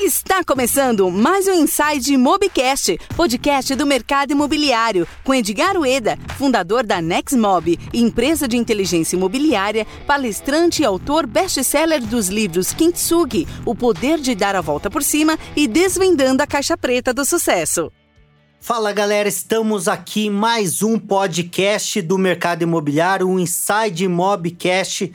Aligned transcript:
Está 0.00 0.44
começando 0.44 1.10
mais 1.10 1.48
um 1.48 1.54
Inside 1.54 2.18
Mobcast, 2.18 2.98
podcast 3.16 3.74
do 3.74 3.86
mercado 3.86 4.30
imobiliário, 4.30 5.08
com 5.24 5.34
Edgar 5.34 5.74
Ueda, 5.78 6.18
fundador 6.36 6.84
da 6.84 7.00
Nexmob, 7.00 7.78
empresa 7.94 8.46
de 8.46 8.58
inteligência 8.58 9.16
imobiliária, 9.16 9.86
palestrante 10.06 10.82
e 10.82 10.84
autor 10.84 11.26
best-seller 11.26 12.04
dos 12.04 12.28
livros 12.28 12.74
Kintsugi, 12.74 13.48
O 13.64 13.74
Poder 13.74 14.18
de 14.18 14.34
Dar 14.34 14.54
a 14.54 14.60
Volta 14.60 14.90
por 14.90 15.02
Cima 15.02 15.38
e 15.56 15.66
Desvendando 15.66 16.42
a 16.42 16.46
Caixa 16.46 16.76
Preta 16.76 17.14
do 17.14 17.24
Sucesso. 17.24 17.90
Fala 18.60 18.92
galera, 18.92 19.28
estamos 19.28 19.88
aqui 19.88 20.28
mais 20.28 20.82
um 20.82 20.98
podcast 20.98 22.02
do 22.02 22.18
mercado 22.18 22.62
imobiliário, 22.62 23.26
um 23.26 23.38
Inside 23.38 24.06
Mobcast. 24.08 25.14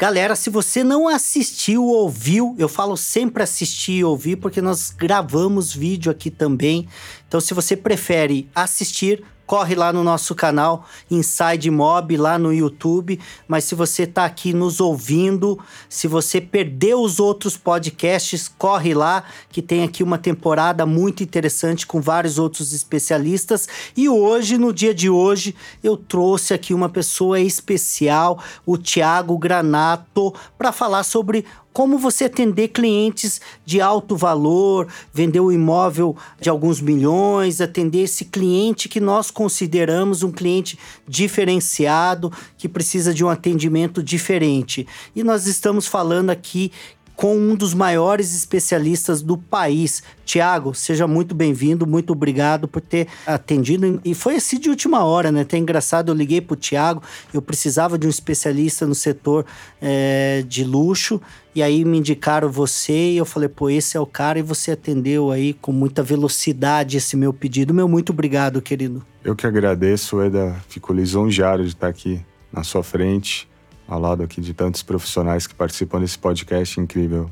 Galera, 0.00 0.34
se 0.34 0.48
você 0.48 0.82
não 0.82 1.06
assistiu 1.06 1.84
ou 1.84 2.04
ouviu, 2.04 2.56
eu 2.58 2.70
falo 2.70 2.96
sempre 2.96 3.42
assistir 3.42 3.98
e 3.98 4.04
ouvir 4.04 4.36
porque 4.36 4.62
nós 4.62 4.90
gravamos 4.90 5.74
vídeo 5.74 6.10
aqui 6.10 6.30
também. 6.30 6.88
Então, 7.28 7.38
se 7.38 7.52
você 7.52 7.76
prefere 7.76 8.48
assistir, 8.54 9.22
corre 9.50 9.74
lá 9.74 9.92
no 9.92 10.04
nosso 10.04 10.32
canal 10.32 10.86
Inside 11.10 11.72
Mob, 11.72 12.16
lá 12.16 12.38
no 12.38 12.54
YouTube. 12.54 13.18
Mas 13.48 13.64
se 13.64 13.74
você 13.74 14.04
está 14.04 14.24
aqui 14.24 14.52
nos 14.52 14.80
ouvindo, 14.80 15.58
se 15.88 16.06
você 16.06 16.40
perdeu 16.40 17.02
os 17.02 17.18
outros 17.18 17.56
podcasts, 17.56 18.46
corre 18.46 18.94
lá, 18.94 19.24
que 19.48 19.60
tem 19.60 19.82
aqui 19.82 20.04
uma 20.04 20.18
temporada 20.18 20.86
muito 20.86 21.24
interessante 21.24 21.84
com 21.84 22.00
vários 22.00 22.38
outros 22.38 22.72
especialistas. 22.72 23.68
E 23.96 24.08
hoje, 24.08 24.56
no 24.56 24.72
dia 24.72 24.94
de 24.94 25.10
hoje, 25.10 25.52
eu 25.82 25.96
trouxe 25.96 26.54
aqui 26.54 26.72
uma 26.72 26.88
pessoa 26.88 27.40
especial, 27.40 28.40
o 28.64 28.78
Tiago 28.78 29.36
Granato, 29.36 30.32
para 30.56 30.70
falar 30.70 31.02
sobre 31.02 31.44
como 31.72 31.98
você 31.98 32.24
atender 32.24 32.68
clientes 32.68 33.40
de 33.64 33.80
alto 33.80 34.16
valor, 34.16 34.88
vender 35.12 35.40
o 35.40 35.46
um 35.46 35.52
imóvel 35.52 36.16
de 36.40 36.50
alguns 36.50 36.80
milhões, 36.80 37.60
atender 37.60 38.02
esse 38.02 38.24
cliente 38.24 38.88
que 38.88 39.00
nós 39.00 39.30
consideramos 39.30 40.22
um 40.22 40.32
cliente 40.32 40.78
diferenciado, 41.06 42.32
que 42.58 42.68
precisa 42.68 43.14
de 43.14 43.24
um 43.24 43.28
atendimento 43.28 44.02
diferente. 44.02 44.86
E 45.14 45.22
nós 45.22 45.46
estamos 45.46 45.86
falando 45.86 46.30
aqui 46.30 46.72
com 47.20 47.36
um 47.36 47.54
dos 47.54 47.74
maiores 47.74 48.34
especialistas 48.34 49.20
do 49.20 49.36
país. 49.36 50.02
Tiago, 50.24 50.72
seja 50.72 51.06
muito 51.06 51.34
bem-vindo, 51.34 51.86
muito 51.86 52.14
obrigado 52.14 52.66
por 52.66 52.80
ter 52.80 53.08
atendido. 53.26 54.00
E 54.02 54.14
foi 54.14 54.36
assim 54.36 54.58
de 54.58 54.70
última 54.70 55.04
hora, 55.04 55.30
né? 55.30 55.42
Até 55.42 55.58
engraçado, 55.58 56.10
eu 56.10 56.14
liguei 56.14 56.40
para 56.40 56.54
o 56.54 56.56
Tiago, 56.56 57.02
eu 57.34 57.42
precisava 57.42 57.98
de 57.98 58.06
um 58.06 58.08
especialista 58.08 58.86
no 58.86 58.94
setor 58.94 59.44
é, 59.82 60.42
de 60.48 60.64
luxo, 60.64 61.20
e 61.54 61.62
aí 61.62 61.84
me 61.84 61.98
indicaram 61.98 62.50
você, 62.50 63.10
e 63.10 63.18
eu 63.18 63.26
falei, 63.26 63.50
pô, 63.50 63.68
esse 63.68 63.98
é 63.98 64.00
o 64.00 64.06
cara, 64.06 64.38
e 64.38 64.42
você 64.42 64.70
atendeu 64.70 65.30
aí 65.30 65.52
com 65.52 65.72
muita 65.72 66.02
velocidade 66.02 66.96
esse 66.96 67.18
meu 67.18 67.34
pedido. 67.34 67.74
Meu 67.74 67.86
muito 67.86 68.12
obrigado, 68.12 68.62
querido. 68.62 69.04
Eu 69.22 69.36
que 69.36 69.46
agradeço, 69.46 70.22
Eda. 70.22 70.56
Fico 70.70 70.90
lisonjeado 70.90 71.64
de 71.64 71.68
estar 71.68 71.88
aqui 71.88 72.24
na 72.50 72.64
sua 72.64 72.82
frente 72.82 73.49
ao 73.90 74.00
lado 74.00 74.22
aqui 74.22 74.40
de 74.40 74.54
tantos 74.54 74.82
profissionais 74.82 75.46
que 75.46 75.54
participam 75.54 76.00
desse 76.00 76.16
podcast 76.16 76.78
incrível. 76.80 77.28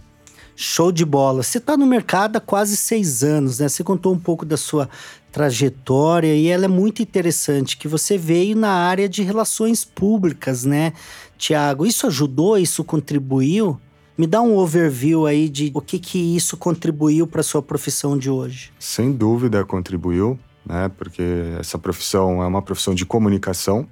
Show 0.56 0.90
de 0.90 1.04
bola. 1.04 1.44
Você 1.44 1.58
está 1.58 1.76
no 1.76 1.86
mercado 1.86 2.34
há 2.34 2.40
quase 2.40 2.76
seis 2.76 3.22
anos, 3.22 3.60
né? 3.60 3.68
Você 3.68 3.84
contou 3.84 4.12
um 4.12 4.18
pouco 4.18 4.44
da 4.44 4.56
sua 4.56 4.88
trajetória 5.30 6.34
e 6.34 6.48
ela 6.48 6.64
é 6.64 6.68
muito 6.68 7.00
interessante, 7.00 7.76
que 7.76 7.86
você 7.86 8.18
veio 8.18 8.56
na 8.56 8.72
área 8.72 9.08
de 9.08 9.22
relações 9.22 9.84
públicas, 9.84 10.64
né, 10.64 10.94
Tiago? 11.36 11.86
Isso 11.86 12.08
ajudou? 12.08 12.58
Isso 12.58 12.82
contribuiu? 12.82 13.78
Me 14.16 14.26
dá 14.26 14.42
um 14.42 14.56
overview 14.56 15.26
aí 15.26 15.48
de 15.48 15.70
o 15.72 15.80
que 15.80 15.96
que 15.96 16.18
isso 16.18 16.56
contribuiu 16.56 17.24
para 17.24 17.44
sua 17.44 17.62
profissão 17.62 18.18
de 18.18 18.28
hoje. 18.28 18.72
Sem 18.80 19.12
dúvida 19.12 19.64
contribuiu, 19.64 20.36
né? 20.66 20.90
Porque 20.98 21.22
essa 21.60 21.78
profissão 21.78 22.42
é 22.42 22.46
uma 22.48 22.62
profissão 22.62 22.96
de 22.96 23.06
comunicação, 23.06 23.86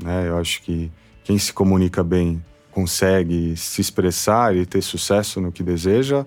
né? 0.00 0.28
Eu 0.28 0.38
acho 0.38 0.62
que 0.62 0.92
quem 1.28 1.36
se 1.36 1.52
comunica 1.52 2.02
bem 2.02 2.42
consegue 2.70 3.54
se 3.54 3.82
expressar 3.82 4.56
e 4.56 4.64
ter 4.64 4.80
sucesso 4.80 5.42
no 5.42 5.52
que 5.52 5.62
deseja. 5.62 6.24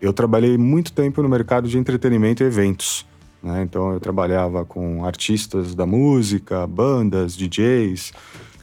Eu 0.00 0.10
trabalhei 0.10 0.56
muito 0.56 0.90
tempo 0.90 1.22
no 1.22 1.28
mercado 1.28 1.68
de 1.68 1.76
entretenimento 1.76 2.42
e 2.42 2.46
eventos. 2.46 3.04
Né? 3.42 3.62
Então, 3.62 3.92
eu 3.92 4.00
trabalhava 4.00 4.64
com 4.64 5.04
artistas 5.04 5.74
da 5.74 5.84
música, 5.84 6.66
bandas, 6.66 7.36
DJs. 7.36 8.14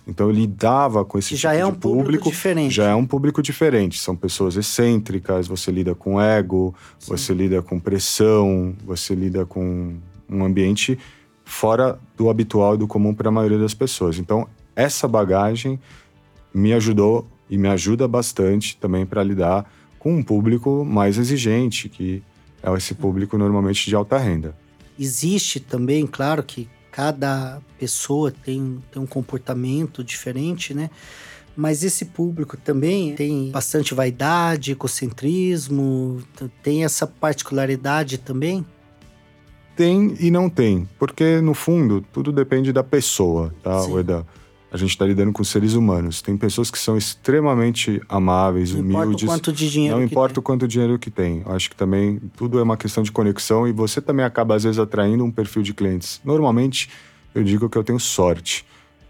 Então, 0.08 0.26
eu 0.26 0.32
lidava 0.32 1.06
com 1.06 1.20
esse 1.20 1.30
que 1.30 1.36
tipo 1.36 1.44
já 1.44 1.54
é 1.54 1.64
um 1.64 1.72
público, 1.72 2.04
público, 2.04 2.30
diferente. 2.32 2.74
Já 2.74 2.90
é 2.90 2.96
um 2.96 3.06
público 3.06 3.44
diferente. 3.44 4.00
São 4.00 4.16
pessoas 4.16 4.56
excêntricas, 4.56 5.48
você 5.48 5.70
lida 5.70 5.94
com 5.94 6.20
ego, 6.20 6.74
Sim. 6.98 7.12
você 7.12 7.32
lida 7.32 7.62
com 7.62 7.80
pressão, 7.80 8.74
você 8.84 9.14
lida 9.14 9.46
com 9.46 9.94
um 10.28 10.44
ambiente 10.44 10.98
fora 11.44 12.00
do 12.18 12.28
habitual 12.28 12.74
e 12.74 12.80
do 12.80 12.88
comum 12.88 13.14
para 13.14 13.30
a 13.30 13.32
maioria 13.32 13.60
das 13.60 13.76
pessoas. 13.76 14.18
Então, 14.18 14.48
essa 14.76 15.08
bagagem 15.08 15.80
me 16.54 16.74
ajudou 16.74 17.28
e 17.50 17.58
me 17.58 17.68
ajuda 17.68 18.08
bastante 18.08 18.78
também 18.78 19.06
para 19.06 19.24
lidar 19.24 19.70
com 20.00 20.16
um 20.16 20.24
público 20.24 20.86
mais 20.86 21.18
exigente, 21.18 21.90
que 21.90 22.22
é 22.62 22.74
esse 22.74 22.94
público 22.94 23.38
normalmente 23.38 23.88
de 23.88 23.96
alta 23.96 24.18
renda. 24.18 24.56
Existe 24.98 25.60
também, 25.60 26.08
claro 26.08 26.44
que 26.44 26.70
cada 26.92 27.62
pessoa 27.78 28.32
tem, 28.32 28.82
tem 28.92 29.02
um 29.02 29.06
comportamento 29.06 30.04
diferente, 30.04 30.74
né? 30.74 30.90
Mas 31.56 31.84
esse 31.84 32.06
público 32.06 32.58
também 32.58 33.16
tem 33.16 33.50
bastante 33.50 33.94
vaidade, 33.94 34.72
egocentrismo, 34.72 36.22
tem 36.62 36.84
essa 36.84 37.08
particularidade 37.08 38.18
também? 38.18 38.66
Tem 39.76 40.16
e 40.20 40.32
não 40.32 40.50
tem, 40.50 40.88
porque 40.98 41.42
no 41.42 41.54
fundo 41.54 42.02
tudo 42.14 42.32
depende 42.32 42.72
da 42.72 42.84
pessoa, 42.84 43.54
tá, 43.62 43.82
Sim. 43.82 43.92
Ueda? 43.92 44.26
A 44.76 44.78
gente 44.78 44.90
está 44.90 45.06
lidando 45.06 45.32
com 45.32 45.42
seres 45.42 45.74
humanos. 45.74 46.22
Tem 46.22 46.36
pessoas 46.36 46.70
que 46.70 46.78
são 46.78 46.98
extremamente 46.98 48.02
amáveis, 48.10 48.74
não 48.74 48.82
humildes. 48.82 49.24
Importa 49.24 49.24
o 49.24 49.28
quanto 49.28 49.54
de 49.54 49.72
dinheiro 49.72 49.96
não 49.96 50.04
importa 50.04 50.34
tem. 50.34 50.40
o 50.40 50.44
quanto 50.44 50.68
dinheiro 50.68 51.00
que 51.00 51.10
tem. 51.10 51.44
Acho 51.46 51.70
que 51.70 51.78
também 51.78 52.20
tudo 52.36 52.60
é 52.60 52.64
uma 52.64 52.76
questão 52.76 53.02
de 53.02 53.10
conexão 53.10 53.66
e 53.66 53.72
você 53.72 54.02
também 54.02 54.26
acaba 54.26 54.54
às 54.54 54.64
vezes 54.66 54.78
atraindo 54.78 55.24
um 55.24 55.32
perfil 55.32 55.64
de 55.64 55.74
clientes. 55.74 56.20
Normalmente 56.26 56.90
eu 57.34 57.42
digo 57.42 57.70
que 57.70 57.78
eu 57.78 57.86
tenho 57.86 58.00
sorte. 58.02 58.66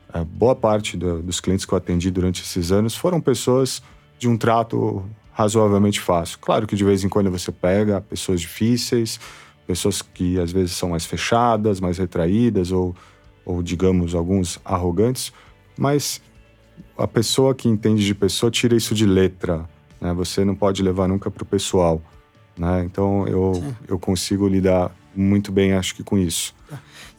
A 0.07 0.23
boa 0.23 0.55
parte 0.55 0.95
do, 0.95 1.23
dos 1.23 1.39
clientes 1.39 1.65
que 1.65 1.73
eu 1.73 1.77
atendi 1.79 2.11
durante 2.11 2.43
esses 2.43 2.71
anos 2.71 2.95
foram 2.95 3.19
pessoas 3.19 3.81
de 4.19 4.29
um 4.29 4.37
trato 4.37 5.03
razoavelmente 5.31 5.99
fácil. 5.99 6.37
Claro 6.39 6.67
que 6.67 6.75
de 6.75 6.83
vez 6.83 7.03
em 7.03 7.09
quando 7.09 7.31
você 7.31 7.51
pega 7.51 8.01
pessoas 8.01 8.39
difíceis, 8.39 9.19
pessoas 9.65 10.03
que 10.03 10.39
às 10.39 10.51
vezes 10.51 10.73
são 10.73 10.89
mais 10.89 11.07
fechadas, 11.07 11.79
mais 11.79 11.97
retraídas 11.97 12.71
ou, 12.71 12.95
ou 13.43 13.63
digamos 13.63 14.13
alguns 14.13 14.59
arrogantes 14.63 15.33
mas 15.77 16.21
a 16.97 17.07
pessoa 17.07 17.53
que 17.53 17.67
entende 17.67 18.05
de 18.05 18.15
pessoa 18.15 18.49
tira 18.51 18.75
isso 18.75 18.95
de 18.95 19.05
letra. 19.05 19.67
Né? 19.99 20.13
Você 20.13 20.45
não 20.45 20.55
pode 20.55 20.81
levar 20.81 21.07
nunca 21.07 21.29
para 21.29 21.43
o 21.43 21.45
pessoal. 21.45 22.01
Né? 22.57 22.83
Então 22.85 23.27
eu, 23.27 23.63
eu 23.87 23.99
consigo 23.99 24.47
lidar 24.47 24.95
muito 25.15 25.51
bem, 25.51 25.73
acho 25.73 25.95
que 25.95 26.03
com 26.03 26.17
isso. 26.17 26.54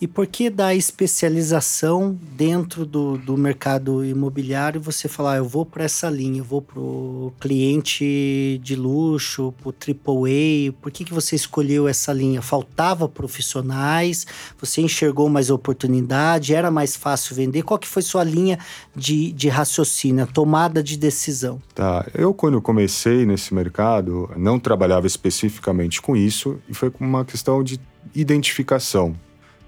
E 0.01 0.07
por 0.07 0.27
que 0.27 0.51
da 0.51 0.75
especialização 0.75 2.19
dentro 2.37 2.85
do, 2.85 3.17
do 3.17 3.37
mercado 3.37 4.05
imobiliário 4.05 4.81
você 4.81 5.09
falar, 5.09 5.35
ah, 5.35 5.37
eu 5.37 5.45
vou 5.45 5.65
para 5.65 5.85
essa 5.85 6.09
linha, 6.09 6.41
eu 6.41 6.45
vou 6.45 6.61
para 6.61 6.79
o 6.79 7.33
cliente 7.41 8.61
de 8.63 8.77
luxo, 8.77 9.55
para 9.61 9.69
o 9.69 9.73
AAA? 9.73 10.73
Por 10.81 10.91
que, 10.91 11.05
que 11.05 11.15
você 11.15 11.35
escolheu 11.35 11.89
essa 11.89 12.13
linha? 12.13 12.43
Faltava 12.43 13.09
profissionais? 13.09 14.27
Você 14.61 14.81
enxergou 14.81 15.29
mais 15.29 15.51
oportunidade? 15.51 16.55
Era 16.55 16.71
mais 16.71 16.97
fácil 16.97 17.35
vender? 17.35 17.63
Qual 17.63 17.79
que 17.79 17.89
foi 17.89 18.03
sua 18.03 18.23
linha 18.23 18.59
de, 18.95 19.33
de 19.33 19.49
raciocínio, 19.49 20.27
tomada 20.27 20.83
de 20.83 20.97
decisão? 20.97 21.61
Tá, 21.75 22.07
eu 22.15 22.33
quando 22.33 22.61
comecei 22.61 23.25
nesse 23.27 23.55
mercado, 23.55 24.31
não 24.37 24.59
trabalhava 24.59 25.07
especificamente 25.07 26.01
com 26.01 26.17
isso 26.17 26.59
e 26.69 26.75
foi 26.75 26.93
uma 27.01 27.25
questão 27.25 27.63
de 27.63 27.81
identificação. 28.15 29.15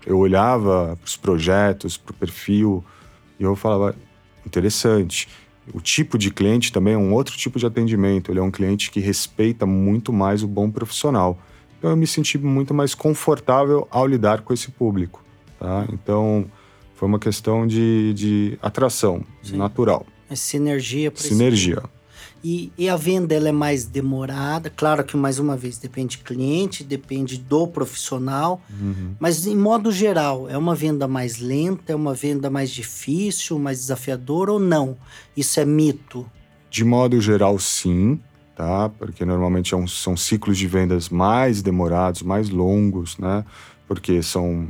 Eu 0.08 0.16
olhava 0.16 0.96
para 0.96 1.06
os 1.06 1.18
projetos, 1.18 1.98
para 1.98 2.12
o 2.12 2.14
perfil, 2.14 2.82
e 3.38 3.42
eu 3.42 3.54
falava, 3.54 3.94
interessante. 4.46 5.28
O 5.74 5.82
tipo 5.82 6.16
de 6.16 6.30
cliente 6.30 6.72
também 6.72 6.94
é 6.94 6.96
um 6.96 7.12
outro 7.12 7.36
tipo 7.36 7.58
de 7.58 7.66
atendimento. 7.66 8.32
Ele 8.32 8.38
é 8.38 8.42
um 8.42 8.50
cliente 8.50 8.90
que 8.90 9.00
respeita 9.00 9.66
muito 9.66 10.10
mais 10.10 10.42
o 10.42 10.48
bom 10.48 10.70
profissional. 10.70 11.38
Então 11.78 11.90
eu 11.90 11.96
me 11.96 12.06
senti 12.06 12.38
muito 12.38 12.72
mais 12.72 12.94
confortável 12.94 13.86
ao 13.90 14.06
lidar 14.06 14.40
com 14.40 14.54
esse 14.54 14.70
público. 14.70 15.22
Tá? 15.60 15.86
Então 15.92 16.46
foi 16.94 17.06
uma 17.06 17.18
questão 17.18 17.66
de, 17.66 18.14
de 18.14 18.58
atração 18.62 19.22
Sim. 19.42 19.58
natural. 19.58 20.06
É 20.30 20.34
sinergia. 20.34 21.12
Sinergia. 21.14 21.82
E, 22.42 22.72
e, 22.78 22.88
a 22.88 22.96
venda 22.96 23.34
ela 23.34 23.48
é 23.48 23.52
mais 23.52 23.84
demorada. 23.84 24.70
Claro 24.70 25.02
que, 25.04 25.16
mais 25.16 25.38
uma 25.38 25.56
vez, 25.56 25.78
depende 25.78 26.18
do 26.18 26.24
cliente, 26.24 26.84
depende 26.84 27.36
do 27.36 27.66
profissional. 27.66 28.60
Uhum. 28.70 29.14
Mas, 29.18 29.46
em 29.46 29.56
modo 29.56 29.90
geral, 29.90 30.48
é 30.48 30.56
uma 30.56 30.74
venda 30.74 31.08
mais 31.08 31.38
lenta, 31.38 31.92
é 31.92 31.96
uma 31.96 32.14
venda 32.14 32.48
mais 32.48 32.70
difícil, 32.70 33.58
mais 33.58 33.78
desafiadora 33.78 34.52
ou 34.52 34.60
não? 34.60 34.96
Isso 35.36 35.58
é 35.58 35.64
mito? 35.64 36.30
De 36.70 36.84
modo 36.84 37.20
geral, 37.20 37.58
sim. 37.58 38.20
tá? 38.54 38.88
Porque 38.88 39.24
normalmente 39.24 39.74
é 39.74 39.76
um, 39.76 39.88
são 39.88 40.16
ciclos 40.16 40.58
de 40.58 40.66
vendas 40.66 41.08
mais 41.08 41.62
demorados, 41.62 42.22
mais 42.22 42.50
longos, 42.50 43.18
né? 43.18 43.44
Porque 43.86 44.22
são 44.22 44.68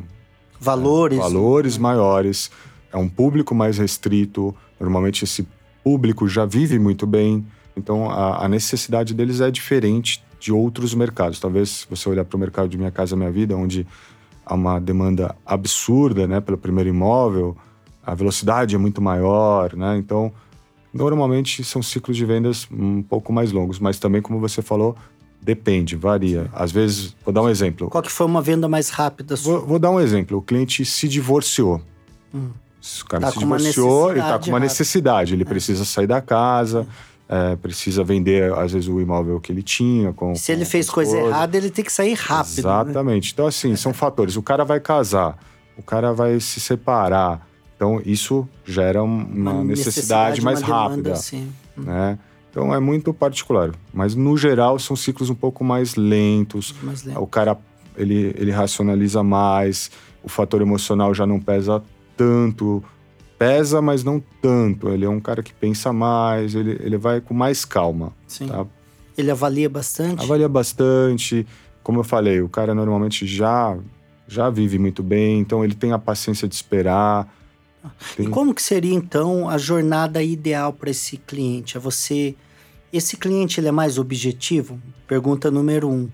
valores, 0.61 1.19
é, 1.19 1.23
valores 1.23 1.77
né? 1.77 1.83
maiores, 1.83 2.51
é 2.93 2.97
um 2.97 3.09
público 3.09 3.55
mais 3.55 3.79
restrito. 3.79 4.55
Normalmente 4.79 5.25
esse 5.25 5.47
público 5.83 6.29
já 6.29 6.45
vive 6.45 6.79
muito 6.79 7.07
bem, 7.07 7.47
então 7.79 8.11
a, 8.11 8.45
a 8.45 8.49
necessidade 8.49 9.15
deles 9.15 9.41
é 9.41 9.51
diferente 9.51 10.23
de 10.39 10.53
outros 10.53 10.95
mercados. 10.95 11.41
Talvez 11.41 11.71
se 11.71 11.87
você 11.89 12.09
olhar 12.09 12.25
para 12.25 12.37
o 12.37 12.41
mercado 12.41 12.69
de 12.69 12.77
Minha 12.77 12.91
Casa 12.91 13.17
Minha 13.17 13.31
Vida, 13.31 13.57
onde 13.57 13.87
há 14.45 14.55
uma 14.55 14.79
demanda 14.79 15.35
absurda, 15.47 16.27
né, 16.27 16.41
pelo 16.41 16.59
primeiro 16.59 16.91
imóvel, 16.91 17.57
a 18.05 18.15
velocidade 18.15 18.75
é 18.75 18.79
muito 18.79 19.01
maior, 19.01 19.75
né? 19.75 19.97
Então 19.97 20.33
Normalmente 20.93 21.63
são 21.65 21.83
ciclos 21.83 22.17
de 22.17 22.25
vendas 22.25 22.67
um 22.73 23.03
pouco 23.03 23.33
mais 23.33 23.53
longos, 23.53 23.79
mas 23.79 23.99
também, 23.99 24.23
como 24.23 24.41
você 24.41 24.63
falou, 24.63 24.97
depende, 25.41 25.95
varia. 25.97 26.51
Às 26.53 26.73
vezes, 26.73 27.15
vou 27.25 27.33
dar 27.33 27.43
um 27.43 27.49
exemplo. 27.49 27.89
Qual 27.91 28.03
que 28.03 28.11
foi 28.11 28.27
uma 28.27 28.41
venda 28.41 28.69
mais 28.69 28.89
rápida? 28.89 29.37
Vou, 29.37 29.67
vou 29.67 29.79
dar 29.79 29.91
um 29.91 30.01
exemplo. 30.01 30.39
O 30.39 30.43
cliente 30.43 30.85
se 30.85 31.07
divorciou. 31.07 31.83
Hum. 32.35 32.51
O 33.03 33.05
cara 33.07 33.27
tá 33.27 33.33
se 33.33 33.39
divorciou, 33.39 34.11
ele 34.11 34.21
está 34.21 34.39
com 34.39 34.49
uma 34.49 34.61
necessidade. 34.61 35.35
Ele 35.35 35.43
é. 35.43 35.47
precisa 35.47 35.85
sair 35.85 36.07
da 36.07 36.21
casa, 36.21 36.87
é. 36.89 37.08
É, 37.29 37.57
precisa 37.57 38.03
vender, 38.03 38.53
às 38.55 38.73
vezes, 38.73 38.89
o 38.89 39.01
imóvel 39.01 39.39
que 39.39 39.53
ele 39.53 39.63
tinha. 39.63 40.15
Com, 40.15 40.35
se 40.35 40.51
ele 40.51 40.65
fez 40.65 40.89
coisa 40.89 41.15
errada, 41.17 41.57
ele 41.59 41.69
tem 41.69 41.85
que 41.85 41.93
sair 41.93 42.15
rápido. 42.15 42.55
Né? 42.55 42.61
Exatamente. 42.61 43.27
Né? 43.27 43.31
Então, 43.35 43.47
assim, 43.47 43.77
são 43.77 43.93
fatores. 43.93 44.37
O 44.37 44.43
cara 44.43 44.65
vai 44.65 44.81
casar, 44.81 45.37
o 45.77 45.83
cara 45.83 46.13
vai 46.15 46.41
se 46.41 46.59
separar 46.59 47.47
então, 47.79 48.03
isso 48.05 48.47
gera 48.65 49.05
uma, 49.05 49.25
uma 49.53 49.65
necessidade, 49.65 50.41
necessidade, 50.41 50.41
mais 50.43 50.61
rápida. 50.63 51.15
Demanda, 51.15 51.53
né? 51.77 52.19
Então, 52.51 52.75
é 52.75 52.81
muito 52.81 53.15
particular. 53.15 53.71
Mas, 53.95 54.17
no 54.17 54.37
geral, 54.37 54.81
são 54.81 54.97
ciclos 54.97 55.31
um 55.31 55.35
pouco 55.35 55.63
mais 55.63 55.95
lentos. 55.95 56.75
Mais 56.83 57.05
lento. 57.05 57.21
O 57.21 57.27
cara, 57.27 57.57
ele, 57.97 58.35
ele 58.37 58.51
racionaliza 58.51 59.23
mais. 59.23 59.93
O 60.25 60.29
fator 60.29 60.61
emocional 60.61 61.15
já 61.15 61.25
não 61.25 61.39
pesa 61.39 61.81
tanto. 62.17 62.83
Pesa, 63.39 63.81
mas 63.81 64.03
não 64.03 64.23
tanto. 64.43 64.89
Ele 64.89 65.05
é 65.05 65.09
um 65.09 65.21
cara 65.21 65.43
que 65.43 65.55
pensa 65.55 65.93
mais. 65.93 66.55
Ele, 66.55 66.77
ele 66.81 66.97
vai 66.97 67.21
com 67.21 67.33
mais 67.33 67.65
calma. 67.65 68.13
Sim. 68.27 68.49
Tá? 68.49 68.67
Ele 69.17 69.31
avalia 69.31 69.69
bastante? 69.69 70.23
Avalia 70.23 70.49
bastante. 70.49 71.47
Como 71.83 72.01
eu 72.01 72.05
falei, 72.05 72.41
o 72.41 72.49
cara 72.49 72.75
normalmente 72.75 73.27
já 73.27 73.77
já 74.27 74.51
vive 74.51 74.79
muito 74.79 75.03
bem, 75.03 75.41
então 75.41 75.65
ele 75.65 75.75
tem 75.75 75.93
a 75.93 75.99
paciência 75.99 76.47
de 76.47 76.55
esperar. 76.55 77.35
Sim. 78.15 78.25
E 78.25 78.29
como 78.29 78.53
que 78.53 78.61
seria 78.61 78.95
então 78.95 79.49
a 79.49 79.57
jornada 79.57 80.23
ideal 80.23 80.73
para 80.73 80.91
esse 80.91 81.17
cliente? 81.17 81.77
É 81.77 81.81
você 81.81 82.35
esse 82.93 83.17
cliente 83.17 83.61
ele 83.61 83.69
é 83.69 83.73
mais 83.73 83.99
objetivo? 83.99 84.81
Pergunta 85.07 85.51
número 85.51 85.89
um. 85.89 86.09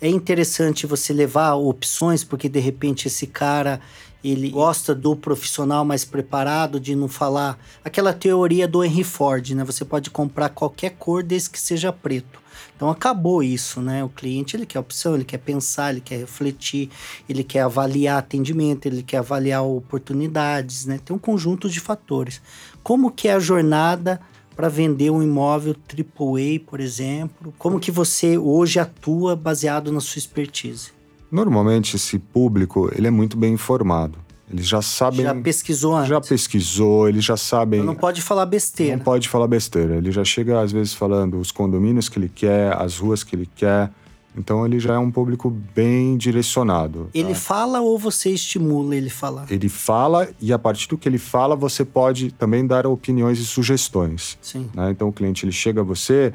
É 0.00 0.08
interessante 0.08 0.86
você 0.86 1.12
levar 1.12 1.54
opções 1.54 2.24
porque 2.24 2.48
de 2.48 2.58
repente 2.58 3.06
esse 3.06 3.26
cara 3.26 3.80
ele 4.22 4.50
gosta 4.50 4.94
do 4.94 5.16
profissional 5.16 5.84
mais 5.84 6.04
preparado 6.04 6.78
de 6.78 6.94
não 6.94 7.08
falar 7.08 7.58
aquela 7.84 8.12
teoria 8.12 8.68
do 8.68 8.84
Henry 8.84 9.04
Ford, 9.04 9.50
né? 9.50 9.64
Você 9.64 9.84
pode 9.84 10.10
comprar 10.10 10.48
qualquer 10.50 10.90
cor 10.90 11.22
desde 11.22 11.50
que 11.50 11.60
seja 11.60 11.92
preto. 11.92 12.40
Então 12.76 12.90
acabou 12.90 13.42
isso, 13.42 13.80
né? 13.80 14.02
O 14.04 14.08
cliente 14.08 14.56
ele 14.56 14.66
quer 14.66 14.78
opção, 14.78 15.14
ele 15.14 15.24
quer 15.24 15.38
pensar, 15.38 15.92
ele 15.92 16.00
quer 16.00 16.18
refletir, 16.18 16.90
ele 17.28 17.42
quer 17.42 17.60
avaliar 17.60 18.18
atendimento, 18.18 18.86
ele 18.86 19.02
quer 19.02 19.18
avaliar 19.18 19.62
oportunidades, 19.62 20.86
né? 20.86 21.00
Tem 21.04 21.14
um 21.14 21.18
conjunto 21.18 21.68
de 21.68 21.80
fatores. 21.80 22.40
Como 22.82 23.10
que 23.10 23.28
é 23.28 23.34
a 23.34 23.40
jornada 23.40 24.20
para 24.54 24.68
vender 24.68 25.10
um 25.10 25.22
imóvel 25.22 25.74
AAA, 25.74 26.60
por 26.66 26.80
exemplo? 26.80 27.54
Como 27.58 27.80
que 27.80 27.90
você 27.90 28.36
hoje 28.36 28.78
atua 28.78 29.34
baseado 29.34 29.90
na 29.90 30.00
sua 30.00 30.18
expertise? 30.18 31.01
Normalmente 31.32 31.96
esse 31.96 32.18
público 32.18 32.90
ele 32.94 33.06
é 33.06 33.10
muito 33.10 33.38
bem 33.38 33.54
informado. 33.54 34.18
Eles 34.52 34.68
já 34.68 34.82
sabem. 34.82 35.22
Já 35.22 35.34
pesquisou 35.34 35.96
antes. 35.96 36.10
Já 36.10 36.20
pesquisou, 36.20 37.08
eles 37.08 37.24
já 37.24 37.38
sabem. 37.38 37.80
Então 37.80 37.94
não 37.94 37.98
pode 37.98 38.20
falar 38.20 38.44
besteira. 38.44 38.98
Não 38.98 39.02
pode 39.02 39.26
falar 39.26 39.46
besteira. 39.46 39.96
Ele 39.96 40.12
já 40.12 40.22
chega, 40.24 40.60
às 40.60 40.70
vezes, 40.70 40.92
falando 40.92 41.38
os 41.38 41.50
condomínios 41.50 42.10
que 42.10 42.18
ele 42.18 42.28
quer, 42.28 42.76
as 42.76 42.98
ruas 42.98 43.24
que 43.24 43.34
ele 43.34 43.48
quer. 43.56 43.90
Então 44.36 44.64
ele 44.64 44.78
já 44.78 44.94
é 44.94 44.98
um 44.98 45.10
público 45.10 45.50
bem 45.74 46.16
direcionado. 46.16 47.08
Ele 47.14 47.32
tá? 47.32 47.34
fala 47.34 47.80
ou 47.80 47.98
você 47.98 48.30
estimula 48.30 48.94
ele 48.94 49.10
falar? 49.10 49.46
Ele 49.50 49.68
fala 49.68 50.28
e 50.40 50.52
a 50.52 50.58
partir 50.58 50.88
do 50.88 50.96
que 50.96 51.08
ele 51.08 51.18
fala 51.18 51.54
você 51.54 51.84
pode 51.84 52.32
também 52.32 52.66
dar 52.66 52.86
opiniões 52.86 53.38
e 53.38 53.44
sugestões. 53.44 54.38
Sim. 54.40 54.70
Né? 54.74 54.90
Então 54.90 55.08
o 55.08 55.12
cliente 55.12 55.44
ele 55.44 55.52
chega 55.52 55.82
a 55.82 55.84
você, 55.84 56.32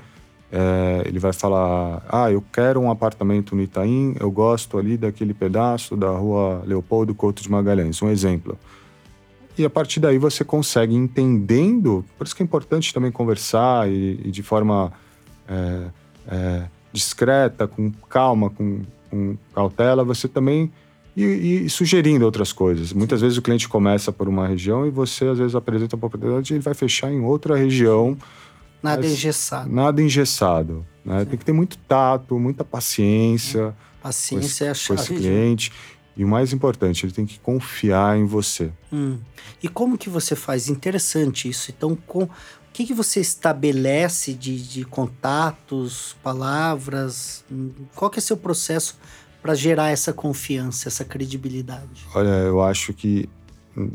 é, 0.52 1.04
ele 1.06 1.20
vai 1.20 1.34
falar: 1.34 2.04
Ah, 2.08 2.32
eu 2.32 2.44
quero 2.54 2.80
um 2.80 2.90
apartamento 2.90 3.56
no 3.56 3.62
Itaim, 3.62 4.16
eu 4.20 4.32
gosto 4.32 4.78
ali 4.78 4.98
daquele 4.98 5.34
pedaço 5.34 5.96
da 5.96 6.10
rua 6.10 6.64
Leopoldo 6.66 7.14
Couto 7.14 7.42
de 7.42 7.52
Magalhães, 7.52 8.02
um 8.02 8.10
exemplo. 8.10 8.58
E 9.58 9.66
a 9.66 9.70
partir 9.70 10.00
daí 10.00 10.18
você 10.18 10.44
consegue 10.44 10.96
entendendo, 10.96 12.06
por 12.18 12.26
isso 12.26 12.36
que 12.36 12.44
é 12.44 12.46
importante 12.46 12.94
também 12.94 13.12
conversar 13.12 13.90
e, 13.90 14.22
e 14.24 14.32
de 14.32 14.44
forma 14.44 14.94
é, 15.48 15.88
é, 16.28 16.64
discreta, 16.94 17.68
com 17.68 17.92
calma, 18.08 18.50
com, 18.52 18.82
com, 19.10 19.36
cautela, 19.54 20.04
você 20.04 20.28
também. 20.28 20.72
E, 21.16 21.66
e, 21.66 21.70
sugerindo 21.72 22.24
outras 22.26 22.54
coisas. 22.54 22.94
Muitas 22.94 23.22
vezes 23.22 23.40
o 23.40 23.42
cliente 23.42 23.68
começa 23.68 24.12
por 24.12 24.30
uma 24.30 24.48
região 24.48 24.86
e 24.86 24.92
você 24.92 25.26
às 25.26 25.40
vezes 25.40 25.56
apresenta 25.56 25.96
a 25.96 25.98
oportunidade 25.98 26.54
e 26.54 26.58
ele 26.58 26.64
vai 26.64 26.76
fechar 26.76 27.12
em 27.12 27.22
outra 27.22 27.58
região 27.58 28.16
Nada 28.82 29.02
Mas 29.02 29.12
engessado. 29.12 29.70
Nada 29.70 30.02
engessado. 30.02 30.86
Né? 31.04 31.26
Tem 31.26 31.38
que 31.38 31.46
ter 31.46 31.54
muito 31.54 31.78
tato, 31.80 32.38
muita 32.40 32.64
paciência. 32.64 33.76
Paciência 34.02 34.66
é 34.66 34.70
a 34.70 34.74
chave. 34.74 34.98
Com 34.98 35.04
esse 35.04 35.14
cliente. 35.16 35.72
E 36.16 36.26
o 36.26 36.28
mais 36.28 36.52
importante, 36.52 37.06
ele 37.06 37.14
tem 37.14 37.26
que 37.26 37.40
confiar 37.40 38.18
em 38.18 38.26
você. 38.26 38.72
Hum. 38.92 39.20
E 39.62 39.68
como 39.68 39.98
que 39.98 40.10
você 40.10 40.36
faz? 40.36 40.68
Interessante 40.68 41.48
isso. 41.48 41.72
Então, 41.72 41.96
com, 41.96 42.24
o 42.24 42.30
que, 42.74 42.86
que 42.86 42.94
você 42.94 43.20
estabelece 43.20 44.34
de, 44.34 44.60
de 44.60 44.84
contatos, 44.84 46.16
palavras? 46.24 47.46
Qual 47.96 48.10
que 48.10 48.18
é 48.18 48.22
seu 48.22 48.36
processo 48.36 48.98
para 49.44 49.54
gerar 49.54 49.90
essa 49.90 50.12
confiança, 50.12 50.90
essa 50.90 51.06
credibilidade? 51.06 52.06
Olha, 52.16 52.28
eu 52.28 52.62
acho 52.64 52.94
que 52.94 53.30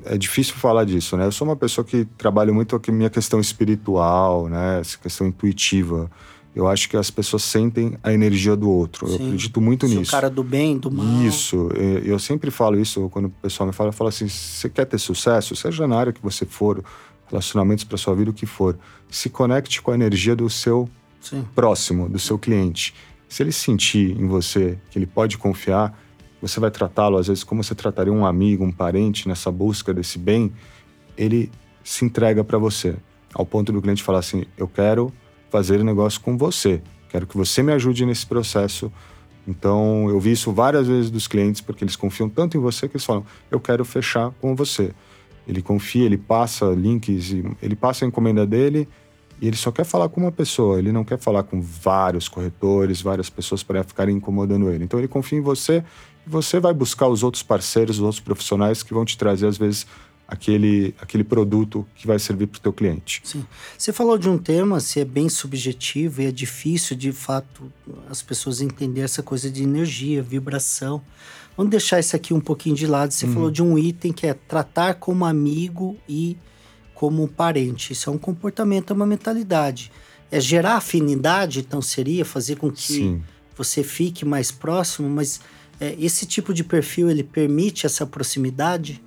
é 0.04 0.16
difícil 0.16 0.54
falar 0.54 0.84
disso, 0.84 1.16
né? 1.16 1.26
Eu 1.26 1.32
sou 1.32 1.46
uma 1.46 1.56
pessoa 1.56 1.84
que 1.84 2.04
trabalha 2.16 2.52
muito 2.52 2.76
a 2.76 2.92
minha 2.92 3.10
questão 3.10 3.40
espiritual, 3.40 4.48
né? 4.48 4.80
Essa 4.80 4.96
questão 4.98 5.26
intuitiva. 5.26 6.10
Eu 6.54 6.68
acho 6.68 6.88
que 6.88 6.96
as 6.96 7.10
pessoas 7.10 7.42
sentem 7.42 7.96
a 8.02 8.12
energia 8.12 8.54
do 8.54 8.70
outro. 8.70 9.06
Sim. 9.06 9.12
Eu 9.12 9.24
acredito 9.26 9.60
muito 9.60 9.88
Sou 9.88 9.98
nisso. 9.98 10.10
O 10.10 10.12
cara 10.12 10.28
do 10.28 10.44
bem, 10.44 10.76
do 10.76 10.90
mal. 10.90 11.06
Isso. 11.22 11.68
Eu 12.04 12.18
sempre 12.18 12.50
falo 12.50 12.78
isso 12.78 13.08
quando 13.08 13.26
o 13.26 13.30
pessoal 13.30 13.66
me 13.66 13.72
fala. 13.72 13.88
Eu 13.88 13.94
falo 13.94 14.08
assim: 14.08 14.28
você 14.28 14.68
quer 14.68 14.84
ter 14.84 14.98
sucesso, 14.98 15.56
seja 15.56 15.86
na 15.86 15.96
área 15.96 16.12
que 16.12 16.22
você 16.22 16.44
for, 16.44 16.84
relacionamentos 17.28 17.84
para 17.84 17.96
sua 17.96 18.14
vida, 18.14 18.30
o 18.30 18.34
que 18.34 18.44
for, 18.44 18.78
se 19.10 19.30
conecte 19.30 19.80
com 19.80 19.90
a 19.90 19.94
energia 19.94 20.36
do 20.36 20.48
seu 20.50 20.88
Sim. 21.20 21.44
próximo, 21.54 22.08
do 22.08 22.18
seu 22.18 22.38
cliente. 22.38 22.94
Se 23.28 23.42
ele 23.42 23.52
sentir 23.52 24.10
em 24.20 24.26
você 24.26 24.78
que 24.90 24.98
ele 24.98 25.06
pode 25.06 25.38
confiar, 25.38 25.98
você 26.42 26.60
vai 26.60 26.70
tratá-lo 26.70 27.16
às 27.16 27.28
vezes 27.28 27.44
como 27.44 27.62
você 27.62 27.74
trataria 27.74 28.12
um 28.12 28.26
amigo, 28.26 28.64
um 28.64 28.72
parente 28.72 29.28
nessa 29.28 29.50
busca 29.50 29.94
desse 29.94 30.18
bem, 30.18 30.52
ele 31.16 31.50
se 31.84 32.04
entrega 32.04 32.42
para 32.42 32.58
você, 32.58 32.96
ao 33.32 33.46
ponto 33.46 33.72
do 33.72 33.80
cliente 33.80 34.02
falar 34.02 34.18
assim: 34.18 34.44
"Eu 34.58 34.66
quero 34.66 35.12
fazer 35.50 35.82
negócio 35.84 36.20
com 36.20 36.36
você, 36.36 36.82
quero 37.08 37.26
que 37.26 37.36
você 37.36 37.62
me 37.62 37.72
ajude 37.72 38.04
nesse 38.04 38.26
processo". 38.26 38.92
Então, 39.46 40.08
eu 40.08 40.20
vi 40.20 40.32
isso 40.32 40.52
várias 40.52 40.86
vezes 40.86 41.10
dos 41.10 41.26
clientes 41.26 41.60
porque 41.60 41.82
eles 41.82 41.96
confiam 41.96 42.28
tanto 42.28 42.56
em 42.56 42.60
você 42.60 42.88
que 42.88 42.96
eles 42.96 43.04
falam: 43.04 43.24
"Eu 43.50 43.60
quero 43.60 43.84
fechar 43.84 44.30
com 44.40 44.54
você". 44.54 44.92
Ele 45.46 45.62
confia, 45.62 46.04
ele 46.04 46.18
passa 46.18 46.66
links, 46.66 47.34
ele 47.60 47.74
passa 47.74 48.04
a 48.04 48.08
encomenda 48.08 48.46
dele 48.46 48.88
e 49.42 49.48
ele 49.48 49.56
só 49.56 49.70
quer 49.70 49.84
falar 49.84 50.08
com 50.08 50.20
uma 50.22 50.32
pessoa, 50.32 50.78
ele 50.78 50.92
não 50.92 51.04
quer 51.04 51.18
falar 51.18 51.42
com 51.42 51.60
vários 51.60 52.28
corretores, 52.28 53.02
várias 53.02 53.28
pessoas 53.28 53.62
para 53.62 53.82
ficarem 53.82 54.16
incomodando 54.16 54.70
ele. 54.70 54.84
Então 54.84 54.98
ele 54.98 55.08
confia 55.08 55.38
em 55.38 55.42
você 55.42 55.84
você 56.26 56.60
vai 56.60 56.72
buscar 56.72 57.08
os 57.08 57.22
outros 57.22 57.42
parceiros, 57.42 57.96
os 57.96 58.02
outros 58.02 58.20
profissionais 58.20 58.82
que 58.82 58.94
vão 58.94 59.04
te 59.04 59.18
trazer, 59.18 59.46
às 59.46 59.58
vezes, 59.58 59.86
aquele, 60.26 60.94
aquele 61.00 61.24
produto 61.24 61.86
que 61.94 62.06
vai 62.06 62.18
servir 62.18 62.46
para 62.46 62.58
o 62.58 62.60
teu 62.60 62.72
cliente. 62.72 63.20
Sim. 63.24 63.44
Você 63.76 63.92
falou 63.92 64.16
de 64.16 64.28
um 64.28 64.38
tema, 64.38 64.80
se 64.80 65.00
é 65.00 65.04
bem 65.04 65.28
subjetivo 65.28 66.22
e 66.22 66.26
é 66.26 66.32
difícil, 66.32 66.96
de 66.96 67.12
fato, 67.12 67.70
as 68.08 68.22
pessoas 68.22 68.60
entenderem 68.60 69.04
essa 69.04 69.22
coisa 69.22 69.50
de 69.50 69.62
energia, 69.62 70.22
vibração. 70.22 71.02
Vamos 71.56 71.70
deixar 71.70 72.00
isso 72.00 72.16
aqui 72.16 72.32
um 72.32 72.40
pouquinho 72.40 72.74
de 72.74 72.86
lado. 72.86 73.12
Você 73.12 73.26
uhum. 73.26 73.32
falou 73.32 73.50
de 73.50 73.62
um 73.62 73.76
item 73.76 74.12
que 74.12 74.26
é 74.26 74.32
tratar 74.32 74.94
como 74.94 75.24
amigo 75.24 75.98
e 76.08 76.36
como 77.02 77.26
parente. 77.26 77.92
Isso 77.92 78.08
é 78.08 78.12
um 78.12 78.16
comportamento, 78.16 78.92
é 78.92 78.94
uma 78.94 79.04
mentalidade. 79.04 79.90
É 80.30 80.38
gerar 80.38 80.76
afinidade, 80.76 81.58
então 81.58 81.82
seria 81.82 82.24
fazer 82.24 82.54
com 82.54 82.70
que 82.70 82.80
Sim. 82.80 83.22
você 83.56 83.82
fique 83.82 84.24
mais 84.24 84.52
próximo, 84.52 85.10
mas 85.10 85.40
é, 85.80 85.96
esse 85.98 86.24
tipo 86.26 86.54
de 86.54 86.62
perfil 86.62 87.10
ele 87.10 87.24
permite 87.24 87.86
essa 87.86 88.06
proximidade? 88.06 89.02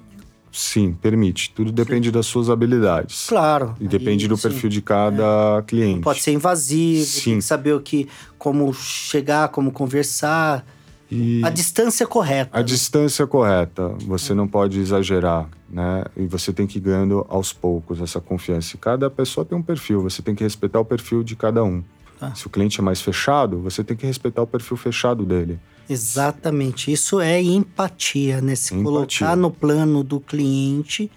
Sim, 0.51 0.91
permite. 1.01 1.53
Tudo 1.55 1.71
depende 1.71 2.11
das 2.11 2.25
suas 2.25 2.49
habilidades. 2.49 3.27
Claro. 3.29 3.73
E 3.79 3.87
depende 3.87 4.25
Aí, 4.25 4.29
do 4.29 4.35
sim. 4.35 4.49
perfil 4.49 4.69
de 4.69 4.81
cada 4.81 5.63
cliente. 5.65 5.95
Não 5.95 6.01
pode 6.01 6.21
ser 6.21 6.33
invasivo, 6.33 7.05
Sim. 7.05 7.23
tem 7.23 7.37
que 7.37 7.45
saber 7.45 7.75
o 7.75 7.79
que, 7.79 8.09
como 8.37 8.73
chegar, 8.73 9.47
como 9.47 9.71
conversar. 9.71 10.65
E 11.09 11.41
A 11.45 11.49
distância 11.49 12.05
correta. 12.05 12.49
a 12.57 12.61
distância 12.61 13.25
correta, 13.25 13.89
você 14.05 14.33
não 14.33 14.47
pode 14.47 14.79
exagerar, 14.79 15.47
né? 15.75 16.05
E 16.15 16.25
você 16.25 16.53
tem 16.53 16.65
que 16.65 16.77
ir 16.77 16.82
ganhando 16.82 17.25
aos 17.27 17.51
poucos 17.51 18.00
essa 18.00 18.22
confiança. 18.22 18.75
E 18.75 18.79
cada 18.79 19.10
pessoa 19.10 19.44
tem 19.46 19.58
um 19.58 19.62
perfil, 19.62 20.01
você 20.01 20.22
tem 20.22 20.34
que 20.34 20.41
respeitar 20.44 20.79
o 20.79 20.86
perfil 20.86 21.22
de 21.22 21.36
cada 21.36 21.62
um. 21.65 21.84
Tá. 22.17 22.34
Se 22.34 22.48
o 22.48 22.50
cliente 22.50 22.79
é 22.79 22.84
mais 22.84 23.01
fechado, 23.01 23.60
você 23.60 23.84
tem 23.84 23.98
que 23.98 24.05
respeitar 24.05 24.41
o 24.41 24.48
perfil 24.48 24.77
fechado 24.77 25.25
dele. 25.25 25.60
Exatamente. 25.89 26.89
Isso 26.91 27.20
é 27.20 27.41
empatia, 27.41 28.39
né? 28.39 28.55
Se 28.55 28.74
Empatia. 28.74 28.84
colocar 29.27 29.36
no 29.36 29.51
plano 29.51 30.01
do 30.01 30.22
cliente 30.22 31.12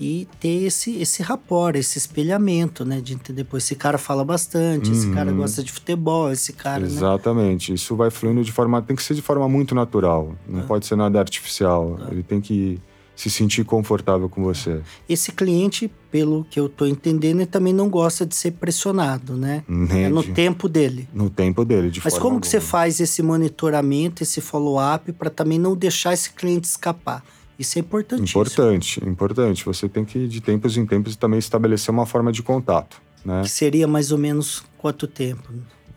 e 0.00 0.26
ter 0.40 0.64
esse, 0.64 0.96
esse 1.00 1.22
rapport, 1.22 1.76
esse 1.76 1.96
espelhamento, 1.96 2.84
né? 2.84 3.00
De 3.00 3.14
entender, 3.14 3.44
pô, 3.44 3.56
esse 3.56 3.76
cara 3.76 3.96
fala 3.98 4.24
bastante, 4.24 4.90
esse 4.90 5.08
cara 5.12 5.30
Uhum. 5.30 5.36
gosta 5.38 5.62
de 5.62 5.70
futebol, 5.70 6.30
esse 6.32 6.52
cara, 6.52 6.80
né? 6.80 6.86
Exatamente. 6.86 7.72
Isso 7.72 7.94
vai 7.94 8.10
fluindo 8.10 8.42
de 8.42 8.50
forma. 8.50 8.82
Tem 8.82 8.96
que 8.96 9.02
ser 9.04 9.14
de 9.14 9.22
forma 9.22 9.48
muito 9.48 9.74
natural. 9.76 10.34
Não 10.46 10.62
Tá. 10.62 10.66
pode 10.66 10.86
ser 10.86 10.96
nada 10.96 11.20
artificial. 11.20 11.98
Ele 12.10 12.24
tem 12.24 12.40
que 12.40 12.80
se 13.16 13.30
sentir 13.30 13.64
confortável 13.64 14.28
com 14.28 14.44
você. 14.44 14.82
Esse 15.08 15.32
cliente, 15.32 15.90
pelo 16.10 16.44
que 16.44 16.60
eu 16.60 16.68
tô 16.68 16.86
entendendo, 16.86 17.40
ele 17.40 17.46
também 17.46 17.72
não 17.72 17.88
gosta 17.88 18.26
de 18.26 18.36
ser 18.36 18.52
pressionado, 18.52 19.34
né? 19.34 19.64
É 19.90 20.08
no 20.10 20.22
tempo 20.22 20.68
dele. 20.68 21.08
no 21.14 21.30
tempo 21.30 21.64
dele, 21.64 21.90
de 21.90 22.00
Mas 22.04 22.18
como 22.18 22.38
que 22.38 22.46
você 22.46 22.60
faz 22.60 23.00
esse 23.00 23.22
monitoramento, 23.22 24.22
esse 24.22 24.42
follow-up, 24.42 25.10
para 25.12 25.30
também 25.30 25.58
não 25.58 25.74
deixar 25.74 26.12
esse 26.12 26.30
cliente 26.30 26.68
escapar? 26.68 27.24
Isso 27.58 27.78
é 27.78 27.80
importantíssimo. 27.80 28.42
Importante, 28.42 29.08
importante. 29.08 29.64
Você 29.64 29.88
tem 29.88 30.04
que, 30.04 30.28
de 30.28 30.42
tempos 30.42 30.76
em 30.76 30.84
tempos, 30.84 31.16
também 31.16 31.38
estabelecer 31.38 31.90
uma 31.90 32.04
forma 32.04 32.30
de 32.30 32.42
contato, 32.42 33.00
né? 33.24 33.40
Que 33.42 33.48
seria 33.48 33.88
mais 33.88 34.12
ou 34.12 34.18
menos 34.18 34.62
quanto 34.76 35.06
tempo? 35.06 35.50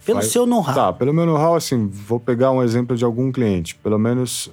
Pelo 0.06 0.22
seu 0.22 0.46
know-how. 0.46 0.74
Tá, 0.74 0.94
pelo 0.94 1.14
meu 1.14 1.26
know-how, 1.26 1.56
assim, 1.56 1.88
vou 1.88 2.20
pegar 2.20 2.52
um 2.52 2.64
exemplo 2.64 2.96
de 2.96 3.04
algum 3.04 3.30
cliente. 3.30 3.76
Pelo 3.76 4.00
menos, 4.00 4.50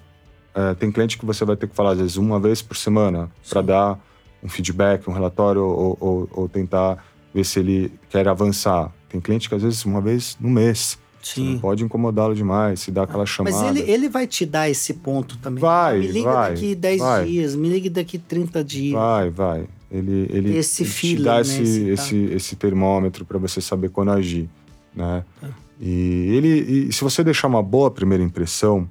é, 0.56 0.74
tem 0.74 0.90
cliente 0.90 1.18
que 1.18 1.26
você 1.26 1.44
vai 1.44 1.54
ter 1.54 1.68
que 1.68 1.74
falar, 1.76 1.90
às 1.92 1.98
vezes, 1.98 2.16
uma 2.16 2.40
vez 2.40 2.62
por 2.62 2.76
semana, 2.76 3.30
para 3.48 3.60
dar 3.60 4.00
um 4.42 4.48
feedback, 4.48 5.06
um 5.08 5.12
relatório, 5.12 5.62
ou, 5.62 5.96
ou- 6.00 6.28
ou 6.32 6.48
tentar 6.48 7.04
ver 7.34 7.44
se 7.44 7.60
ele 7.60 7.92
quer 8.08 8.26
avançar. 8.26 8.90
Tem 9.08 9.20
cliente 9.20 9.48
que, 9.48 9.54
às 9.54 9.62
vezes, 9.62 9.84
uma 9.84 10.00
vez 10.00 10.36
no 10.40 10.48
mês. 10.48 10.98
Você 11.22 11.40
não 11.40 11.52
Sim. 11.54 11.58
pode 11.58 11.82
incomodá-lo 11.84 12.34
demais, 12.34 12.80
se 12.80 12.90
dá 12.92 13.02
aquela 13.02 13.26
chamada. 13.26 13.54
Mas 13.56 13.76
ele, 13.76 13.90
ele 13.90 14.08
vai 14.08 14.26
te 14.28 14.46
dar 14.46 14.70
esse 14.70 14.94
ponto 14.94 15.36
também. 15.38 15.60
Vai, 15.60 15.98
Me 15.98 16.06
liga 16.06 16.32
vai, 16.32 16.50
daqui 16.54 16.74
10 16.74 17.00
vai. 17.00 17.24
dias, 17.26 17.54
me 17.56 17.68
liga 17.68 17.90
daqui 17.90 18.16
30 18.16 18.62
dias. 18.64 18.92
Vai, 18.94 19.28
vai. 19.30 19.66
Ele, 19.90 20.26
ele, 20.32 20.56
Esse 20.56 20.82
ele 20.84 20.90
te 20.90 20.96
feeling, 20.96 21.22
dá 21.24 21.34
né, 21.34 21.40
esse, 21.40 21.60
esse 21.62 21.90
esse, 21.90 22.16
esse, 22.32 22.56
termômetro 22.56 23.24
para 23.24 23.38
você 23.38 23.60
saber 23.60 23.90
quando 23.90 24.10
agir, 24.12 24.48
né? 24.94 25.24
Tá. 25.40 25.48
E 25.80 26.30
ele, 26.34 26.88
e 26.88 26.92
se 26.92 27.02
você 27.04 27.22
deixar 27.22 27.48
uma 27.48 27.62
boa 27.62 27.90
primeira 27.90 28.22
impressão, 28.22 28.88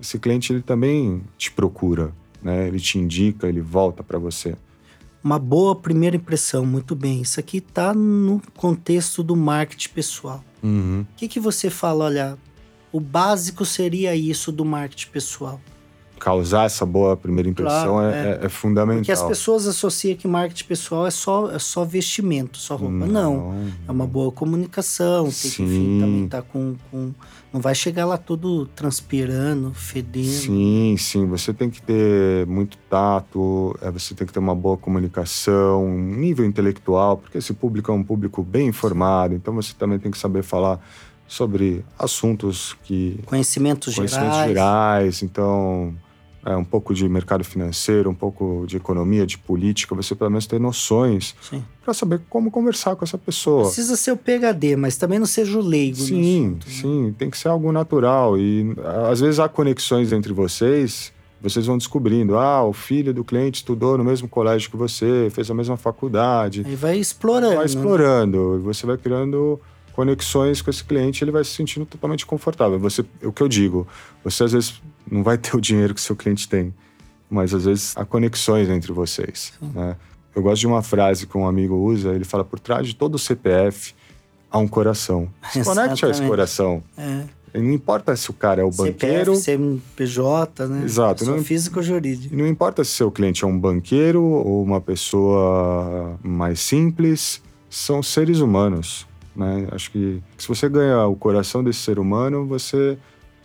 esse 0.00 0.18
cliente 0.18 0.52
ele 0.52 0.62
também 0.62 1.22
te 1.36 1.50
procura, 1.50 2.12
né? 2.42 2.66
Ele 2.66 2.80
te 2.80 2.98
indica, 2.98 3.46
ele 3.48 3.60
volta 3.60 4.02
para 4.02 4.18
você. 4.18 4.56
Uma 5.22 5.38
boa 5.38 5.76
primeira 5.76 6.16
impressão, 6.16 6.64
muito 6.64 6.94
bem. 6.96 7.20
Isso 7.20 7.38
aqui 7.38 7.60
tá 7.60 7.92
no 7.92 8.40
contexto 8.56 9.22
do 9.22 9.36
marketing 9.36 9.90
pessoal. 9.90 10.42
Uhum. 10.62 11.02
O 11.12 11.14
que, 11.16 11.28
que 11.28 11.38
você 11.38 11.68
fala? 11.68 12.06
Olha, 12.06 12.38
o 12.90 12.98
básico 12.98 13.64
seria 13.66 14.16
isso 14.16 14.50
do 14.50 14.64
marketing 14.64 15.10
pessoal. 15.10 15.60
Causar 16.18 16.64
essa 16.66 16.84
boa 16.84 17.16
primeira 17.16 17.48
impressão 17.48 17.94
Claro, 17.94 18.14
é, 18.14 18.40
é- 18.42 18.46
é 18.46 18.48
fundamental. 18.48 19.00
Porque 19.00 19.12
as 19.12 19.22
pessoas 19.22 19.66
associam 19.66 20.16
que 20.16 20.28
marketing 20.28 20.64
pessoal 20.66 21.06
é 21.06 21.10
só, 21.10 21.50
é 21.50 21.58
só 21.58 21.82
vestimento, 21.84 22.58
só 22.58 22.76
roupa. 22.76 23.06
Não. 23.06 23.54
É 23.88 23.90
uma 23.92 24.06
boa 24.06 24.30
comunicação, 24.30 25.24
tem 25.24 25.32
que 25.32 25.48
enfim, 25.48 25.66
Sim. 25.68 25.98
também 26.00 26.28
tá 26.28 26.42
com, 26.42 26.76
com. 26.90 27.12
Não 27.52 27.60
vai 27.60 27.74
chegar 27.74 28.06
lá 28.06 28.16
todo 28.16 28.66
transpirando, 28.66 29.74
fedendo. 29.74 30.28
Sim, 30.28 30.94
sim. 30.96 31.26
Você 31.26 31.52
tem 31.52 31.68
que 31.68 31.82
ter 31.82 32.46
muito 32.46 32.78
tato, 32.88 33.76
é, 33.82 33.90
você 33.90 34.14
tem 34.14 34.24
que 34.26 34.32
ter 34.32 34.38
uma 34.38 34.54
boa 34.54 34.76
comunicação, 34.76 35.84
um 35.84 36.16
nível 36.16 36.44
intelectual, 36.44 37.16
porque 37.16 37.38
esse 37.38 37.52
público 37.52 37.90
é 37.90 37.94
um 37.94 38.04
público 38.04 38.42
bem 38.44 38.68
informado, 38.68 39.34
então 39.34 39.52
você 39.52 39.74
também 39.76 39.98
tem 39.98 40.12
que 40.12 40.18
saber 40.18 40.42
falar 40.44 40.80
sobre 41.26 41.84
assuntos 41.98 42.76
que. 42.84 43.18
Conhecimentos, 43.26 43.96
conhecimentos 43.96 44.36
gerais. 44.36 44.48
gerais, 44.48 45.22
então. 45.22 45.94
É, 46.44 46.56
um 46.56 46.64
pouco 46.64 46.94
de 46.94 47.06
mercado 47.06 47.44
financeiro, 47.44 48.08
um 48.08 48.14
pouco 48.14 48.64
de 48.66 48.78
economia, 48.78 49.26
de 49.26 49.36
política, 49.36 49.94
você 49.94 50.14
pelo 50.14 50.30
menos 50.30 50.46
ter 50.46 50.58
noções 50.58 51.34
para 51.84 51.92
saber 51.92 52.22
como 52.30 52.50
conversar 52.50 52.96
com 52.96 53.04
essa 53.04 53.18
pessoa. 53.18 53.64
Precisa 53.64 53.94
ser 53.94 54.12
o 54.12 54.16
PHD, 54.16 54.74
mas 54.74 54.96
também 54.96 55.18
não 55.18 55.26
seja 55.26 55.58
o 55.58 55.60
leigo. 55.60 55.96
Sim, 55.96 56.46
assunto, 56.46 56.66
né? 56.66 56.72
sim, 56.72 57.14
tem 57.18 57.28
que 57.28 57.36
ser 57.36 57.48
algo 57.48 57.70
natural. 57.72 58.38
E 58.38 58.74
às 59.10 59.20
vezes 59.20 59.38
há 59.38 59.48
conexões 59.50 60.12
entre 60.12 60.32
vocês, 60.32 61.12
vocês 61.42 61.66
vão 61.66 61.76
descobrindo. 61.76 62.38
Ah, 62.38 62.64
o 62.64 62.72
filho 62.72 63.12
do 63.12 63.24
cliente 63.24 63.56
estudou 63.56 63.98
no 63.98 64.04
mesmo 64.04 64.28
colégio 64.28 64.70
que 64.70 64.76
você, 64.76 65.28
fez 65.30 65.50
a 65.50 65.54
mesma 65.54 65.76
faculdade. 65.76 66.62
Aí 66.66 66.74
vai 66.74 66.98
explorando. 66.98 67.56
Vai 67.56 67.58
né? 67.58 67.66
explorando, 67.66 68.56
e 68.56 68.62
você 68.62 68.86
vai 68.86 68.96
criando 68.96 69.60
conexões 69.92 70.62
com 70.62 70.70
esse 70.70 70.82
cliente, 70.84 71.22
ele 71.24 71.30
vai 71.30 71.44
se 71.44 71.50
sentindo 71.50 71.84
totalmente 71.86 72.24
confortável. 72.26 72.78
Você, 72.80 73.04
o 73.22 73.32
que 73.32 73.42
eu 73.42 73.48
digo, 73.48 73.86
você 74.24 74.44
às 74.44 74.52
vezes 74.52 74.80
não 75.10 75.22
vai 75.22 75.36
ter 75.38 75.56
o 75.56 75.60
dinheiro 75.60 75.94
que 75.94 76.00
seu 76.00 76.16
cliente 76.16 76.48
tem, 76.48 76.72
mas 77.28 77.52
às 77.54 77.64
vezes 77.64 77.96
há 77.96 78.04
conexões 78.04 78.68
entre 78.68 78.92
vocês, 78.92 79.52
né? 79.60 79.96
Eu 80.34 80.42
gosto 80.42 80.60
de 80.60 80.66
uma 80.68 80.80
frase 80.80 81.26
que 81.26 81.36
um 81.36 81.44
amigo 81.46 81.74
usa, 81.74 82.10
ele 82.10 82.24
fala 82.24 82.44
por 82.44 82.60
trás 82.60 82.86
de 82.86 82.94
todo 82.94 83.18
CPF 83.18 83.94
há 84.48 84.58
um 84.58 84.68
coração. 84.68 85.28
Se 85.52 85.62
conecte 85.64 86.06
a 86.06 86.10
esse 86.10 86.22
coração. 86.22 86.82
É. 86.96 87.24
Não 87.52 87.72
importa 87.72 88.14
se 88.14 88.30
o 88.30 88.32
cara 88.32 88.62
é 88.62 88.64
o 88.64 88.70
banqueiro, 88.70 89.34
CPF, 89.34 89.42
CNPJ, 89.42 90.68
né? 90.68 90.84
Exato, 90.84 91.18
Pessoa 91.20 91.36
não- 91.36 91.42
física 91.44 91.80
ou 91.80 91.82
jurídica. 91.82 92.32
e 92.32 92.38
não 92.38 92.46
importa 92.46 92.84
se 92.84 92.92
seu 92.92 93.10
cliente 93.10 93.42
é 93.44 93.46
um 93.48 93.58
banqueiro 93.58 94.22
ou 94.22 94.62
uma 94.62 94.80
pessoa 94.80 96.16
mais 96.22 96.60
simples, 96.60 97.42
são 97.68 98.02
seres 98.02 98.38
humanos. 98.38 99.04
Né? 99.40 99.68
Acho 99.72 99.90
que 99.90 100.22
se 100.36 100.46
você 100.46 100.68
ganha 100.68 101.06
o 101.06 101.16
coração 101.16 101.64
desse 101.64 101.78
ser 101.78 101.98
humano, 101.98 102.46
você 102.46 102.98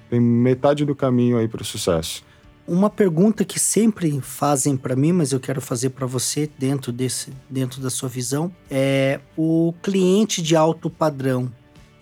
tem 0.09 0.19
metade 0.19 0.83
do 0.83 0.93
caminho 0.93 1.37
aí 1.37 1.47
para 1.47 1.61
o 1.61 1.65
sucesso. 1.65 2.21
Uma 2.67 2.89
pergunta 2.89 3.45
que 3.45 3.59
sempre 3.59 4.19
fazem 4.19 4.75
para 4.75 4.95
mim, 4.95 5.13
mas 5.13 5.31
eu 5.31 5.39
quero 5.39 5.61
fazer 5.61 5.91
para 5.91 6.05
você 6.05 6.49
dentro 6.57 6.91
desse, 6.91 7.31
dentro 7.49 7.79
da 7.79 7.89
sua 7.89 8.09
visão, 8.09 8.51
é 8.69 9.21
o 9.37 9.73
cliente 9.81 10.41
de 10.41 10.55
alto 10.55 10.89
padrão. 10.89 11.49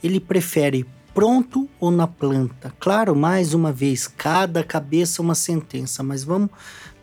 Ele 0.02 0.20
prefere 0.20 0.86
pronto 1.14 1.70
ou 1.80 1.92
na 1.92 2.08
planta? 2.08 2.74
Claro, 2.80 3.16
mais 3.16 3.54
uma 3.54 3.72
vez, 3.72 4.08
cada 4.08 4.64
cabeça 4.64 5.22
uma 5.22 5.36
sentença, 5.36 6.02
mas 6.02 6.24
vamos 6.24 6.50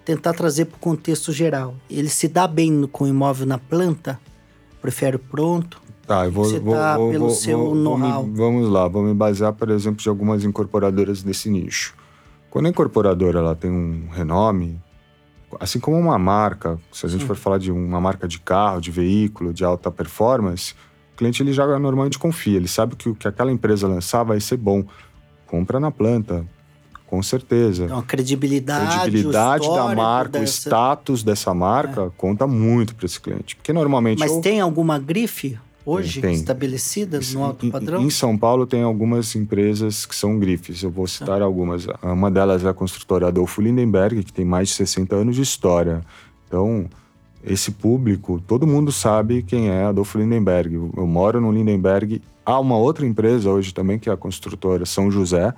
tentar 0.05 0.33
trazer 0.33 0.65
para 0.65 0.77
o 0.77 0.81
contexto 0.81 1.31
geral. 1.33 1.77
Ele 1.89 2.09
se 2.09 2.27
dá 2.27 2.49
bem 2.49 2.89
com 2.91 3.05
o 3.05 3.09
imóvel 3.09 3.47
na 3.47 3.59
planta? 3.59 4.19
Prefere 4.81 5.19
pronto? 5.19 5.80
Tá, 6.11 6.25
eu 6.25 6.33
vou, 6.33 6.45
Você 6.45 6.59
vou, 6.59 6.75
tá 6.75 6.97
vou- 6.97 7.11
pelo 7.13 7.27
vou- 7.27 7.35
seu 7.37 7.73
know-how. 7.73 8.29
Vamos 8.35 8.69
lá, 8.69 8.89
vou 8.89 9.01
me 9.05 9.15
basear, 9.15 9.53
por 9.53 9.71
exemplo, 9.71 10.03
de 10.03 10.09
algumas 10.09 10.45
incorporadoras 10.45 11.23
desse 11.23 11.49
nicho. 11.49 11.95
Quando 12.51 12.67
a 12.67 12.69
incorporadora 12.69 13.39
ela 13.39 13.55
tem 13.55 13.71
um 13.71 14.09
renome, 14.11 14.81
assim 15.61 15.79
como 15.79 15.97
uma 15.97 16.19
marca, 16.19 16.81
se 16.91 17.07
a 17.07 17.09
gente 17.09 17.25
for 17.25 17.37
falar 17.37 17.59
de 17.59 17.71
uma 17.71 18.01
marca 18.01 18.27
de 18.27 18.41
carro, 18.41 18.81
de 18.81 18.91
veículo, 18.91 19.53
de 19.55 19.65
alta 19.65 19.89
performance, 19.89 20.75
o 21.15 21.17
cliente 21.17 21.45
ele 21.45 21.53
já 21.53 21.65
normalmente 21.79 22.19
confia, 22.19 22.57
ele 22.57 22.67
sabe 22.67 22.97
que 22.97 23.09
o 23.09 23.15
que 23.15 23.29
aquela 23.29 23.53
empresa 23.53 23.87
lançar 23.87 24.25
vai 24.25 24.41
ser 24.41 24.57
bom. 24.57 24.83
Compra 25.47 25.79
na 25.79 25.93
planta, 25.93 26.45
com 27.07 27.23
certeza. 27.23 27.85
Então, 27.85 28.01
a 28.01 28.03
credibilidade, 28.03 28.97
a 28.97 29.01
credibilidade 29.03 29.69
o 29.69 29.75
da 29.77 29.95
marca, 29.95 30.39
o 30.39 30.41
dessa- 30.41 30.69
status 30.69 31.23
dessa 31.23 31.55
marca 31.55 32.11
conta 32.17 32.49
muito 32.49 32.97
para 32.97 33.07
esse 33.07 33.21
cliente. 33.21 33.55
Porque 33.55 33.73
normalmente. 33.73 34.19
Mas 34.19 34.33
ou- 34.33 34.41
tem 34.41 34.61
alguma 34.61 34.99
grife 34.99 35.57
hoje 35.85 36.21
Tem, 36.21 36.31
tem. 36.31 36.39
estabelecida 36.41 37.21
no 37.33 37.45
alto 37.45 37.67
Em- 37.67 37.71
padrão? 37.71 38.03
Em 38.03 38.11
São 38.11 38.37
Paulo 38.37 38.67
tem 38.67 38.83
algumas 38.83 39.35
empresas 39.35 40.05
que 40.07 40.15
são 40.15 40.39
grifes, 40.39 40.83
eu 40.83 40.91
vou 40.91 41.07
citar 41.07 41.43
algumas. 41.43 41.87
Uma 42.03 42.31
delas 42.31 42.65
é 42.65 42.69
a 42.69 42.75
construtora 42.75 43.29
Adolfo 43.29 43.61
Lindenberg, 43.61 44.23
que 44.23 44.33
tem 44.33 44.45
mais 44.45 44.69
de 44.69 44.75
60 44.75 45.17
anos 45.17 45.37
de 45.37 45.43
história. 45.43 46.01
Então, 46.47 46.87
esse 47.45 47.71
público, 47.71 48.41
todo 48.47 48.67
mundo 48.67 48.93
sabe 48.93 49.43
quem 49.43 49.69
é 49.69 49.85
Adolfo 49.85 50.19
Lindenberg. 50.19 50.75
Eu 50.75 51.07
moro 51.07 51.41
no 51.41 51.51
Lindenberg. 51.53 52.21
Há 52.45 52.59
uma 52.59 52.77
outra 52.77 53.07
empresa 53.07 53.51
hoje 53.51 53.73
também, 53.73 53.99
que 53.99 54.09
é 54.11 54.13
a 54.13 54.17
construtora 54.17 54.85
São 54.85 55.11
José, 55.11 55.55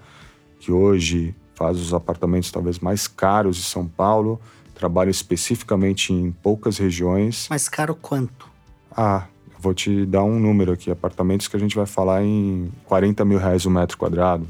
que 0.61 0.71
hoje 0.71 1.35
faz 1.55 1.79
os 1.79 1.93
apartamentos 1.95 2.50
talvez 2.50 2.79
mais 2.79 3.07
caros 3.09 3.57
de 3.57 3.62
São 3.62 3.87
Paulo, 3.87 4.41
trabalha 4.75 5.11
especificamente 5.11 6.12
em 6.12 6.31
poucas 6.31 6.79
regiões. 6.79 7.47
Mais 7.49 7.69
caro 7.69 7.95
quanto? 7.95 8.47
Ah, 8.91 9.26
vou 9.62 9.73
te 9.73 10.04
dar 10.04 10.25
um 10.25 10.38
número 10.38 10.73
aqui. 10.73 10.90
Apartamentos 10.90 11.47
que 11.47 11.57
a 11.57 11.61
gente 11.61 11.76
vai 11.76 11.87
falar 11.87 12.25
em 12.25 12.71
40 12.85 13.25
mil 13.25 13.38
reais 13.38 13.64
o 13.64 13.71
metro 13.71 13.97
quadrado. 13.97 14.47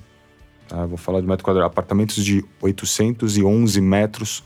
Tá? 0.67 0.87
Vou 0.87 0.97
falar 0.97 1.21
de 1.21 1.27
metro 1.27 1.45
quadrado. 1.45 1.67
Apartamentos 1.67 2.25
de 2.25 2.43
811 2.61 3.81
metros 3.81 4.43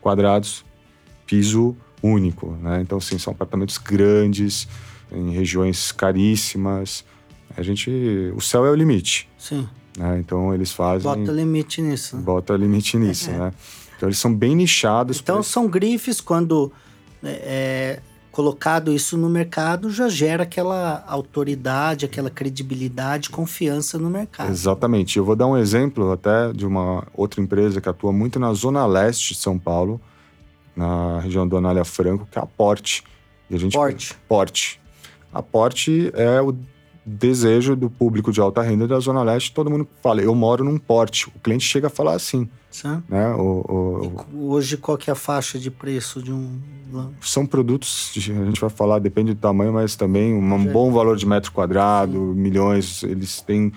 quadrados 0.00 0.64
piso 1.26 1.74
único, 2.02 2.50
né? 2.60 2.82
Então, 2.82 2.98
assim, 2.98 3.18
são 3.18 3.32
apartamentos 3.32 3.78
grandes, 3.78 4.68
em 5.10 5.30
regiões 5.30 5.90
caríssimas. 5.90 7.02
A 7.56 7.62
gente, 7.62 7.90
o 8.36 8.40
céu 8.42 8.66
é 8.66 8.70
o 8.70 8.74
limite. 8.74 9.26
Sim. 9.38 9.66
Né? 9.96 10.18
Então 10.18 10.52
eles 10.52 10.72
fazem. 10.72 11.02
Bota 11.02 11.32
limite 11.32 11.80
nisso. 11.80 12.16
Né? 12.16 12.22
Bota 12.22 12.56
limite 12.56 12.98
nisso, 12.98 13.30
né? 13.30 13.52
Então 13.96 14.08
eles 14.08 14.18
são 14.18 14.34
bem 14.34 14.54
nichados. 14.54 15.20
Então 15.20 15.42
são 15.42 15.66
grifes 15.68 16.20
quando 16.20 16.70
é, 17.22 17.30
é, 17.30 18.02
colocado 18.34 18.92
isso 18.92 19.16
no 19.16 19.30
mercado 19.30 19.92
já 19.92 20.08
gera 20.08 20.42
aquela 20.42 21.04
autoridade, 21.06 22.04
aquela 22.04 22.28
credibilidade, 22.28 23.30
confiança 23.30 23.96
no 23.96 24.10
mercado. 24.10 24.50
Exatamente. 24.50 25.16
Eu 25.16 25.24
vou 25.24 25.36
dar 25.36 25.46
um 25.46 25.56
exemplo 25.56 26.10
até 26.10 26.52
de 26.52 26.66
uma 26.66 27.06
outra 27.14 27.40
empresa 27.40 27.80
que 27.80 27.88
atua 27.88 28.12
muito 28.12 28.40
na 28.40 28.52
zona 28.52 28.84
leste 28.86 29.34
de 29.34 29.38
São 29.38 29.56
Paulo, 29.56 30.00
na 30.74 31.20
região 31.20 31.46
do 31.46 31.56
Anália 31.56 31.84
Franco, 31.84 32.26
que 32.28 32.36
é 32.36 32.42
a 32.42 32.46
Porte. 32.46 33.04
E 33.48 33.54
a 33.54 33.58
gente 33.58 33.74
Porte. 33.74 34.16
Porte. 34.28 34.80
A 35.32 35.40
Porte 35.40 36.10
é 36.14 36.42
o 36.42 36.52
desejo 37.06 37.76
do 37.76 37.88
público 37.88 38.32
de 38.32 38.40
alta 38.40 38.62
renda 38.62 38.88
da 38.88 38.98
Zona 38.98 39.22
Leste. 39.22 39.52
Todo 39.52 39.70
mundo 39.70 39.86
fala, 40.02 40.20
eu 40.20 40.34
moro 40.34 40.64
num 40.64 40.76
porte. 40.76 41.28
O 41.28 41.38
cliente 41.38 41.64
chega 41.64 41.86
a 41.86 41.90
falar 41.90 42.14
assim. 42.14 42.48
Né? 43.08 43.34
O, 43.34 44.14
o, 44.32 44.50
hoje, 44.50 44.76
qual 44.76 44.98
que 44.98 45.08
é 45.08 45.12
a 45.12 45.16
faixa 45.16 45.58
de 45.58 45.70
preço 45.70 46.20
de 46.20 46.32
um 46.32 46.58
São 47.20 47.46
produtos, 47.46 48.12
a 48.16 48.20
gente 48.20 48.60
vai 48.60 48.70
falar, 48.70 48.98
depende 48.98 49.32
do 49.32 49.40
tamanho, 49.40 49.72
mas 49.72 49.94
também 49.94 50.34
um 50.34 50.64
bom 50.64 50.90
valor 50.90 51.16
de 51.16 51.26
metro 51.26 51.52
quadrado, 51.52 52.12
Sim. 52.12 52.40
milhões, 52.40 53.02
eles 53.04 53.40
têm... 53.40 53.72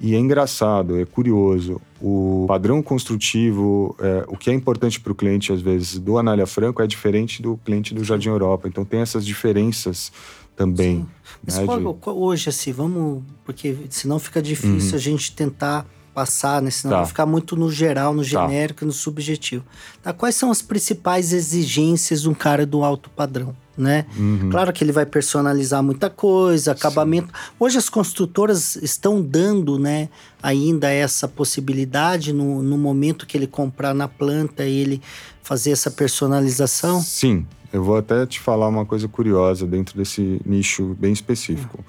E 0.00 0.16
é 0.16 0.18
engraçado, 0.18 0.98
é 0.98 1.04
curioso, 1.04 1.80
o 2.00 2.44
padrão 2.48 2.82
construtivo, 2.82 3.94
é, 4.00 4.24
o 4.26 4.36
que 4.36 4.50
é 4.50 4.52
importante 4.52 5.00
para 5.00 5.12
o 5.12 5.14
cliente, 5.14 5.52
às 5.52 5.62
vezes, 5.62 5.96
do 5.96 6.18
Anália 6.18 6.44
Franco 6.44 6.82
é 6.82 6.86
diferente 6.88 7.40
do 7.40 7.56
cliente 7.64 7.94
do 7.94 8.02
Jardim 8.02 8.28
Europa. 8.28 8.66
Então, 8.66 8.84
tem 8.84 8.98
essas 8.98 9.24
diferenças 9.24 10.10
também. 10.56 11.00
Sim. 11.00 11.08
Mas 11.44 11.58
né, 11.58 11.64
qual, 11.64 11.78
de... 11.78 12.00
qual, 12.00 12.18
hoje, 12.18 12.48
assim, 12.48 12.72
vamos. 12.72 13.22
Porque 13.44 13.76
senão 13.90 14.18
fica 14.18 14.42
difícil 14.42 14.90
uhum. 14.90 14.96
a 14.96 14.98
gente 14.98 15.36
tentar 15.36 15.86
passar, 16.14 16.60
né? 16.62 16.70
Senão 16.70 16.94
tá. 16.94 16.98
vai 17.00 17.06
ficar 17.06 17.26
muito 17.26 17.56
no 17.56 17.70
geral, 17.70 18.14
no 18.14 18.22
tá. 18.22 18.28
genérico 18.28 18.80
tá. 18.80 18.86
no 18.86 18.92
subjetivo. 18.92 19.64
Tá? 20.02 20.12
Quais 20.12 20.34
são 20.34 20.50
as 20.50 20.62
principais 20.62 21.32
exigências 21.32 22.22
de 22.22 22.28
um 22.28 22.34
cara 22.34 22.66
do 22.66 22.84
alto 22.84 23.10
padrão? 23.10 23.54
Né? 23.76 24.04
Uhum. 24.16 24.50
Claro 24.50 24.70
que 24.70 24.84
ele 24.84 24.92
vai 24.92 25.06
personalizar 25.06 25.82
muita 25.82 26.10
coisa, 26.10 26.72
acabamento. 26.72 27.28
Sim. 27.28 27.52
Hoje 27.58 27.78
as 27.78 27.88
construtoras 27.88 28.76
estão 28.76 29.22
dando, 29.22 29.78
né, 29.78 30.10
ainda 30.42 30.90
essa 30.90 31.26
possibilidade 31.26 32.34
no, 32.34 32.62
no 32.62 32.76
momento 32.76 33.26
que 33.26 33.34
ele 33.34 33.46
comprar 33.46 33.94
na 33.94 34.06
planta 34.06 34.62
ele 34.62 35.00
fazer 35.42 35.70
essa 35.70 35.90
personalização? 35.90 37.00
Sim, 37.00 37.46
eu 37.72 37.82
vou 37.82 37.96
até 37.96 38.26
te 38.26 38.38
falar 38.38 38.68
uma 38.68 38.84
coisa 38.84 39.08
curiosa 39.08 39.66
dentro 39.66 39.96
desse 39.96 40.38
nicho 40.44 40.94
bem 41.00 41.12
específico. 41.12 41.82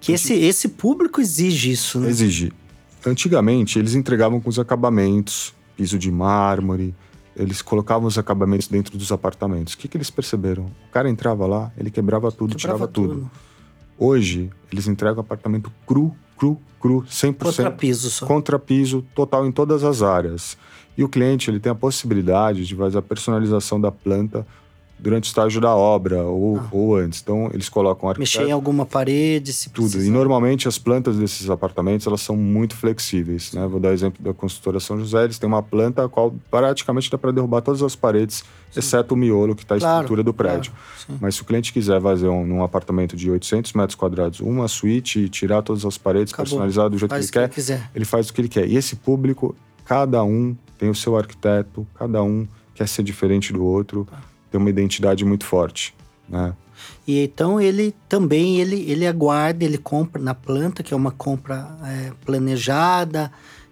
Que 0.00 0.12
esse, 0.12 0.34
esse 0.34 0.68
público 0.68 1.20
exige 1.20 1.70
isso, 1.70 2.00
né? 2.00 2.08
Exige. 2.08 2.52
Antigamente, 3.04 3.78
eles 3.78 3.94
entregavam 3.94 4.40
com 4.40 4.48
os 4.48 4.58
acabamentos, 4.58 5.54
piso 5.76 5.98
de 5.98 6.10
mármore, 6.10 6.94
eles 7.34 7.62
colocavam 7.62 8.06
os 8.06 8.18
acabamentos 8.18 8.68
dentro 8.68 8.98
dos 8.98 9.10
apartamentos. 9.10 9.74
O 9.74 9.78
que, 9.78 9.88
que 9.88 9.96
eles 9.96 10.10
perceberam? 10.10 10.64
O 10.64 10.92
cara 10.92 11.08
entrava 11.08 11.46
lá, 11.46 11.72
ele 11.78 11.90
quebrava 11.90 12.30
tudo, 12.30 12.54
quebrava 12.54 12.78
tirava 12.78 12.88
tudo. 12.88 13.14
tudo. 13.14 13.30
Hoje, 13.98 14.50
eles 14.72 14.86
entregam 14.86 15.20
apartamento 15.20 15.72
cru, 15.86 16.14
cru, 16.36 16.58
cru, 16.80 17.02
100%. 17.02 17.36
Contrapiso 17.38 18.10
só. 18.10 18.26
Contrapiso 18.26 19.04
total 19.14 19.46
em 19.46 19.52
todas 19.52 19.84
as 19.84 20.02
áreas. 20.02 20.56
E 20.96 21.04
o 21.04 21.08
cliente, 21.08 21.50
ele 21.50 21.60
tem 21.60 21.70
a 21.70 21.74
possibilidade 21.74 22.66
de 22.66 22.74
fazer 22.74 22.98
a 22.98 23.02
personalização 23.02 23.80
da 23.80 23.90
planta 23.90 24.46
durante 25.00 25.24
o 25.24 25.28
estágio 25.28 25.60
da 25.60 25.74
obra 25.74 26.22
ou, 26.22 26.58
ah. 26.58 26.68
ou 26.70 26.96
antes. 26.96 27.20
Então, 27.22 27.50
eles 27.52 27.68
colocam 27.68 28.08
arquiteto... 28.08 28.38
Mexer 28.38 28.48
em 28.48 28.52
alguma 28.52 28.84
parede, 28.84 29.52
se 29.52 29.70
Tudo. 29.70 29.90
Precisar. 29.90 30.08
E, 30.08 30.10
normalmente, 30.10 30.68
as 30.68 30.78
plantas 30.78 31.16
desses 31.16 31.48
apartamentos, 31.48 32.06
elas 32.06 32.20
são 32.20 32.36
muito 32.36 32.76
flexíveis, 32.76 33.52
né? 33.52 33.66
Vou 33.66 33.80
dar 33.80 33.92
exemplo 33.92 34.22
da 34.22 34.34
construtora 34.34 34.80
São 34.80 34.98
José. 34.98 35.24
Eles 35.24 35.38
têm 35.38 35.48
uma 35.48 35.62
planta 35.62 36.04
a 36.04 36.08
qual 36.08 36.34
praticamente 36.50 37.10
dá 37.10 37.16
para 37.16 37.30
derrubar 37.30 37.62
todas 37.62 37.82
as 37.82 37.96
paredes, 37.96 38.44
Sim. 38.70 38.80
exceto 38.80 39.14
o 39.14 39.16
miolo, 39.16 39.54
que 39.54 39.62
está 39.62 39.78
claro, 39.78 39.94
a 39.94 39.96
estrutura 40.00 40.22
do 40.22 40.34
prédio. 40.34 40.72
Claro. 41.06 41.18
Mas 41.20 41.36
se 41.36 41.42
o 41.42 41.44
cliente 41.44 41.72
quiser 41.72 42.00
fazer 42.00 42.28
um, 42.28 42.46
num 42.46 42.62
apartamento 42.62 43.16
de 43.16 43.30
800 43.30 43.72
metros 43.72 43.94
quadrados, 43.94 44.40
uma 44.40 44.68
suíte 44.68 45.20
e 45.20 45.28
tirar 45.28 45.62
todas 45.62 45.84
as 45.84 45.96
paredes, 45.96 46.32
Acabou. 46.32 46.50
personalizar 46.50 46.90
do 46.90 46.98
jeito 46.98 47.10
faz 47.10 47.30
que 47.30 47.38
ele 47.38 47.48
que 47.48 47.62
quer, 47.62 47.80
ele 47.94 48.00
ele 48.00 48.04
faz 48.04 48.28
o 48.28 48.34
que 48.34 48.40
ele 48.40 48.48
quer. 48.48 48.66
E 48.66 48.76
esse 48.76 48.96
público, 48.96 49.54
cada 49.84 50.22
um 50.24 50.56
tem 50.78 50.88
o 50.88 50.94
seu 50.94 51.16
arquiteto, 51.16 51.86
cada 51.94 52.22
um 52.22 52.48
quer 52.74 52.88
ser 52.88 53.02
diferente 53.02 53.52
do 53.52 53.62
outro. 53.62 54.06
Tá 54.10 54.18
tem 54.50 54.60
uma 54.60 54.70
identidade 54.70 55.24
muito 55.24 55.44
forte, 55.44 55.94
né? 56.28 56.54
E 57.06 57.22
então 57.24 57.60
ele 57.60 57.94
também 58.08 58.60
ele, 58.60 58.90
ele 58.90 59.06
aguarda, 59.06 59.64
ele 59.64 59.78
compra 59.78 60.20
na 60.20 60.34
planta, 60.34 60.82
que 60.82 60.94
é 60.94 60.96
uma 60.96 61.10
compra 61.10 61.76
é, 61.84 62.12
planejada, 62.24 63.30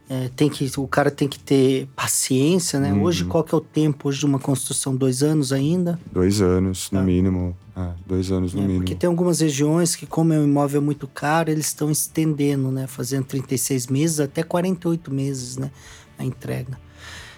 é, 0.08 0.30
tem 0.34 0.48
que 0.48 0.70
o 0.78 0.86
cara 0.86 1.10
tem 1.10 1.28
que 1.28 1.38
ter 1.38 1.86
paciência, 1.94 2.80
né? 2.80 2.92
Uhum. 2.92 3.02
Hoje 3.02 3.24
qual 3.24 3.44
que 3.44 3.54
é 3.54 3.58
o 3.58 3.60
tempo 3.60 4.08
hoje 4.08 4.20
de 4.20 4.26
uma 4.26 4.38
construção? 4.38 4.96
Dois 4.96 5.22
anos 5.22 5.52
ainda? 5.52 5.98
Dois 6.10 6.40
anos 6.40 6.90
no 6.90 6.98
tá. 6.98 7.04
mínimo, 7.04 7.56
é, 7.76 7.88
dois 8.06 8.32
anos 8.32 8.54
no 8.54 8.60
é, 8.60 8.62
mínimo. 8.62 8.80
Porque 8.80 8.94
tem 8.94 9.08
algumas 9.08 9.40
regiões 9.40 9.94
que 9.94 10.06
como 10.06 10.32
é 10.32 10.38
um 10.38 10.44
imóvel 10.44 10.80
muito 10.80 11.06
caro, 11.06 11.50
eles 11.50 11.66
estão 11.66 11.90
estendendo, 11.90 12.70
né? 12.70 12.86
Fazendo 12.86 13.24
36 13.24 13.88
meses 13.88 14.20
até 14.20 14.42
48 14.42 15.12
meses, 15.12 15.56
né? 15.58 15.70
A 16.18 16.24
entrega. 16.24 16.78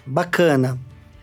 Bacana. 0.06 0.78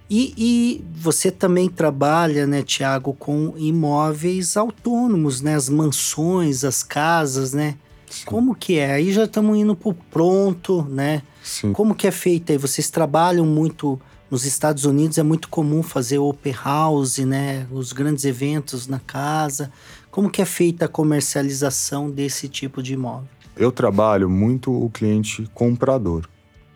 E, 0.10 0.34
e, 0.38 0.86
você 0.96 1.30
também 1.30 1.68
trabalha, 1.68 2.48
né, 2.48 2.64
Tiago, 2.64 3.14
com 3.14 3.54
imóveis 3.58 4.56
autônomos, 4.56 5.42
né? 5.42 5.56
As 5.56 5.68
mansões, 5.68 6.64
as 6.64 6.82
casas, 6.82 7.54
né? 7.54 7.76
Sim. 8.10 8.26
Como 8.26 8.56
que 8.56 8.78
é? 8.78 8.94
Aí 8.94 9.12
já 9.12 9.26
estamos 9.26 9.58
indo 9.58 9.76
para 9.76 9.90
o 9.90 9.94
pronto, 9.94 10.84
né? 10.90 11.22
Sim. 11.44 11.74
Como 11.74 11.94
que 11.94 12.08
é 12.08 12.12
feito 12.12 12.54
aí? 12.54 12.58
Vocês 12.58 12.90
trabalham 12.90 13.46
muito 13.46 14.00
nos 14.32 14.46
Estados 14.46 14.86
Unidos, 14.86 15.18
é 15.18 15.24
muito 15.24 15.50
comum 15.50 15.84
fazer 15.84 16.20
open 16.20 16.54
house, 16.64 17.18
né? 17.20 17.68
Os 17.70 17.92
grandes 17.92 18.24
eventos 18.24 18.88
na 18.88 19.00
casa. 19.00 19.72
Como 20.10 20.30
que 20.30 20.42
é 20.42 20.46
feita 20.46 20.86
a 20.86 20.88
comercialização 20.88 22.10
desse 22.10 22.48
tipo 22.48 22.82
de 22.82 22.94
imóvel? 22.94 23.28
Eu 23.58 23.72
trabalho 23.72 24.30
muito 24.30 24.72
o 24.72 24.90
cliente 24.90 25.50
comprador, 25.54 26.28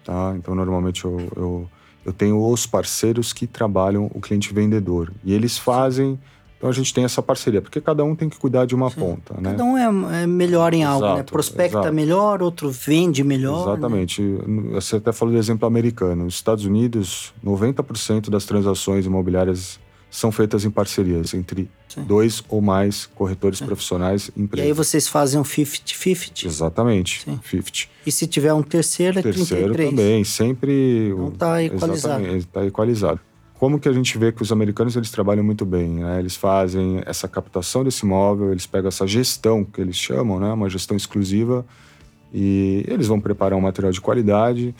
tá? 0.03 0.33
Então, 0.35 0.53
normalmente 0.53 1.05
eu, 1.05 1.17
eu 1.35 1.69
eu 2.05 2.11
tenho 2.13 2.43
os 2.43 2.65
parceiros 2.65 3.31
que 3.31 3.45
trabalham 3.45 4.09
o 4.13 4.19
cliente 4.19 4.53
vendedor. 4.53 5.11
E 5.23 5.33
eles 5.33 5.57
fazem. 5.57 6.19
Então 6.57 6.69
a 6.69 6.73
gente 6.73 6.93
tem 6.93 7.03
essa 7.03 7.23
parceria, 7.23 7.59
porque 7.59 7.81
cada 7.81 8.03
um 8.03 8.15
tem 8.15 8.29
que 8.29 8.37
cuidar 8.37 8.65
de 8.65 8.75
uma 8.75 8.89
Sim. 8.91 8.99
ponta, 8.99 9.33
né? 9.41 9.51
Cada 9.51 9.63
um 9.63 9.75
é, 9.75 10.23
é 10.23 10.27
melhor 10.27 10.75
em 10.75 10.81
exato, 10.81 11.05
algo, 11.05 11.17
né? 11.17 11.23
Prospecta 11.23 11.79
exato. 11.79 11.93
melhor, 11.93 12.43
outro 12.43 12.69
vende 12.69 13.23
melhor. 13.23 13.65
Né? 13.65 13.73
Exatamente. 13.73 14.21
Né? 14.21 14.71
Você 14.73 14.97
até 14.97 15.11
falou 15.11 15.33
do 15.33 15.39
exemplo 15.39 15.67
americano. 15.67 16.25
Nos 16.25 16.35
Estados 16.35 16.63
Unidos, 16.63 17.33
90% 17.43 18.29
das 18.29 18.45
transações 18.45 19.07
imobiliárias 19.07 19.79
são 20.11 20.29
feitas 20.29 20.65
em 20.65 20.69
parcerias 20.69 21.33
entre 21.33 21.69
Sim. 21.87 22.03
dois 22.03 22.43
ou 22.49 22.61
mais 22.61 23.05
corretores 23.05 23.59
Sim. 23.59 23.65
profissionais 23.65 24.29
e 24.35 24.41
empresas. 24.41 24.67
E 24.67 24.69
aí 24.69 24.73
vocês 24.73 25.07
fazem 25.07 25.39
um 25.39 25.43
50-50? 25.43 26.45
Exatamente, 26.45 27.21
Sim. 27.23 27.39
50. 27.41 27.71
E 28.05 28.11
se 28.11 28.27
tiver 28.27 28.53
um 28.53 28.61
terceiro, 28.61 29.19
é 29.19 29.21
terceiro 29.21 29.73
33? 29.73 29.89
também, 29.89 30.23
sempre... 30.25 31.13
Não 31.17 31.29
está 31.29 31.63
equalizado. 31.63 32.27
está 32.35 32.65
equalizado. 32.65 33.19
Como 33.53 33.79
que 33.79 33.87
a 33.87 33.93
gente 33.93 34.17
vê 34.17 34.31
que 34.33 34.41
os 34.41 34.51
americanos 34.51 34.95
eles 34.97 35.11
trabalham 35.11 35.43
muito 35.43 35.65
bem, 35.65 35.87
né? 35.89 36.19
Eles 36.19 36.35
fazem 36.35 37.01
essa 37.05 37.27
captação 37.27 37.83
desse 37.83 38.03
imóvel, 38.03 38.51
eles 38.51 38.65
pegam 38.65 38.89
essa 38.89 39.07
gestão 39.07 39.63
que 39.63 39.79
eles 39.79 39.95
chamam, 39.95 40.39
né? 40.39 40.51
Uma 40.51 40.69
gestão 40.69 40.97
exclusiva 40.97 41.65
e 42.33 42.83
eles 42.87 43.07
vão 43.07 43.21
preparar 43.21 43.57
um 43.57 43.61
material 43.61 43.91
de 43.91 44.01
qualidade, 44.01 44.75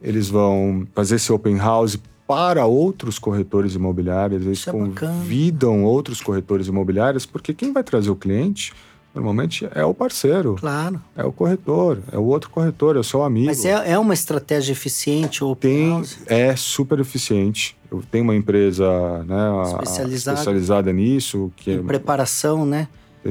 eles 0.00 0.28
vão 0.28 0.86
fazer 0.94 1.16
esse 1.16 1.30
open 1.30 1.58
house 1.58 2.00
para 2.34 2.66
outros 2.66 3.18
corretores 3.18 3.74
imobiliários, 3.74 4.44
eles 4.44 4.66
é 4.66 4.70
convidam 4.70 5.70
bacana. 5.72 5.86
outros 5.88 6.20
corretores 6.20 6.66
imobiliários, 6.66 7.26
porque 7.26 7.52
quem 7.52 7.72
vai 7.72 7.82
trazer 7.82 8.10
o 8.10 8.16
cliente 8.16 8.72
normalmente 9.14 9.68
é 9.74 9.84
o 9.84 9.92
parceiro. 9.92 10.56
Claro. 10.58 11.00
É 11.14 11.24
o 11.24 11.32
corretor, 11.32 11.98
é 12.10 12.16
o 12.18 12.24
outro 12.24 12.48
corretor, 12.50 12.96
é 12.96 12.98
o 12.98 13.04
seu 13.04 13.22
amigo. 13.22 13.46
Mas 13.46 13.64
é, 13.64 13.92
é 13.92 13.98
uma 13.98 14.14
estratégia 14.14 14.72
eficiente 14.72 15.44
ou 15.44 15.54
Tem, 15.54 16.02
É 16.26 16.56
super 16.56 16.98
eficiente. 16.98 17.76
Eu 17.90 18.02
tenho 18.10 18.24
uma 18.24 18.34
empresa 18.34 19.22
né, 19.24 19.62
especializada. 19.66 20.38
especializada 20.38 20.92
nisso. 20.92 21.52
Que 21.56 21.72
em 21.72 21.80
é, 21.80 21.82
preparação, 21.82 22.64
né? 22.64 22.88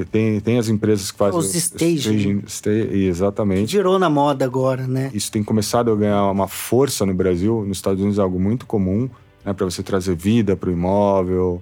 Tem, 0.09 0.39
tem 0.39 0.57
as 0.57 0.69
empresas 0.69 1.11
que 1.11 1.17
fazem... 1.17 1.39
Os 1.39 1.53
staging. 1.53 2.43
staging 2.47 2.91
exatamente. 2.93 3.71
Que 3.71 3.77
virou 3.77 3.99
na 3.99 4.09
moda 4.09 4.45
agora, 4.45 4.87
né? 4.87 5.11
Isso 5.13 5.31
tem 5.31 5.43
começado 5.43 5.91
a 5.91 5.95
ganhar 5.95 6.31
uma 6.31 6.47
força 6.47 7.05
no 7.05 7.13
Brasil. 7.13 7.65
Nos 7.67 7.77
Estados 7.77 7.99
Unidos 7.99 8.17
é 8.17 8.21
algo 8.21 8.39
muito 8.39 8.65
comum, 8.65 9.09
né? 9.43 9.51
Para 9.53 9.65
você 9.65 9.83
trazer 9.83 10.15
vida 10.15 10.55
para 10.55 10.69
o 10.69 10.71
imóvel. 10.71 11.61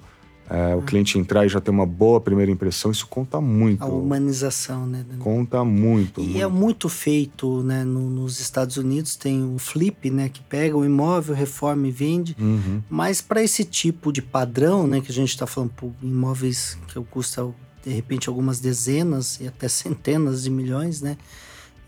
é, 0.50 0.76
o 0.76 0.82
cliente 0.82 1.18
entrar 1.20 1.46
e 1.46 1.50
já 1.50 1.62
ter 1.62 1.70
uma 1.70 1.86
boa 1.86 2.20
primeira 2.20 2.52
impressão, 2.52 2.89
isso 2.89 3.06
conta 3.08 3.39
muito. 3.39 3.84
A 3.84 3.88
humanização, 3.88 4.88
né? 4.88 5.06
Conta 5.20 5.63
muito. 5.63 6.22
E 6.22 6.24
muito. 6.24 6.42
é 6.42 6.48
muito 6.48 6.89
feito, 6.89 7.62
né? 7.62 7.84
No, 7.84 8.10
nos 8.10 8.39
Estados 8.39 8.76
Unidos 8.78 9.15
tem 9.15 9.44
o 9.44 9.60
flip, 9.60 10.10
né? 10.10 10.28
Que 10.28 10.42
pega 10.42 10.76
o 10.76 10.84
imóvel, 10.84 11.36
reforma 11.36 11.88
e 11.88 11.92
vende. 11.92 12.36
Uhum. 12.39 12.82
Mas 12.89 13.22
para 13.22 13.44
esse 13.44 13.63
tipo 13.63 14.12
de 14.12 14.24
padrão, 14.24 14.88
né? 14.88 15.02
Que 15.02 15.12
a 15.12 15.15
gente 15.15 15.30
está 15.30 15.46
falando 15.46 15.70
por 15.72 15.92
imóveis 16.02 16.78
que 16.88 17.00
custa 17.06 17.48
de 17.86 17.92
repente 17.92 18.30
algumas 18.30 18.60
dezenas 18.60 19.39
e 19.39 19.48
até 19.48 19.68
centenas 19.68 20.44
de 20.44 20.50
milhões, 20.50 21.02
né? 21.02 21.18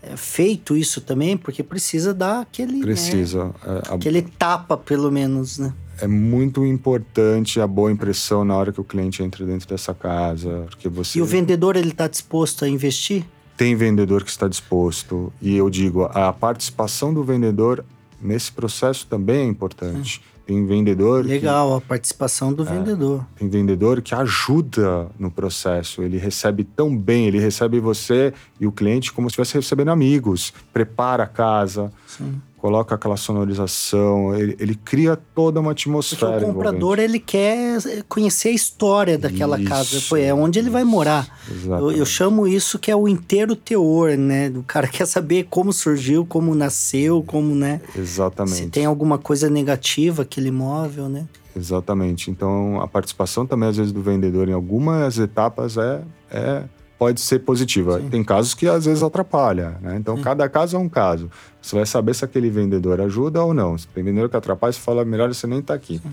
É 0.02 0.16
feito 0.16 0.76
isso 0.76 1.00
também 1.00 1.36
porque 1.36 1.62
precisa 1.62 2.12
dar 2.12 2.40
aquele 2.40 2.78
né, 2.78 2.82
precisa 2.82 3.44
né? 3.44 3.52
é, 3.64 3.92
a... 3.92 3.94
aquele 3.94 4.22
tapa 4.22 4.76
pelo 4.76 5.12
menos, 5.12 5.58
né? 5.58 5.72
é 6.02 6.06
muito 6.08 6.66
importante 6.66 7.60
a 7.60 7.66
boa 7.66 7.90
impressão 7.90 8.44
na 8.44 8.56
hora 8.56 8.72
que 8.72 8.80
o 8.80 8.84
cliente 8.84 9.22
entra 9.22 9.46
dentro 9.46 9.68
dessa 9.68 9.94
casa, 9.94 10.66
porque 10.68 10.88
você 10.88 11.18
E 11.18 11.22
o 11.22 11.24
vendedor 11.24 11.76
ele 11.76 11.90
está 11.90 12.08
disposto 12.08 12.64
a 12.64 12.68
investir? 12.68 13.24
Tem 13.56 13.76
vendedor 13.76 14.24
que 14.24 14.30
está 14.30 14.48
disposto 14.48 15.32
e 15.40 15.56
eu 15.56 15.70
digo 15.70 16.04
a 16.04 16.32
participação 16.32 17.14
do 17.14 17.22
vendedor 17.22 17.84
nesse 18.20 18.50
processo 18.50 19.06
também 19.06 19.42
é 19.42 19.44
importante. 19.44 20.20
Tem 20.46 20.66
vendedor. 20.66 21.24
Legal, 21.24 21.78
que, 21.78 21.84
a 21.84 21.88
participação 21.88 22.52
do 22.52 22.62
é, 22.62 22.66
vendedor. 22.66 23.24
Tem 23.36 23.48
vendedor 23.48 24.02
que 24.02 24.14
ajuda 24.14 25.08
no 25.18 25.30
processo. 25.30 26.02
Ele 26.02 26.18
recebe 26.18 26.64
tão 26.64 26.96
bem, 26.96 27.26
ele 27.26 27.38
recebe 27.38 27.78
você 27.80 28.32
e 28.60 28.66
o 28.66 28.72
cliente 28.72 29.12
como 29.12 29.28
se 29.28 29.32
estivesse 29.32 29.54
recebendo 29.54 29.90
amigos. 29.90 30.52
Prepara 30.72 31.24
a 31.24 31.28
casa. 31.28 31.92
Sim 32.06 32.40
coloca 32.62 32.94
aquela 32.94 33.16
sonorização, 33.16 34.32
ele, 34.36 34.56
ele 34.60 34.76
cria 34.76 35.16
toda 35.16 35.58
uma 35.58 35.72
atmosfera. 35.72 36.34
Porque 36.34 36.44
o 36.44 36.54
comprador 36.54 37.00
ele 37.00 37.18
quer 37.18 37.80
conhecer 38.08 38.50
a 38.50 38.52
história 38.52 39.18
daquela 39.18 39.58
isso, 39.58 39.68
casa, 39.68 40.00
Pô, 40.08 40.16
é 40.16 40.32
onde 40.32 40.60
ele 40.60 40.70
vai 40.70 40.84
morar. 40.84 41.26
Eu, 41.66 41.90
eu, 41.90 42.06
chamo 42.06 42.46
isso 42.46 42.78
que 42.78 42.88
é 42.88 42.94
o 42.94 43.08
inteiro 43.08 43.56
teor, 43.56 44.16
né? 44.16 44.48
O 44.54 44.62
cara 44.62 44.86
quer 44.86 45.06
saber 45.08 45.48
como 45.50 45.72
surgiu, 45.72 46.24
como 46.24 46.54
nasceu, 46.54 47.24
como, 47.26 47.52
né? 47.52 47.80
Exatamente. 47.98 48.56
Se 48.56 48.66
tem 48.68 48.86
alguma 48.86 49.18
coisa 49.18 49.50
negativa 49.50 50.22
aquele 50.22 50.46
imóvel, 50.46 51.08
né? 51.08 51.26
Exatamente. 51.56 52.30
Então 52.30 52.80
a 52.80 52.86
participação 52.86 53.44
também 53.44 53.70
às 53.70 53.76
vezes 53.76 53.90
do 53.90 54.00
vendedor 54.00 54.48
em 54.48 54.52
algumas 54.52 55.18
etapas 55.18 55.76
é, 55.76 56.00
é 56.30 56.62
pode 57.02 57.20
ser 57.20 57.40
positiva. 57.40 57.98
Sim. 57.98 58.08
Tem 58.10 58.22
casos 58.22 58.54
que 58.54 58.68
às 58.68 58.84
vezes 58.84 59.02
atrapalha, 59.02 59.76
né? 59.82 59.96
Então 59.96 60.16
Sim. 60.16 60.22
cada 60.22 60.48
caso 60.48 60.76
é 60.76 60.78
um 60.78 60.88
caso. 60.88 61.28
Você 61.60 61.74
vai 61.74 61.84
saber 61.84 62.14
se 62.14 62.24
aquele 62.24 62.48
vendedor 62.48 63.00
ajuda 63.00 63.42
ou 63.42 63.52
não. 63.52 63.76
Se 63.76 63.88
tem 63.88 64.04
vendedor 64.04 64.28
que 64.28 64.36
atrapalha, 64.36 64.72
você 64.72 64.78
fala 64.78 65.04
melhor 65.04 65.34
você 65.34 65.44
nem 65.48 65.58
estar 65.58 65.74
tá 65.74 65.76
aqui. 65.76 65.98
Sim. 65.98 66.12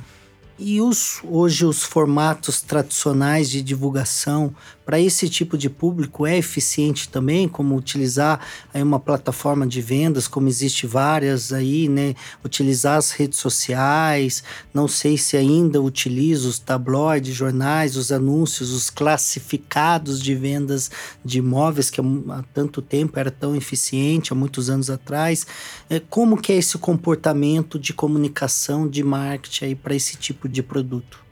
E 0.62 0.82
os, 0.82 1.22
hoje 1.24 1.66
os 1.66 1.84
formatos 1.84 2.62
tradicionais 2.62 3.50
de 3.50 3.62
divulgação 3.62 4.54
para 4.90 5.00
esse 5.00 5.30
tipo 5.30 5.56
de 5.56 5.70
público 5.70 6.26
é 6.26 6.36
eficiente 6.36 7.08
também, 7.08 7.48
como 7.48 7.78
utilizar 7.78 8.40
aí 8.74 8.82
uma 8.82 9.00
plataforma 9.00 9.68
de 9.68 9.82
vendas, 9.82 10.28
como 10.28 10.48
existe 10.48 10.88
várias 10.88 11.54
aí, 11.54 11.88
né? 11.88 12.16
Utilizar 12.44 12.98
as 12.98 13.12
redes 13.12 13.38
sociais, 13.38 14.44
não 14.74 14.88
sei 14.88 15.16
se 15.16 15.38
ainda 15.38 15.80
utiliza 15.80 16.48
os 16.48 16.58
tabloides, 16.58 17.36
jornais, 17.36 17.96
os 17.96 18.12
anúncios, 18.12 18.72
os 18.72 18.90
classificados 18.90 20.20
de 20.20 20.34
vendas 20.34 20.90
de 21.24 21.38
imóveis 21.38 21.92
que 21.92 22.02
há 22.02 22.44
tanto 22.52 22.82
tempo 22.82 23.20
era 23.20 23.30
tão 23.30 23.56
eficiente, 23.56 24.34
há 24.34 24.36
muitos 24.36 24.72
anos 24.72 24.90
atrás. 24.90 25.46
É, 25.88 26.00
como 26.00 26.36
que 26.36 26.52
é 26.52 26.58
esse 26.58 26.80
comportamento 26.80 27.78
de 27.78 27.94
comunicação, 27.94 28.88
de 28.88 29.04
marketing 29.04 29.66
aí 29.66 29.76
para 29.76 29.94
esse 29.94 30.18
tipo 30.18 30.49
de 30.50 30.64
produto? 30.64 31.24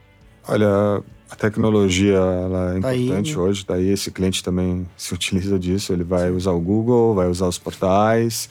Olha, 0.46 1.02
a 1.30 1.36
tecnologia 1.36 2.16
ela 2.16 2.76
é 2.76 2.80
tá 2.80 2.96
importante 2.96 3.30
aí, 3.30 3.36
né? 3.36 3.42
hoje, 3.42 3.64
daí 3.66 3.86
tá 3.86 3.92
esse 3.92 4.10
cliente 4.10 4.42
também 4.42 4.88
se 4.96 5.12
utiliza 5.12 5.58
disso, 5.58 5.92
ele 5.92 6.04
vai 6.04 6.30
usar 6.30 6.52
o 6.52 6.60
Google, 6.60 7.14
vai 7.14 7.28
usar 7.28 7.46
os 7.46 7.58
portais, 7.58 8.48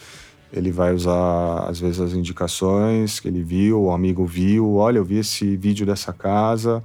ele 0.53 0.71
vai 0.71 0.93
usar 0.93 1.65
às 1.67 1.79
vezes 1.79 1.99
as 1.99 2.13
indicações 2.13 3.19
que 3.19 3.27
ele 3.27 3.41
viu, 3.41 3.83
o 3.83 3.91
amigo 3.91 4.25
viu, 4.25 4.75
olha, 4.75 4.99
eu 4.99 5.05
vi 5.05 5.17
esse 5.17 5.57
vídeo 5.57 5.85
dessa 5.85 6.13
casa. 6.13 6.83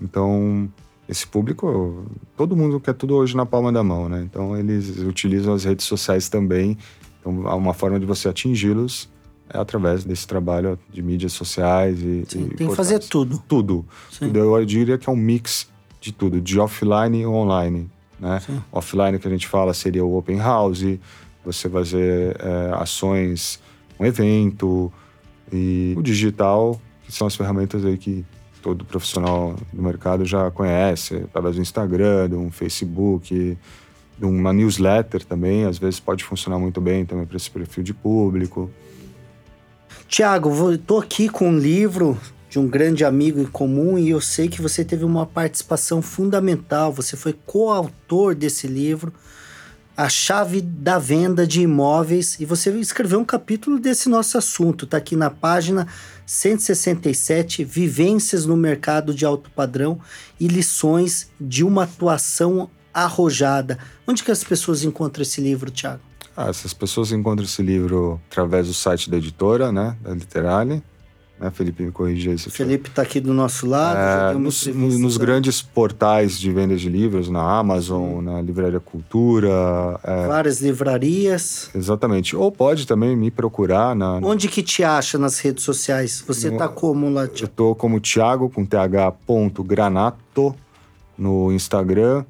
Então, 0.00 0.68
esse 1.08 1.26
público, 1.26 2.06
todo 2.36 2.56
mundo 2.56 2.80
quer 2.80 2.94
tudo 2.94 3.14
hoje 3.14 3.36
na 3.36 3.44
palma 3.44 3.70
da 3.70 3.84
mão, 3.84 4.08
né? 4.08 4.22
Então, 4.22 4.56
eles 4.56 4.98
utilizam 4.98 5.52
as 5.52 5.64
redes 5.64 5.84
sociais 5.84 6.28
também. 6.28 6.78
Então, 7.20 7.46
há 7.46 7.54
uma 7.54 7.74
forma 7.74 8.00
de 8.00 8.06
você 8.06 8.28
atingi-los 8.28 9.11
é 9.52 9.58
através 9.58 10.04
desse 10.04 10.26
trabalho 10.26 10.78
de 10.90 11.02
mídias 11.02 11.32
sociais 11.32 12.00
e. 12.00 12.24
Sim, 12.28 12.48
e 12.52 12.56
tem 12.56 12.68
que 12.68 12.76
fazer 12.76 12.98
tudo. 13.00 13.42
Tudo. 13.46 13.84
tudo. 14.18 14.38
Eu 14.38 14.64
diria 14.64 14.96
que 14.96 15.08
é 15.08 15.12
um 15.12 15.16
mix 15.16 15.68
de 16.00 16.12
tudo, 16.12 16.40
de 16.40 16.58
offline 16.58 17.20
e 17.20 17.26
online. 17.26 17.88
Né? 18.18 18.40
Offline 18.70 19.18
que 19.18 19.26
a 19.26 19.30
gente 19.30 19.46
fala 19.46 19.74
seria 19.74 20.04
o 20.04 20.16
open 20.16 20.38
house, 20.38 20.98
você 21.44 21.68
fazer 21.68 22.36
é, 22.40 22.74
ações, 22.74 23.60
um 23.98 24.06
evento, 24.06 24.92
e 25.52 25.94
o 25.96 26.02
digital, 26.02 26.80
que 27.04 27.12
são 27.12 27.26
as 27.26 27.36
ferramentas 27.36 27.84
aí 27.84 27.98
que 27.98 28.24
todo 28.62 28.84
profissional 28.84 29.56
do 29.72 29.82
mercado 29.82 30.24
já 30.24 30.50
conhece, 30.50 31.16
através 31.16 31.56
do 31.56 31.62
Instagram, 31.62 32.30
de 32.30 32.36
um 32.36 32.50
Facebook, 32.50 33.58
de 34.18 34.24
uma 34.24 34.52
newsletter 34.52 35.24
também, 35.24 35.64
às 35.64 35.78
vezes 35.78 35.98
pode 35.98 36.22
funcionar 36.24 36.58
muito 36.58 36.80
bem 36.80 37.04
também 37.04 37.26
para 37.26 37.36
esse 37.36 37.50
perfil 37.50 37.82
de 37.82 37.92
público. 37.92 38.70
Tiago, 40.12 40.74
estou 40.74 41.00
aqui 41.00 41.26
com 41.26 41.48
um 41.48 41.58
livro 41.58 42.20
de 42.50 42.58
um 42.58 42.68
grande 42.68 43.02
amigo 43.02 43.40
em 43.40 43.46
comum 43.46 43.98
e 43.98 44.10
eu 44.10 44.20
sei 44.20 44.46
que 44.46 44.60
você 44.60 44.84
teve 44.84 45.06
uma 45.06 45.24
participação 45.24 46.02
fundamental. 46.02 46.92
Você 46.92 47.16
foi 47.16 47.32
coautor 47.32 48.34
desse 48.34 48.66
livro, 48.66 49.10
A 49.96 50.10
Chave 50.10 50.60
da 50.60 50.98
Venda 50.98 51.46
de 51.46 51.62
Imóveis, 51.62 52.38
e 52.38 52.44
você 52.44 52.70
escreveu 52.72 53.20
um 53.20 53.24
capítulo 53.24 53.80
desse 53.80 54.10
nosso 54.10 54.36
assunto. 54.36 54.84
Está 54.84 54.98
aqui 54.98 55.16
na 55.16 55.30
página 55.30 55.88
167, 56.26 57.64
Vivências 57.64 58.44
no 58.44 58.54
Mercado 58.54 59.14
de 59.14 59.24
Alto 59.24 59.50
Padrão 59.50 59.98
e 60.38 60.46
Lições 60.46 61.30
de 61.40 61.64
uma 61.64 61.84
Atuação 61.84 62.68
Arrojada. 62.92 63.78
Onde 64.06 64.22
que 64.22 64.30
as 64.30 64.44
pessoas 64.44 64.84
encontram 64.84 65.22
esse 65.22 65.40
livro, 65.40 65.70
Tiago? 65.70 66.11
Ah, 66.36 66.48
essas 66.48 66.72
pessoas 66.72 67.12
encontram 67.12 67.44
esse 67.44 67.62
livro 67.62 68.20
através 68.30 68.66
do 68.66 68.74
site 68.74 69.10
da 69.10 69.16
editora, 69.16 69.70
né, 69.70 69.96
da 70.02 70.14
Literale. 70.14 70.82
Né, 71.42 71.50
Felipe, 71.50 71.82
me 71.82 71.90
corrija 71.90 72.30
aí. 72.30 72.38
Felipe 72.38 72.88
está 72.88 73.02
aqui 73.02 73.18
do 73.18 73.34
nosso 73.34 73.66
lado. 73.66 73.98
É, 73.98 74.38
nos, 74.38 74.64
nos 74.68 75.16
grandes 75.16 75.60
portais 75.60 76.38
de 76.38 76.52
vendas 76.52 76.80
de 76.80 76.88
livros, 76.88 77.28
na 77.28 77.42
Amazon, 77.58 78.22
na 78.22 78.40
Livraria 78.40 78.78
Cultura. 78.78 79.50
É... 80.04 80.28
Várias 80.28 80.60
livrarias. 80.60 81.68
Exatamente. 81.74 82.36
Ou 82.36 82.52
pode 82.52 82.86
também 82.86 83.16
me 83.16 83.28
procurar 83.28 83.96
na... 83.96 84.20
Onde 84.22 84.46
que 84.46 84.62
te 84.62 84.84
acha 84.84 85.18
nas 85.18 85.40
redes 85.40 85.64
sociais? 85.64 86.22
Você 86.28 86.46
está 86.46 86.68
como 86.68 87.10
lá? 87.10 87.24
Eu 87.24 87.46
estou 87.46 87.74
como 87.74 88.00
Thiago, 88.00 88.48
com 88.48 88.64
th.granato 88.64 90.54
no 91.18 91.50
Instagram. 91.50 92.24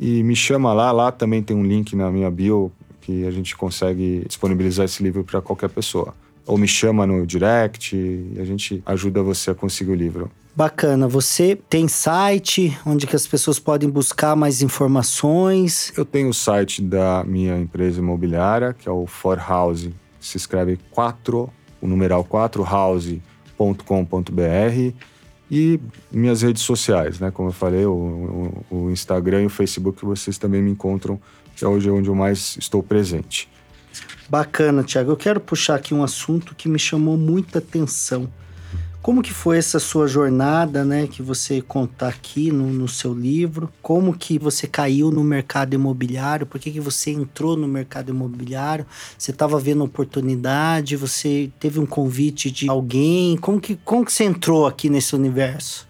E 0.00 0.22
me 0.22 0.34
chama 0.34 0.72
lá, 0.72 0.92
lá 0.92 1.12
também 1.12 1.42
tem 1.42 1.54
um 1.54 1.64
link 1.64 1.94
na 1.94 2.10
minha 2.10 2.30
bio 2.30 2.72
que 3.06 3.24
a 3.24 3.30
gente 3.30 3.56
consegue 3.56 4.24
disponibilizar 4.26 4.84
esse 4.84 5.00
livro 5.00 5.22
para 5.22 5.40
qualquer 5.40 5.70
pessoa. 5.70 6.12
Ou 6.44 6.58
me 6.58 6.66
chama 6.66 7.06
no 7.06 7.24
direct 7.24 7.94
e 7.94 8.36
a 8.40 8.44
gente 8.44 8.82
ajuda 8.84 9.22
você 9.22 9.52
a 9.52 9.54
conseguir 9.54 9.92
o 9.92 9.94
livro. 9.94 10.28
Bacana. 10.56 11.06
Você 11.06 11.56
tem 11.68 11.86
site 11.86 12.76
onde 12.84 13.06
que 13.06 13.14
as 13.14 13.24
pessoas 13.24 13.60
podem 13.60 13.88
buscar 13.88 14.34
mais 14.34 14.60
informações? 14.60 15.92
Eu 15.96 16.04
tenho 16.04 16.30
o 16.30 16.34
site 16.34 16.82
da 16.82 17.22
minha 17.24 17.56
empresa 17.56 18.00
imobiliária, 18.00 18.72
que 18.72 18.88
é 18.88 18.92
o 18.92 19.06
For 19.06 19.38
House. 19.38 19.88
Se 20.18 20.36
escreve 20.36 20.80
4, 20.90 21.48
o 21.80 21.86
numeral 21.86 22.24
4house.com.br 22.24 23.20
e 25.48 25.78
minhas 26.10 26.42
redes 26.42 26.62
sociais, 26.62 27.20
né? 27.20 27.30
Como 27.30 27.50
eu 27.50 27.52
falei, 27.52 27.86
o, 27.86 28.64
o, 28.68 28.76
o 28.76 28.90
Instagram 28.90 29.42
e 29.42 29.46
o 29.46 29.50
Facebook 29.50 30.04
vocês 30.04 30.38
também 30.38 30.60
me 30.60 30.72
encontram 30.72 31.20
que 31.56 31.64
é 31.64 31.68
hoje 31.68 31.90
onde 31.90 32.08
eu 32.08 32.14
mais 32.14 32.56
estou 32.60 32.82
presente. 32.82 33.48
Bacana, 34.28 34.82
Tiago. 34.82 35.12
Eu 35.12 35.16
quero 35.16 35.40
puxar 35.40 35.76
aqui 35.76 35.94
um 35.94 36.04
assunto 36.04 36.54
que 36.54 36.68
me 36.68 36.78
chamou 36.78 37.16
muita 37.16 37.58
atenção. 37.58 38.28
Como 39.00 39.22
que 39.22 39.32
foi 39.32 39.56
essa 39.56 39.78
sua 39.78 40.08
jornada, 40.08 40.84
né, 40.84 41.06
que 41.06 41.22
você 41.22 41.62
conta 41.62 42.08
aqui 42.08 42.50
no, 42.50 42.66
no, 42.66 42.88
seu 42.88 43.14
livro? 43.14 43.72
Como 43.80 44.12
que 44.12 44.36
você 44.36 44.66
caiu 44.66 45.12
no 45.12 45.22
mercado 45.22 45.74
imobiliário? 45.74 46.44
Por 46.44 46.60
que, 46.60 46.72
que 46.72 46.80
você 46.80 47.12
entrou 47.12 47.56
no 47.56 47.68
mercado 47.68 48.10
imobiliário? 48.10 48.84
Você 49.16 49.30
estava 49.30 49.60
vendo 49.60 49.84
oportunidade? 49.84 50.96
Você 50.96 51.52
teve 51.60 51.78
um 51.78 51.86
convite 51.86 52.50
de 52.50 52.68
alguém? 52.68 53.36
Como 53.36 53.60
que, 53.60 53.78
como 53.84 54.04
que 54.04 54.12
você 54.12 54.24
entrou 54.24 54.66
aqui 54.66 54.90
nesse 54.90 55.14
universo? 55.14 55.86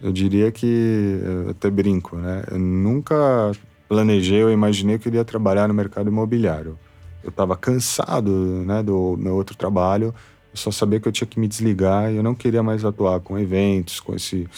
Eu 0.00 0.10
diria 0.10 0.50
que 0.50 1.20
eu 1.22 1.50
até 1.50 1.68
brinco, 1.68 2.16
né? 2.16 2.44
Eu 2.50 2.58
nunca 2.58 3.52
planejei, 3.88 4.42
eu 4.42 4.50
imaginei 4.50 4.98
que 4.98 5.08
eu 5.08 5.10
iria 5.10 5.24
trabalhar 5.24 5.68
no 5.68 5.74
mercado 5.74 6.08
imobiliário. 6.08 6.78
Eu 7.22 7.30
estava 7.30 7.56
cansado 7.56 8.30
né, 8.64 8.82
do 8.82 9.16
meu 9.18 9.34
outro 9.34 9.56
trabalho, 9.56 10.14
eu 10.52 10.58
só 10.58 10.70
sabia 10.70 11.00
que 11.00 11.08
eu 11.08 11.12
tinha 11.12 11.26
que 11.26 11.40
me 11.40 11.48
desligar 11.48 12.12
e 12.12 12.16
eu 12.16 12.22
não 12.22 12.34
queria 12.34 12.62
mais 12.62 12.84
atuar 12.84 13.20
com 13.20 13.38
eventos, 13.38 13.98
com 13.98 14.14
esse 14.14 14.48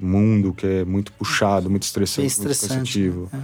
mundo 0.00 0.52
que 0.52 0.66
é 0.66 0.84
muito 0.84 1.12
puxado, 1.12 1.68
muito 1.68 1.82
estressante, 1.82 2.28
estressante 2.28 3.00
muito 3.00 3.20
cansativo. 3.20 3.28
né? 3.32 3.42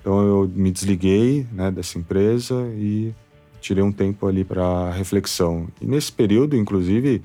Então 0.00 0.26
eu 0.26 0.50
me 0.54 0.70
desliguei 0.70 1.46
né, 1.52 1.70
dessa 1.70 1.98
empresa 1.98 2.54
e 2.74 3.14
tirei 3.60 3.82
um 3.82 3.92
tempo 3.92 4.26
ali 4.26 4.44
para 4.44 4.90
reflexão. 4.92 5.68
E 5.80 5.86
nesse 5.86 6.10
período, 6.10 6.56
inclusive, 6.56 7.22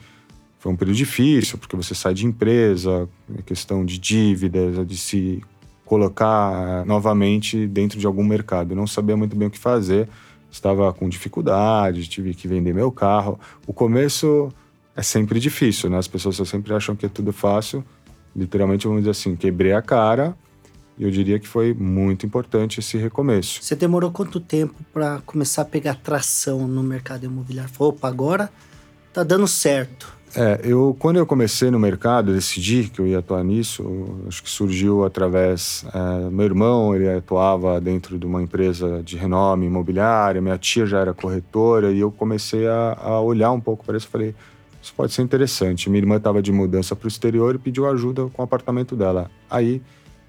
foi 0.59 0.71
um 0.71 0.75
período 0.75 0.97
difícil, 0.97 1.57
porque 1.57 1.75
você 1.75 1.95
sai 1.95 2.13
de 2.13 2.25
empresa, 2.25 3.07
questão 3.45 3.85
de 3.85 3.97
dívidas, 3.97 4.85
de 4.87 4.97
se 4.97 5.41
colocar 5.85 6.85
novamente 6.85 7.67
dentro 7.67 7.99
de 7.99 8.05
algum 8.05 8.23
mercado. 8.23 8.71
Eu 8.71 8.75
não 8.75 8.87
sabia 8.87 9.15
muito 9.15 9.35
bem 9.35 9.47
o 9.47 9.51
que 9.51 9.59
fazer, 9.59 10.09
estava 10.51 10.91
com 10.91 11.07
dificuldade, 11.07 12.07
tive 12.09 12.33
que 12.33 12.47
vender 12.47 12.73
meu 12.73 12.91
carro. 12.91 13.39
O 13.67 13.71
começo 13.71 14.49
é 14.95 15.03
sempre 15.03 15.39
difícil, 15.39 15.89
né? 15.89 15.97
As 15.97 16.07
pessoas 16.07 16.35
sempre 16.47 16.73
acham 16.73 16.95
que 16.95 17.05
é 17.05 17.09
tudo 17.09 17.31
fácil. 17.31 17.85
Literalmente, 18.35 18.87
vamos 18.87 19.01
dizer 19.01 19.11
assim, 19.11 19.35
quebrei 19.35 19.73
a 19.73 19.81
cara 19.81 20.35
e 20.97 21.03
eu 21.03 21.11
diria 21.11 21.37
que 21.39 21.47
foi 21.47 21.73
muito 21.73 22.25
importante 22.25 22.79
esse 22.79 22.97
recomeço. 22.97 23.61
Você 23.61 23.75
demorou 23.75 24.11
quanto 24.11 24.39
tempo 24.39 24.75
para 24.93 25.21
começar 25.25 25.61
a 25.61 25.65
pegar 25.65 25.95
tração 25.95 26.67
no 26.67 26.81
mercado 26.81 27.25
imobiliário? 27.25 27.71
Falou, 27.71 27.93
opa, 27.93 28.07
agora 28.07 28.49
tá 29.13 29.23
dando 29.23 29.47
certo. 29.47 30.15
É, 30.35 30.59
eu 30.63 30.95
quando 30.99 31.15
eu 31.15 31.25
comecei 31.25 31.71
no 31.71 31.79
mercado, 31.79 32.33
decidi 32.33 32.89
que 32.89 32.99
eu 32.99 33.07
ia 33.07 33.19
atuar 33.19 33.43
nisso. 33.43 33.83
Acho 34.27 34.43
que 34.43 34.49
surgiu 34.49 35.05
através 35.05 35.85
é, 35.93 36.29
meu 36.29 36.45
irmão, 36.45 36.93
ele 36.93 37.09
atuava 37.09 37.79
dentro 37.79 38.19
de 38.19 38.25
uma 38.25 38.43
empresa 38.43 39.01
de 39.01 39.15
renome 39.15 39.65
imobiliária. 39.65 40.41
Minha 40.41 40.57
tia 40.57 40.85
já 40.85 40.99
era 40.99 41.13
corretora 41.13 41.91
e 41.91 41.99
eu 41.99 42.11
comecei 42.11 42.67
a, 42.67 42.97
a 43.01 43.21
olhar 43.21 43.51
um 43.51 43.61
pouco 43.61 43.85
para 43.85 43.95
isso. 43.95 44.07
Falei, 44.09 44.35
isso 44.81 44.93
pode 44.93 45.13
ser 45.13 45.21
interessante. 45.21 45.89
Minha 45.89 46.01
irmã 46.01 46.17
estava 46.17 46.41
de 46.41 46.51
mudança 46.51 46.95
para 46.95 47.05
o 47.05 47.07
exterior 47.07 47.55
e 47.55 47.57
pediu 47.57 47.89
ajuda 47.89 48.27
com 48.27 48.41
o 48.41 48.45
apartamento 48.45 48.95
dela. 48.95 49.31
Aí 49.49 49.81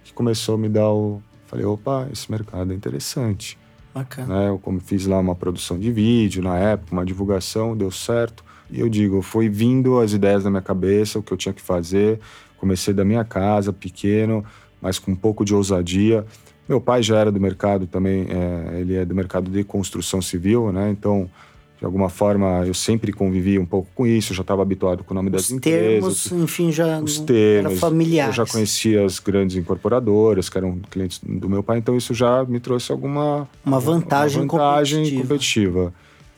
que 0.04 0.12
começou 0.12 0.54
a 0.54 0.58
me 0.58 0.68
dar 0.68 0.88
o, 0.88 1.20
falei, 1.46 1.66
opa, 1.66 2.08
esse 2.12 2.30
mercado 2.30 2.72
é 2.72 2.76
interessante. 2.76 3.58
Bacana. 3.92 4.42
Né? 4.42 4.48
Eu 4.50 4.58
como 4.58 4.78
fiz 4.78 5.04
lá 5.06 5.18
uma 5.18 5.34
produção 5.34 5.78
de 5.78 5.90
vídeo 5.90 6.42
na 6.42 6.56
época, 6.56 6.92
uma 6.92 7.04
divulgação, 7.04 7.76
deu 7.76 7.90
certo. 7.90 8.45
E 8.70 8.80
eu 8.80 8.88
digo, 8.88 9.22
foi 9.22 9.48
vindo 9.48 9.98
as 10.00 10.12
ideias 10.12 10.44
na 10.44 10.50
minha 10.50 10.62
cabeça, 10.62 11.18
o 11.18 11.22
que 11.22 11.32
eu 11.32 11.36
tinha 11.36 11.52
que 11.52 11.62
fazer. 11.62 12.18
Comecei 12.58 12.92
da 12.92 13.04
minha 13.04 13.24
casa, 13.24 13.72
pequeno, 13.72 14.44
mas 14.80 14.98
com 14.98 15.12
um 15.12 15.16
pouco 15.16 15.44
de 15.44 15.54
ousadia. 15.54 16.24
Meu 16.68 16.80
pai 16.80 17.02
já 17.02 17.18
era 17.18 17.30
do 17.30 17.40
mercado 17.40 17.86
também, 17.86 18.26
é, 18.28 18.80
ele 18.80 18.96
é 18.96 19.04
do 19.04 19.14
mercado 19.14 19.50
de 19.50 19.62
construção 19.62 20.20
civil, 20.20 20.72
né? 20.72 20.90
Então, 20.90 21.30
de 21.78 21.84
alguma 21.84 22.08
forma, 22.08 22.64
eu 22.66 22.74
sempre 22.74 23.12
convivi 23.12 23.56
um 23.58 23.66
pouco 23.66 23.88
com 23.94 24.04
isso, 24.06 24.34
já 24.34 24.40
estava 24.40 24.62
habituado 24.62 25.04
com 25.04 25.12
o 25.12 25.14
nome 25.14 25.30
das 25.30 25.42
Os 25.44 25.50
empresas. 25.52 26.24
termos, 26.24 26.32
enfim, 26.44 26.72
já 26.72 26.98
Os 26.98 27.20
termos. 27.20 27.72
era 27.72 27.80
familiar. 27.80 28.28
Eu 28.30 28.32
já 28.32 28.46
conhecia 28.46 29.04
as 29.04 29.20
grandes 29.20 29.56
incorporadoras, 29.56 30.48
que 30.48 30.56
eram 30.58 30.80
clientes 30.90 31.20
do 31.22 31.48
meu 31.48 31.62
pai, 31.62 31.78
então 31.78 31.96
isso 31.96 32.14
já 32.14 32.44
me 32.46 32.58
trouxe 32.58 32.90
alguma 32.90 33.46
Uma 33.64 33.78
vantagem, 33.78 34.42
uma 34.42 34.48
vantagem 34.48 34.98
competitiva. 35.04 35.22
competitiva. 35.22 35.94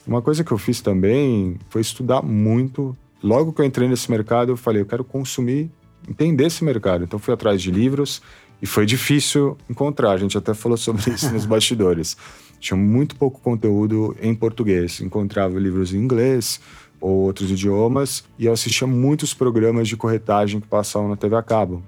Uma 0.08 0.22
coisa 0.22 0.42
que 0.42 0.50
eu 0.50 0.56
fiz 0.56 0.80
também 0.80 1.58
foi 1.68 1.82
estudar 1.82 2.22
muito. 2.22 2.96
Logo 3.22 3.52
que 3.52 3.60
eu 3.60 3.64
entrei 3.66 3.86
nesse 3.86 4.10
mercado, 4.10 4.52
eu 4.52 4.56
falei, 4.56 4.80
eu 4.80 4.86
quero 4.86 5.04
consumir, 5.04 5.70
entender 6.08 6.46
esse 6.46 6.64
mercado. 6.64 7.04
Então 7.04 7.18
fui 7.18 7.34
atrás 7.34 7.60
de 7.60 7.70
livros 7.70 8.22
e 8.62 8.66
foi 8.66 8.86
difícil 8.86 9.58
encontrar. 9.68 10.12
A 10.12 10.16
gente 10.16 10.38
até 10.38 10.54
falou 10.54 10.78
sobre 10.78 11.10
isso 11.12 11.30
nos 11.30 11.44
bastidores. 11.46 12.16
Tinha 12.58 12.74
muito 12.74 13.16
pouco 13.16 13.38
conteúdo 13.38 14.16
em 14.18 14.34
português. 14.34 14.98
Encontrava 15.02 15.58
livros 15.58 15.92
em 15.92 15.98
inglês 15.98 16.58
ou 16.98 17.10
outros 17.10 17.50
idiomas 17.50 18.24
e 18.38 18.46
eu 18.46 18.52
assistia 18.54 18.86
muitos 18.86 19.34
programas 19.34 19.86
de 19.88 19.96
corretagem 19.96 20.58
que 20.58 20.66
passavam 20.66 21.10
na 21.10 21.16
TV 21.16 21.36
a 21.36 21.42
cabo. 21.42 21.82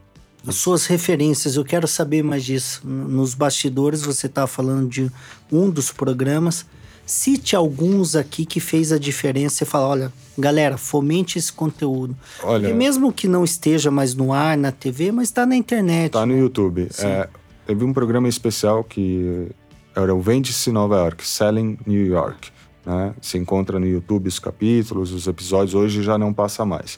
As 0.46 0.56
suas 0.56 0.84
referências, 0.84 1.56
eu 1.56 1.64
quero 1.64 1.88
saber 1.88 2.22
mais 2.22 2.44
disso. 2.44 2.82
Nos 2.84 3.32
bastidores, 3.32 4.02
você 4.02 4.26
estava 4.26 4.46
falando 4.46 4.90
de 4.90 5.10
um 5.50 5.70
dos 5.70 5.90
programas. 5.90 6.66
Cite 7.10 7.56
alguns 7.56 8.14
aqui 8.14 8.46
que 8.46 8.60
fez 8.60 8.92
a 8.92 8.98
diferença 8.98 9.64
e 9.64 9.66
fala: 9.66 9.88
olha, 9.88 10.12
galera, 10.38 10.78
fomente 10.78 11.40
esse 11.40 11.52
conteúdo. 11.52 12.16
Olha, 12.40 12.60
Porque 12.60 12.72
mesmo 12.72 13.12
que 13.12 13.26
não 13.26 13.42
esteja 13.42 13.90
mais 13.90 14.14
no 14.14 14.32
ar, 14.32 14.56
na 14.56 14.70
TV, 14.70 15.10
mas 15.10 15.26
está 15.26 15.44
na 15.44 15.56
internet. 15.56 16.12
Tá 16.12 16.24
no 16.24 16.38
YouTube. 16.38 16.88
É, 17.00 17.28
teve 17.66 17.84
um 17.84 17.92
programa 17.92 18.28
especial 18.28 18.84
que 18.84 19.48
era 19.92 20.14
o 20.14 20.20
Vende-se 20.20 20.70
Nova 20.70 20.98
York, 20.98 21.26
Selling 21.26 21.76
New 21.84 22.06
York. 22.06 22.52
Né? 22.86 23.12
Se 23.20 23.36
encontra 23.36 23.80
no 23.80 23.88
YouTube 23.88 24.28
os 24.28 24.38
capítulos, 24.38 25.10
os 25.10 25.26
episódios, 25.26 25.74
hoje 25.74 26.04
já 26.04 26.16
não 26.16 26.32
passa 26.32 26.64
mais. 26.64 26.96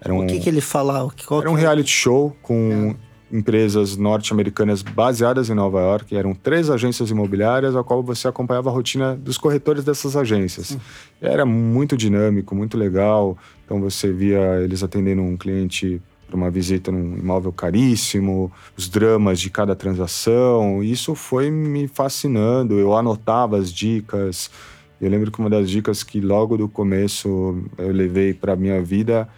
Era 0.00 0.12
um, 0.12 0.24
O 0.24 0.26
que, 0.26 0.40
que 0.40 0.48
ele 0.48 0.60
fala? 0.60 1.08
Qual 1.24 1.40
era 1.40 1.48
um 1.48 1.56
é? 1.56 1.60
reality 1.60 1.92
show 1.92 2.36
com 2.42 2.96
empresas 3.32 3.96
norte-americanas 3.96 4.82
baseadas 4.82 5.48
em 5.48 5.54
Nova 5.54 5.80
York. 5.80 6.14
Eram 6.14 6.34
três 6.34 6.68
agências 6.68 7.10
imobiliárias, 7.10 7.74
a 7.74 7.82
qual 7.82 8.02
você 8.02 8.28
acompanhava 8.28 8.68
a 8.68 8.72
rotina 8.72 9.16
dos 9.16 9.38
corretores 9.38 9.82
dessas 9.82 10.14
agências. 10.16 10.76
Era 11.20 11.46
muito 11.46 11.96
dinâmico, 11.96 12.54
muito 12.54 12.76
legal. 12.76 13.38
Então 13.64 13.80
você 13.80 14.12
via 14.12 14.60
eles 14.62 14.82
atendendo 14.82 15.22
um 15.22 15.36
cliente 15.36 16.00
para 16.26 16.36
uma 16.36 16.50
visita 16.50 16.90
num 16.90 17.16
imóvel 17.16 17.52
caríssimo, 17.52 18.52
os 18.76 18.88
dramas 18.88 19.40
de 19.40 19.50
cada 19.50 19.74
transação. 19.74 20.82
Isso 20.82 21.14
foi 21.14 21.50
me 21.50 21.88
fascinando. 21.88 22.78
Eu 22.78 22.94
anotava 22.96 23.56
as 23.56 23.72
dicas. 23.72 24.50
Eu 25.00 25.10
lembro 25.10 25.30
que 25.30 25.38
uma 25.38 25.50
das 25.50 25.68
dicas 25.68 26.02
que 26.02 26.20
logo 26.20 26.56
do 26.56 26.68
começo 26.68 27.62
eu 27.76 27.92
levei 27.92 28.32
para 28.32 28.54
minha 28.54 28.80
vida, 28.82 29.28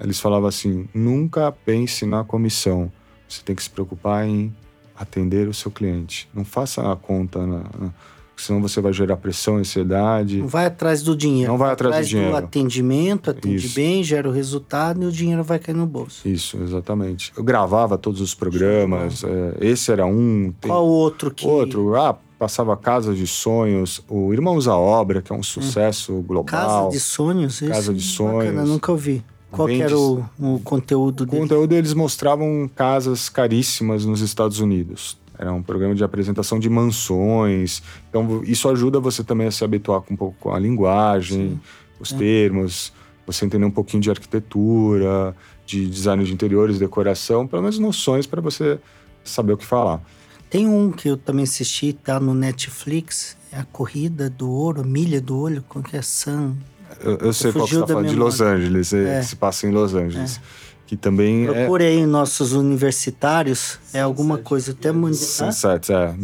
eles 0.00 0.18
falavam 0.18 0.48
assim: 0.48 0.88
nunca 0.94 1.52
pense 1.52 2.06
na 2.06 2.24
comissão. 2.24 2.90
Você 3.30 3.42
tem 3.44 3.54
que 3.54 3.62
se 3.62 3.70
preocupar 3.70 4.26
em 4.26 4.52
atender 4.96 5.48
o 5.48 5.54
seu 5.54 5.70
cliente. 5.70 6.28
Não 6.34 6.44
faça 6.44 6.92
a 6.92 6.96
conta, 6.96 7.38
na, 7.46 7.58
na- 7.58 7.90
senão 8.36 8.60
você 8.60 8.80
vai 8.80 8.92
gerar 8.92 9.16
pressão, 9.18 9.56
ansiedade. 9.58 10.38
Não 10.38 10.48
vai 10.48 10.66
atrás 10.66 11.02
do 11.02 11.14
dinheiro. 11.16 11.50
Não 11.52 11.58
vai 11.58 11.72
atrás 11.72 12.06
do 12.06 12.08
dinheiro. 12.10 12.34
atendimento, 12.36 13.30
atende 13.30 13.66
Isso. 13.66 13.74
bem, 13.74 14.02
gera 14.02 14.28
o 14.28 14.32
resultado 14.32 15.02
e 15.02 15.06
o 15.06 15.12
dinheiro 15.12 15.44
vai 15.44 15.58
cair 15.58 15.74
no 15.74 15.86
bolso. 15.86 16.26
Isso, 16.26 16.56
exatamente. 16.62 17.32
Eu 17.36 17.44
gravava 17.44 17.96
todos 17.98 18.20
os 18.20 18.34
programas. 18.34 19.22
é, 19.24 19.56
esse 19.60 19.92
era 19.92 20.04
um. 20.06 20.52
tem 20.60 20.70
Qual 20.70 20.86
outro 20.86 21.30
que. 21.30 21.46
Outro, 21.46 21.94
ah, 21.96 22.16
passava 22.38 22.74
Casas 22.76 23.16
de 23.18 23.26
Sonhos, 23.26 24.02
o 24.08 24.32
Irmãos 24.32 24.66
à 24.66 24.74
Obra, 24.76 25.20
que 25.20 25.30
é 25.30 25.36
um 25.36 25.42
sucesso 25.42 26.14
global. 26.22 26.44
Casa 26.46 26.88
de 26.90 27.00
Sonhos? 27.00 27.60
esse 27.60 27.70
Casa 27.70 27.92
de 27.94 28.00
Bacana, 28.18 28.52
Sonhos. 28.54 28.68
nunca 28.70 28.90
ouvi. 28.90 29.22
Qual 29.50 29.66
Vende- 29.66 29.82
era 29.82 29.98
o, 29.98 30.24
o 30.38 30.60
conteúdo 30.60 31.22
O 31.22 31.26
dele? 31.26 31.42
conteúdo 31.42 31.74
eles 31.74 31.92
mostravam 31.94 32.70
casas 32.74 33.28
caríssimas 33.28 34.04
nos 34.04 34.20
Estados 34.20 34.60
Unidos. 34.60 35.18
Era 35.38 35.52
um 35.52 35.62
programa 35.62 35.94
de 35.94 36.04
apresentação 36.04 36.58
de 36.58 36.68
mansões. 36.68 37.82
Então 38.08 38.42
isso 38.44 38.68
ajuda 38.68 39.00
você 39.00 39.24
também 39.24 39.46
a 39.46 39.50
se 39.50 39.64
habituar 39.64 40.02
com 40.02 40.14
um 40.14 40.16
pouco 40.16 40.36
com 40.38 40.52
a 40.54 40.58
linguagem, 40.58 41.60
os 41.98 42.12
termos, 42.12 42.92
você 43.26 43.44
entender 43.46 43.64
um 43.64 43.70
pouquinho 43.70 44.02
de 44.02 44.10
arquitetura, 44.10 45.34
de 45.66 45.88
design 45.88 46.22
de 46.24 46.32
interiores, 46.32 46.78
decoração, 46.78 47.46
pelo 47.46 47.62
menos 47.62 47.78
noções 47.78 48.26
para 48.26 48.40
você 48.40 48.78
saber 49.24 49.52
o 49.52 49.56
que 49.56 49.64
falar. 49.66 50.00
Tem 50.48 50.66
um 50.68 50.90
que 50.90 51.08
eu 51.08 51.16
também 51.16 51.44
assisti, 51.44 51.92
tá 51.92 52.18
no 52.20 52.34
Netflix. 52.34 53.36
É 53.52 53.58
a 53.60 53.64
Corrida 53.64 54.28
do 54.30 54.50
Ouro, 54.50 54.84
Milha 54.84 55.20
do 55.20 55.36
Olho, 55.38 55.64
como 55.68 55.84
que 55.84 55.96
é? 55.96 56.02
Sun. 56.02 56.54
Eu, 57.02 57.16
eu 57.18 57.32
sei 57.32 57.52
qual 57.52 57.66
que 57.66 57.74
você 57.74 57.80
está 57.80 57.94
falando, 57.94 58.08
de. 58.08 58.16
Los 58.16 58.40
Angeles, 58.40 58.92
é, 58.92 59.16
É. 59.16 59.20
que 59.20 59.26
se 59.26 59.36
passa 59.36 59.66
em 59.66 59.70
Los 59.70 59.94
Angeles. 59.94 60.40
Que 60.86 60.96
também 60.96 61.46
é 61.46 61.52
Procure 61.52 61.84
aí 61.84 62.04
nossos 62.04 62.52
universitários. 62.52 63.78
É 63.94 64.00
alguma 64.00 64.38
coisa 64.38 64.72
até 64.72 64.90
muito. 64.90 65.16
Sunset, 65.16 65.92
é, 65.92 66.14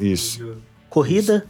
isso. 0.00 0.56
Corrida 0.88 1.46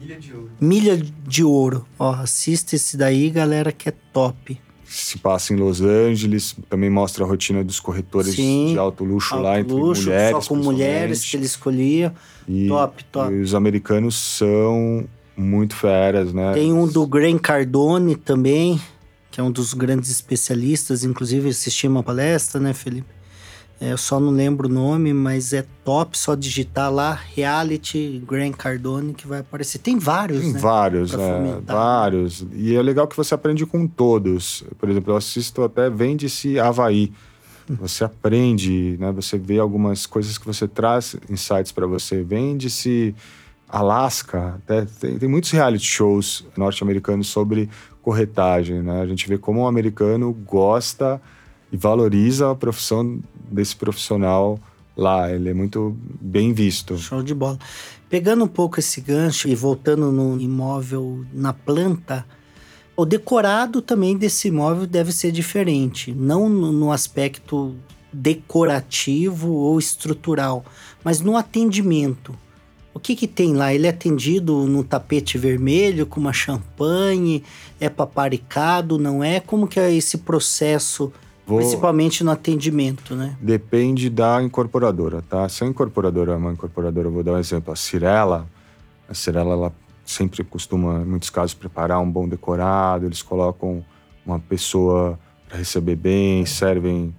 Milha 0.00 0.18
de 0.18 0.32
ouro. 0.32 0.50
Milha 0.60 0.96
de 1.26 1.44
Ouro. 1.44 1.86
Ó, 1.98 2.10
assista 2.14 2.74
esse 2.74 2.96
daí, 2.96 3.28
galera, 3.30 3.70
que 3.70 3.88
é 3.88 3.92
top. 4.12 4.58
se 4.84 5.18
passa 5.18 5.52
em 5.52 5.56
Los 5.56 5.80
Angeles, 5.82 6.56
também 6.68 6.90
mostra 6.90 7.22
a 7.24 7.26
rotina 7.28 7.62
dos 7.62 7.78
corretores 7.78 8.34
Sim. 8.34 8.72
de 8.72 8.78
alto 8.78 9.04
luxo 9.04 9.34
Alto 9.34 9.44
lá, 9.44 9.60
entre 9.60 9.72
luxo, 9.74 10.04
mulheres. 10.04 10.44
só 10.44 10.48
com 10.48 10.56
mulheres 10.56 11.24
que 11.24 11.36
ele 11.36 11.44
escolhia. 11.46 12.12
E, 12.48 12.66
top, 12.66 13.04
top. 13.04 13.32
e 13.32 13.40
os 13.40 13.54
americanos 13.54 14.16
são 14.16 15.06
muito 15.40 15.74
feras, 15.74 16.32
né? 16.32 16.52
Tem 16.52 16.72
um 16.72 16.86
do 16.86 17.06
Graham 17.06 17.38
Cardone 17.38 18.14
também, 18.14 18.80
que 19.30 19.40
é 19.40 19.42
um 19.42 19.50
dos 19.50 19.74
grandes 19.74 20.10
especialistas. 20.10 21.04
Inclusive, 21.04 21.48
assisti 21.48 21.88
uma 21.88 22.02
palestra, 22.02 22.60
né, 22.60 22.72
Felipe? 22.74 23.08
É, 23.80 23.92
eu 23.92 23.98
só 23.98 24.20
não 24.20 24.30
lembro 24.30 24.68
o 24.68 24.70
nome, 24.70 25.14
mas 25.14 25.54
é 25.54 25.64
top. 25.84 26.18
Só 26.18 26.34
digitar 26.34 26.92
lá, 26.92 27.18
Reality 27.34 28.22
Graham 28.28 28.52
Cardone, 28.52 29.14
que 29.14 29.26
vai 29.26 29.40
aparecer. 29.40 29.78
Tem 29.78 29.98
vários, 29.98 30.42
Tem 30.42 30.52
né? 30.52 30.58
vários, 30.58 31.14
é, 31.14 31.16
fomentar. 31.16 31.76
vários. 31.76 32.46
E 32.52 32.76
é 32.76 32.82
legal 32.82 33.08
que 33.08 33.16
você 33.16 33.32
aprende 33.34 33.64
com 33.64 33.86
todos. 33.86 34.62
Por 34.78 34.90
exemplo, 34.90 35.14
eu 35.14 35.16
assisto 35.16 35.62
até 35.62 35.88
Vende-se 35.88 36.60
Havaí. 36.60 37.10
Você 37.78 38.04
aprende, 38.04 38.96
né? 38.98 39.12
Você 39.12 39.38
vê 39.38 39.58
algumas 39.58 40.04
coisas 40.04 40.36
que 40.36 40.44
você 40.44 40.66
traz 40.66 41.16
insights 41.30 41.70
para 41.70 41.86
você. 41.86 42.22
Vende-se 42.22 43.14
Alaska. 43.70 44.60
Tem, 44.66 45.18
tem 45.18 45.28
muitos 45.28 45.50
reality 45.50 45.84
shows 45.84 46.46
norte-americanos 46.56 47.28
sobre 47.28 47.68
corretagem, 48.02 48.82
né? 48.82 49.00
A 49.00 49.06
gente 49.06 49.28
vê 49.28 49.38
como 49.38 49.60
o 49.60 49.66
americano 49.66 50.32
gosta 50.32 51.20
e 51.70 51.76
valoriza 51.76 52.50
a 52.50 52.54
profissão 52.54 53.20
desse 53.50 53.76
profissional 53.76 54.58
lá, 54.96 55.32
ele 55.32 55.48
é 55.48 55.54
muito 55.54 55.96
bem 56.20 56.52
visto. 56.52 56.98
Show 56.98 57.22
de 57.22 57.34
bola. 57.34 57.58
Pegando 58.08 58.44
um 58.44 58.48
pouco 58.48 58.80
esse 58.80 59.00
gancho 59.00 59.48
e 59.48 59.54
voltando 59.54 60.10
no 60.10 60.40
imóvel 60.40 61.24
na 61.32 61.52
planta, 61.52 62.26
o 62.96 63.06
decorado 63.06 63.80
também 63.80 64.16
desse 64.16 64.48
imóvel 64.48 64.86
deve 64.86 65.12
ser 65.12 65.32
diferente, 65.32 66.12
não 66.12 66.48
no 66.48 66.92
aspecto 66.92 67.74
decorativo 68.12 69.52
ou 69.52 69.78
estrutural, 69.78 70.64
mas 71.02 71.20
no 71.20 71.36
atendimento. 71.36 72.34
O 72.92 72.98
que 72.98 73.14
que 73.14 73.26
tem 73.26 73.54
lá? 73.54 73.72
Ele 73.72 73.86
é 73.86 73.90
atendido 73.90 74.66
no 74.66 74.82
tapete 74.82 75.38
vermelho 75.38 76.06
com 76.06 76.18
uma 76.20 76.32
champanhe? 76.32 77.44
É 77.78 77.88
paparicado? 77.88 78.98
Não 78.98 79.22
é? 79.22 79.38
Como 79.38 79.68
que 79.68 79.78
é 79.78 79.94
esse 79.94 80.18
processo, 80.18 81.12
Vou... 81.46 81.58
principalmente 81.58 82.24
no 82.24 82.30
atendimento, 82.30 83.14
né? 83.14 83.36
Depende 83.40 84.10
da 84.10 84.42
incorporadora, 84.42 85.22
tá? 85.22 85.48
Se 85.48 85.62
a 85.62 85.66
incorporadora 85.66 86.32
é 86.32 86.36
uma 86.36 86.52
incorporadora, 86.52 87.06
eu 87.06 87.12
vou 87.12 87.22
dar 87.22 87.32
um 87.32 87.38
exemplo, 87.38 87.72
a 87.72 87.76
Cirela, 87.76 88.48
a 89.08 89.14
Cirela, 89.14 89.52
ela 89.52 89.72
sempre 90.04 90.42
costuma, 90.42 91.00
em 91.00 91.04
muitos 91.04 91.30
casos, 91.30 91.54
preparar 91.54 92.00
um 92.00 92.10
bom 92.10 92.28
decorado, 92.28 93.06
eles 93.06 93.22
colocam 93.22 93.84
uma 94.26 94.40
pessoa 94.40 95.18
para 95.48 95.58
receber 95.58 95.96
bem, 95.96 96.44
servem 96.44 97.14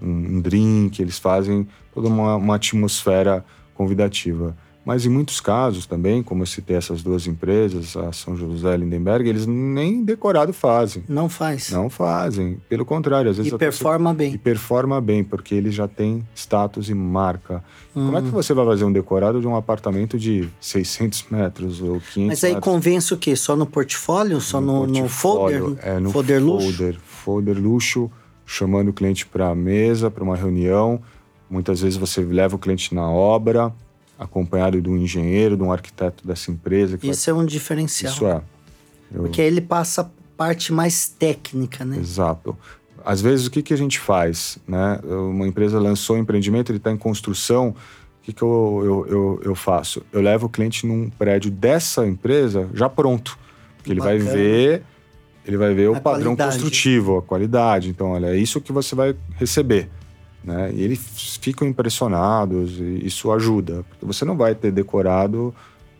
um, 0.00 0.36
um, 0.36 0.40
drink, 0.40 1.00
eles 1.00 1.18
fazem 1.18 1.66
toda 1.92 2.08
uma, 2.08 2.36
uma 2.36 2.56
atmosfera 2.56 3.44
convidativa. 3.74 4.56
Mas 4.86 5.04
em 5.04 5.08
muitos 5.08 5.40
casos 5.40 5.84
também, 5.84 6.22
como 6.22 6.44
eu 6.44 6.46
citei 6.46 6.76
essas 6.76 7.02
duas 7.02 7.26
empresas, 7.26 7.96
a 7.96 8.12
São 8.12 8.36
José 8.36 8.68
e 8.68 8.74
a 8.74 8.76
Lindenberg, 8.76 9.28
eles 9.28 9.44
nem 9.44 10.04
decorado 10.04 10.52
fazem. 10.52 11.02
Não 11.08 11.28
faz. 11.28 11.72
Não 11.72 11.90
fazem. 11.90 12.58
Pelo 12.68 12.84
contrário, 12.84 13.28
às 13.28 13.36
vezes... 13.36 13.52
E 13.52 13.58
performa 13.58 14.10
pessoa... 14.10 14.14
bem. 14.14 14.34
E 14.34 14.38
performa 14.38 15.00
bem, 15.00 15.24
porque 15.24 15.56
ele 15.56 15.72
já 15.72 15.88
tem 15.88 16.24
status 16.36 16.88
e 16.88 16.94
marca. 16.94 17.64
Hum. 17.96 18.06
Como 18.06 18.18
é 18.18 18.22
que 18.22 18.28
você 18.28 18.54
vai 18.54 18.64
fazer 18.64 18.84
um 18.84 18.92
decorado 18.92 19.40
de 19.40 19.46
um 19.48 19.56
apartamento 19.56 20.16
de 20.16 20.48
600 20.60 21.26
metros 21.32 21.82
ou 21.82 22.00
500 22.00 22.28
Mas 22.28 22.44
aí 22.44 22.54
metros? 22.54 22.72
convence 22.72 23.12
o 23.12 23.16
quê? 23.16 23.34
Só 23.34 23.56
no 23.56 23.66
portfólio? 23.66 24.40
Só 24.40 24.60
no, 24.60 24.86
no, 24.86 25.02
no 25.02 25.08
folder? 25.08 25.62
É, 25.82 25.98
no 25.98 26.12
folder, 26.12 26.40
luxo? 26.40 26.66
Folder, 26.68 27.00
folder 27.00 27.58
luxo, 27.58 28.08
chamando 28.46 28.90
o 28.90 28.92
cliente 28.92 29.26
para 29.26 29.48
a 29.48 29.54
mesa, 29.54 30.12
para 30.12 30.22
uma 30.22 30.36
reunião. 30.36 31.00
Muitas 31.50 31.80
vezes 31.80 31.98
você 31.98 32.20
leva 32.20 32.54
o 32.54 32.58
cliente 32.58 32.94
na 32.94 33.10
obra 33.10 33.74
acompanhado 34.18 34.80
de 34.80 34.88
um 34.88 34.96
engenheiro, 34.96 35.56
de 35.56 35.62
um 35.62 35.72
arquiteto 35.72 36.26
dessa 36.26 36.50
empresa. 36.50 36.98
Isso 37.02 37.30
vai... 37.30 37.40
é 37.40 37.42
um 37.42 37.46
diferencial. 37.46 38.12
Isso 38.12 38.26
é. 38.26 38.42
Eu... 39.12 39.22
Porque 39.22 39.40
aí 39.40 39.46
ele 39.46 39.60
passa 39.60 40.02
a 40.02 40.06
parte 40.36 40.72
mais 40.72 41.08
técnica, 41.08 41.84
né? 41.84 41.98
Exato. 41.98 42.56
Às 43.04 43.20
vezes, 43.20 43.46
o 43.46 43.50
que, 43.50 43.62
que 43.62 43.72
a 43.72 43.76
gente 43.76 44.00
faz? 44.00 44.58
Né? 44.66 44.98
Uma 45.04 45.46
empresa 45.46 45.78
lançou 45.78 46.16
um 46.16 46.18
empreendimento, 46.18 46.70
ele 46.70 46.78
está 46.78 46.90
em 46.90 46.96
construção, 46.96 47.68
o 47.68 47.74
que, 48.22 48.32
que 48.32 48.42
eu, 48.42 48.82
eu, 48.84 49.06
eu, 49.06 49.40
eu, 49.44 49.54
faço? 49.54 50.02
Eu 50.12 50.20
levo 50.20 50.46
o 50.46 50.48
cliente 50.48 50.84
num 50.84 51.08
prédio 51.08 51.50
dessa 51.50 52.04
empresa 52.04 52.68
já 52.74 52.88
pronto. 52.88 53.38
Porque 53.76 53.92
ele 53.92 54.00
Bacana. 54.00 54.24
vai 54.24 54.34
ver, 54.34 54.82
ele 55.46 55.56
vai 55.56 55.72
ver 55.72 55.86
a 55.86 55.90
o 55.92 56.00
padrão 56.00 56.34
qualidade. 56.34 56.54
construtivo, 56.54 57.18
a 57.18 57.22
qualidade. 57.22 57.88
Então, 57.90 58.10
olha, 58.10 58.26
é 58.26 58.36
isso 58.36 58.60
que 58.60 58.72
você 58.72 58.96
vai 58.96 59.14
receber. 59.36 59.88
Né? 60.46 60.70
E 60.72 60.82
eles 60.82 61.36
ficam 61.40 61.66
impressionados 61.66 62.78
e 62.78 63.04
isso 63.04 63.32
ajuda. 63.32 63.84
Porque 63.88 64.06
você 64.06 64.24
não 64.24 64.36
vai 64.36 64.54
ter 64.54 64.70
decorado 64.70 65.52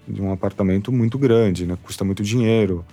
de 0.07 0.23
um 0.23 0.33
apartamento 0.33 0.93
muito 0.93 1.19
grande, 1.19 1.67
né? 1.67 1.77
Custa 1.83 2.05
muito 2.05 2.23
dinheiro. 2.23 2.85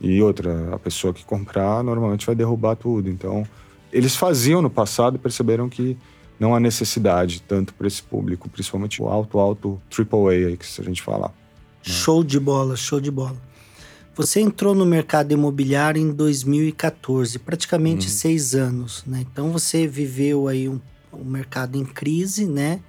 E 0.00 0.22
outra, 0.22 0.74
a 0.74 0.78
pessoa 0.78 1.12
que 1.12 1.22
comprar 1.22 1.84
normalmente 1.84 2.24
vai 2.24 2.34
derrubar 2.34 2.76
tudo. 2.76 3.10
Então, 3.10 3.46
eles 3.92 4.16
faziam 4.16 4.62
no 4.62 4.70
passado 4.70 5.16
e 5.16 5.18
perceberam 5.18 5.68
que 5.68 5.98
não 6.40 6.54
há 6.54 6.60
necessidade 6.60 7.42
tanto 7.42 7.74
para 7.74 7.86
esse 7.86 8.02
público, 8.02 8.48
principalmente 8.48 9.00
o 9.02 9.06
alto, 9.06 9.38
alto 9.38 9.80
AAA 9.96 10.48
aí 10.48 10.56
que 10.56 10.66
se 10.66 10.80
a 10.80 10.84
gente 10.84 11.02
falar. 11.02 11.28
Né? 11.28 11.34
Show 11.82 12.24
de 12.24 12.40
bola, 12.40 12.74
show 12.74 13.00
de 13.00 13.10
bola. 13.10 13.36
Você 14.14 14.40
entrou 14.40 14.74
no 14.74 14.84
mercado 14.84 15.32
imobiliário 15.32 16.00
em 16.00 16.10
2014, 16.10 17.38
praticamente 17.38 18.06
uhum. 18.06 18.12
seis 18.12 18.54
anos, 18.54 19.02
né? 19.06 19.24
Então 19.30 19.50
você 19.52 19.86
viveu 19.86 20.48
aí 20.48 20.68
um 20.68 20.80
o 21.12 21.24
mercado 21.24 21.76
em 21.76 21.84
crise, 21.84 22.46
né? 22.46 22.80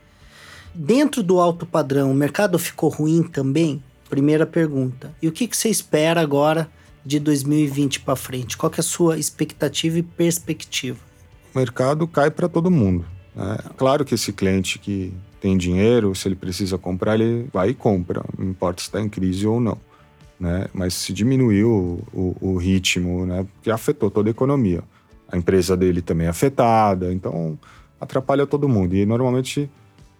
Dentro 0.73 1.21
do 1.21 1.39
alto 1.39 1.65
padrão, 1.65 2.12
o 2.12 2.15
mercado 2.15 2.57
ficou 2.57 2.89
ruim 2.89 3.21
também? 3.23 3.83
Primeira 4.09 4.45
pergunta. 4.45 5.13
E 5.21 5.27
o 5.27 5.31
que, 5.31 5.47
que 5.47 5.55
você 5.55 5.69
espera 5.69 6.21
agora 6.21 6.69
de 7.05 7.19
2020 7.19 7.99
para 7.99 8.15
frente? 8.15 8.57
Qual 8.57 8.71
é 8.75 8.79
a 8.79 8.83
sua 8.83 9.17
expectativa 9.17 9.99
e 9.99 10.03
perspectiva? 10.03 10.99
O 11.53 11.59
mercado 11.59 12.07
cai 12.07 12.31
para 12.31 12.47
todo 12.47 12.71
mundo. 12.71 13.05
Né? 13.36 13.57
Claro 13.77 14.03
que 14.03 14.15
esse 14.15 14.33
cliente 14.33 14.79
que 14.79 15.13
tem 15.39 15.57
dinheiro, 15.57 16.15
se 16.15 16.27
ele 16.27 16.36
precisa 16.36 16.77
comprar, 16.77 17.15
ele 17.15 17.47
vai 17.51 17.69
e 17.69 17.73
compra, 17.73 18.23
não 18.38 18.49
importa 18.49 18.81
se 18.81 18.88
está 18.88 19.01
em 19.01 19.09
crise 19.09 19.45
ou 19.45 19.59
não. 19.59 19.77
Né? 20.39 20.67
Mas 20.73 20.93
se 20.93 21.13
diminuiu 21.13 21.69
o, 22.13 22.36
o, 22.41 22.53
o 22.53 22.57
ritmo, 22.57 23.25
né? 23.25 23.45
porque 23.53 23.69
afetou 23.69 24.09
toda 24.09 24.29
a 24.29 24.31
economia. 24.31 24.83
A 25.27 25.38
empresa 25.38 25.75
dele 25.75 26.01
também 26.01 26.27
é 26.27 26.29
afetada, 26.29 27.12
então 27.12 27.57
atrapalha 28.04 28.46
todo 28.46 28.70
mundo. 28.70 28.96
E 28.96 29.06
normalmente 29.06 29.70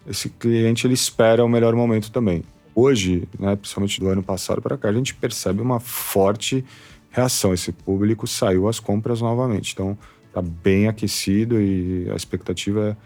esse 0.08 0.30
cliente 0.30 0.86
ele 0.88 0.94
espera 0.94 1.44
o 1.44 1.50
melhor 1.50 1.76
momento 1.76 2.12
também. 2.12 2.44
Hoje, 2.76 3.28
né, 3.40 3.56
principalmente 3.56 4.00
do 4.00 4.10
ano 4.10 4.24
passado 4.24 4.62
para 4.62 4.78
cá, 4.78 4.90
a 4.90 4.94
gente 4.94 5.14
percebe 5.14 5.62
uma 5.62 5.80
forte 5.80 6.66
reação. 7.12 7.54
Esse 7.54 7.72
público 7.72 8.26
saiu 8.26 8.68
às 8.68 8.80
compras 8.80 9.22
novamente. 9.22 9.74
Então, 9.74 9.98
está 10.28 10.42
bem 10.42 10.88
aquecido 10.88 11.62
e 11.62 12.10
a 12.10 12.16
expectativa 12.16 12.98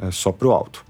é, 0.00 0.08
é 0.08 0.10
só 0.10 0.32
para 0.32 0.48
o 0.48 0.52
alto. 0.52 0.84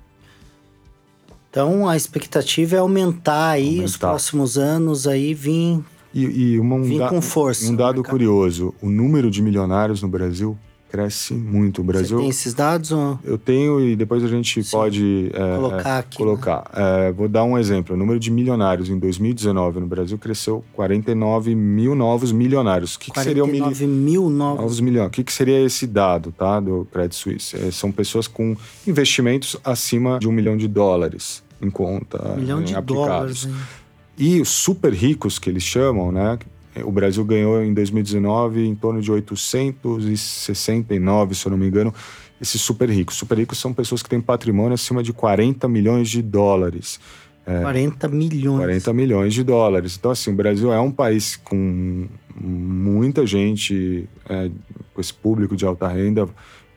Então, 1.50 1.88
a 1.88 1.96
expectativa 1.96 2.76
é 2.76 2.78
aumentar 2.78 3.50
aí 3.50 3.66
aumentar. 3.66 3.84
os 3.84 3.96
próximos 3.96 4.58
anos 4.58 5.06
aí 5.06 5.34
vir 5.34 5.84
e, 6.12 6.24
e 6.24 6.58
uma, 6.60 6.76
um, 6.76 6.82
vir 6.82 7.06
com 7.08 7.20
força. 7.20 7.70
Um 7.70 7.76
dado 7.76 8.02
curioso: 8.02 8.74
o 8.80 8.88
número 8.88 9.30
de 9.30 9.42
milionários 9.42 10.00
no 10.00 10.08
Brasil 10.08 10.56
cresce 10.94 11.34
muito. 11.34 11.80
O 11.80 11.84
Brasil. 11.84 12.18
Você 12.18 12.22
tem 12.22 12.30
esses 12.30 12.54
dados? 12.54 12.92
Ou... 12.92 13.18
Eu 13.24 13.36
tenho 13.36 13.80
e 13.80 13.96
depois 13.96 14.22
a 14.22 14.28
gente 14.28 14.62
Sim. 14.62 14.70
pode 14.70 15.30
é, 15.34 15.56
colocar 15.56 15.98
aqui. 15.98 16.16
Colocar. 16.16 16.70
Né? 16.72 17.08
É, 17.08 17.12
vou 17.12 17.28
dar 17.28 17.42
um 17.42 17.58
exemplo. 17.58 17.96
O 17.96 17.98
número 17.98 18.20
de 18.20 18.30
milionários 18.30 18.88
em 18.88 18.96
2019 18.96 19.80
no 19.80 19.86
Brasil 19.86 20.16
cresceu 20.16 20.64
49 20.72 21.52
mil 21.56 21.96
novos 21.96 22.30
milionários. 22.30 22.94
O 22.94 23.00
que, 23.00 23.10
que 23.10 23.20
seria 23.20 23.44
mil, 23.44 23.66
mil 23.88 24.30
novos, 24.30 24.60
novos 24.60 24.80
milhões? 24.80 25.08
O 25.08 25.10
que, 25.10 25.24
que 25.24 25.32
seria 25.32 25.60
esse 25.60 25.84
dado, 25.84 26.30
tá, 26.30 26.60
do 26.60 26.86
Credit 26.92 27.16
Suisse? 27.16 27.56
É, 27.56 27.72
são 27.72 27.90
pessoas 27.90 28.28
com 28.28 28.56
investimentos 28.86 29.56
acima 29.64 30.20
de 30.20 30.28
um 30.28 30.32
milhão 30.32 30.56
de 30.56 30.68
dólares 30.68 31.42
em 31.60 31.70
conta, 31.70 32.22
um 32.34 32.36
milhão 32.36 32.60
em 32.60 32.64
de 32.64 32.74
aplicados. 32.76 33.46
Dólares, 33.46 33.68
e 34.16 34.40
os 34.40 34.48
super 34.48 34.92
ricos 34.92 35.40
que 35.40 35.50
eles 35.50 35.64
chamam, 35.64 36.12
né? 36.12 36.38
O 36.82 36.90
Brasil 36.90 37.24
ganhou 37.24 37.62
em 37.62 37.72
2019 37.72 38.66
em 38.66 38.74
torno 38.74 39.00
de 39.00 39.12
869, 39.12 41.34
se 41.34 41.46
eu 41.46 41.50
não 41.50 41.58
me 41.58 41.68
engano, 41.68 41.94
esses 42.40 42.60
super 42.60 42.90
ricos. 42.90 43.16
Super 43.16 43.38
ricos 43.38 43.58
são 43.58 43.72
pessoas 43.72 44.02
que 44.02 44.08
têm 44.08 44.20
patrimônio 44.20 44.74
acima 44.74 45.02
de 45.02 45.12
40 45.12 45.68
milhões 45.68 46.10
de 46.10 46.20
dólares. 46.20 46.98
É, 47.46 47.60
40 47.60 48.08
milhões. 48.08 48.58
40 48.58 48.92
milhões 48.92 49.34
de 49.34 49.44
dólares. 49.44 49.96
Então, 49.98 50.10
assim, 50.10 50.32
o 50.32 50.34
Brasil 50.34 50.72
é 50.72 50.80
um 50.80 50.90
país 50.90 51.36
com 51.36 52.06
muita 52.40 53.26
gente, 53.26 54.08
é, 54.28 54.50
com 54.92 55.00
esse 55.00 55.12
público 55.12 55.54
de 55.54 55.64
alta 55.64 55.86
renda. 55.88 56.28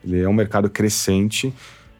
Ele 0.04 0.20
é 0.20 0.28
um 0.28 0.32
mercado 0.32 0.68
crescente. 0.68 1.52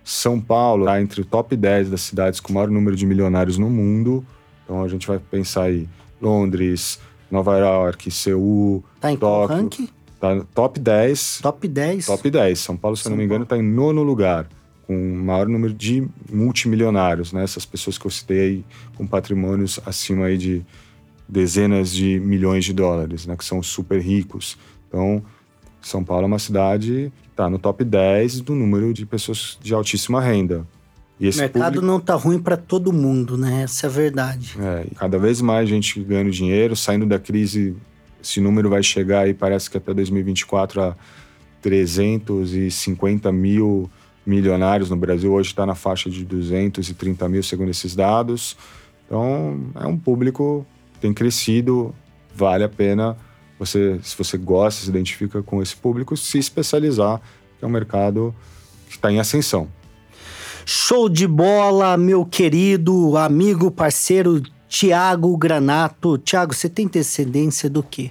São 0.05 0.41
Paulo 0.41 0.85
está 0.85 1.01
entre 1.01 1.21
o 1.21 1.25
top 1.25 1.57
10 1.57 1.91
das 1.91 2.03
cidades 2.03 2.41
com 2.41 2.53
o 2.53 2.55
maior 2.55 2.71
número 2.71 2.97
de 2.97 3.07
milionários 3.07 3.59
no 3.59 3.69
mundo. 3.69 4.25
Então, 4.65 4.83
a 4.83 4.89
gente 4.89 5.07
vai 5.07 5.19
pensar 5.19 5.65
aí 5.65 5.89
Londres, 6.21 7.01
Nova 7.31 7.59
York, 7.59 8.11
Seul, 8.11 8.83
tá 9.01 9.13
em 9.13 9.17
Tóquio. 9.17 9.57
ranking? 9.57 9.89
Tá 10.21 10.45
top 10.55 10.81
10. 10.81 11.41
Top 11.43 11.69
10? 11.69 12.07
Top 12.07 12.31
10. 12.31 12.59
São 12.59 12.77
Paulo, 12.77 12.97
se 12.97 13.05
São 13.05 13.11
eu 13.11 13.15
não 13.15 13.19
me 13.19 13.25
engano, 13.25 13.45
está 13.45 13.57
em 13.57 13.63
nono 13.63 14.03
lugar, 14.03 14.49
com 14.87 14.95
o 14.95 15.17
maior 15.17 15.47
número 15.47 15.73
de 15.73 16.09
multimilionários, 16.31 17.33
né? 17.33 17.45
Essas 17.45 17.65
pessoas 17.65 17.97
que 17.99 18.07
eu 18.07 18.11
citei 18.11 18.41
aí, 18.41 18.65
com 18.97 19.07
patrimônios 19.07 19.79
acima 19.87 20.27
aí 20.27 20.37
de 20.37 20.65
dezenas 21.29 21.93
de 21.93 22.19
milhões 22.19 22.65
de 22.65 22.73
dólares, 22.73 23.27
né? 23.27 23.37
Que 23.37 23.45
são 23.45 23.63
super 23.63 24.01
ricos. 24.01 24.57
Então, 24.89 25.23
São 25.81 26.03
Paulo 26.03 26.25
é 26.25 26.27
uma 26.27 26.39
cidade 26.39 27.13
que 27.23 27.29
está 27.31 27.49
no 27.49 27.59
top 27.59 27.85
10 27.85 28.41
do 28.41 28.55
número 28.55 28.93
de 28.93 29.07
pessoas 29.07 29.59
de 29.61 29.73
altíssima 29.75 30.21
renda. 30.21 30.67
O 31.21 31.37
mercado 31.37 31.65
público... 31.65 31.87
não 31.87 31.97
está 31.99 32.15
ruim 32.15 32.39
para 32.39 32.57
todo 32.57 32.93
mundo, 32.93 33.37
né? 33.37 33.63
Essa 33.63 33.87
é 33.87 33.89
a 33.89 33.93
verdade. 33.93 34.57
É, 34.59 34.87
cada 34.97 35.19
vez 35.19 35.41
mais 35.41 35.69
gente 35.69 36.01
ganhando 36.03 36.31
dinheiro, 36.31 36.77
saindo 36.77 37.07
da 37.07 37.19
crise, 37.19 37.77
esse 38.23 38.41
número 38.41 38.71
vai 38.71 38.83
chegar 38.83 39.21
aí, 39.21 39.35
parece 39.35 39.71
que 39.71 39.77
até 39.77 39.93
2024 39.93 40.81
a 40.81 40.97
350 41.61 43.33
mil 43.33 43.91
milionários 44.25 44.91
no 44.91 44.97
Brasil. 44.97 45.33
Hoje 45.33 45.49
está 45.49 45.65
na 45.65 45.75
faixa 45.75 46.11
de 46.11 46.25
230 46.25 47.29
mil, 47.29 47.43
segundo 47.43 47.71
esses 47.71 47.97
dados. 47.97 48.57
Então, 49.07 49.71
é 49.75 49.87
um 49.87 49.97
público 49.97 50.67
que 50.93 51.01
tem 51.01 51.15
crescido, 51.15 51.95
vale 52.35 52.63
a 52.63 52.69
pena 52.69 53.17
você, 53.59 53.99
se 54.03 54.17
você 54.17 54.39
gosta, 54.39 54.83
se 54.83 54.89
identifica 54.89 55.43
com 55.43 55.61
esse 55.61 55.75
público, 55.75 56.17
se 56.17 56.39
especializar, 56.39 57.21
que 57.59 57.65
é 57.65 57.69
um 57.69 57.71
mercado 57.71 58.35
que 58.87 58.95
está 58.95 59.11
em 59.11 59.19
ascensão. 59.19 59.69
Show 60.71 61.09
de 61.09 61.27
bola, 61.27 61.97
meu 61.97 62.27
querido 62.27 63.17
amigo, 63.17 63.71
parceiro 63.71 64.43
Tiago 64.69 65.35
Granato. 65.35 66.19
Tiago, 66.19 66.55
você 66.55 66.69
tem 66.69 66.87
descendência 66.87 67.71
do 67.71 67.83
quê? 67.83 68.11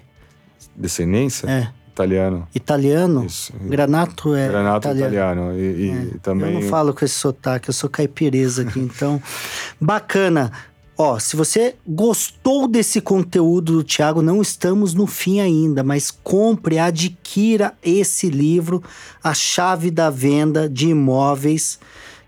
Descendência? 0.75 1.47
É. 1.47 1.67
Italiano. 1.91 2.47
Italiano? 2.55 3.25
Isso. 3.27 3.53
Granato 3.61 4.33
é 4.33 4.47
Granato 4.47 4.87
italiano. 4.87 5.13
italiano. 5.13 5.55
E, 5.59 5.61
e 5.61 5.89
É. 6.15 6.17
também. 6.19 6.51
Eu 6.55 6.61
não 6.61 6.67
falo 6.67 6.95
com 6.95 7.05
esse 7.05 7.13
sotaque, 7.13 7.69
eu 7.69 7.73
sou 7.75 7.91
caipireza 7.91 8.63
aqui, 8.63 8.79
então. 8.79 9.21
Bacana. 9.79 10.51
Ó, 10.97 11.19
se 11.19 11.35
você 11.35 11.75
gostou 11.87 12.67
desse 12.67 12.99
conteúdo 12.99 13.73
do 13.73 13.83
Thiago, 13.83 14.23
não 14.23 14.41
estamos 14.41 14.95
no 14.95 15.05
fim 15.05 15.39
ainda, 15.39 15.83
mas 15.83 16.09
compre, 16.09 16.79
adquira 16.79 17.75
esse 17.83 18.31
livro, 18.31 18.81
A 19.23 19.31
Chave 19.35 19.91
da 19.91 20.09
Venda 20.09 20.67
de 20.67 20.89
Imóveis, 20.89 21.79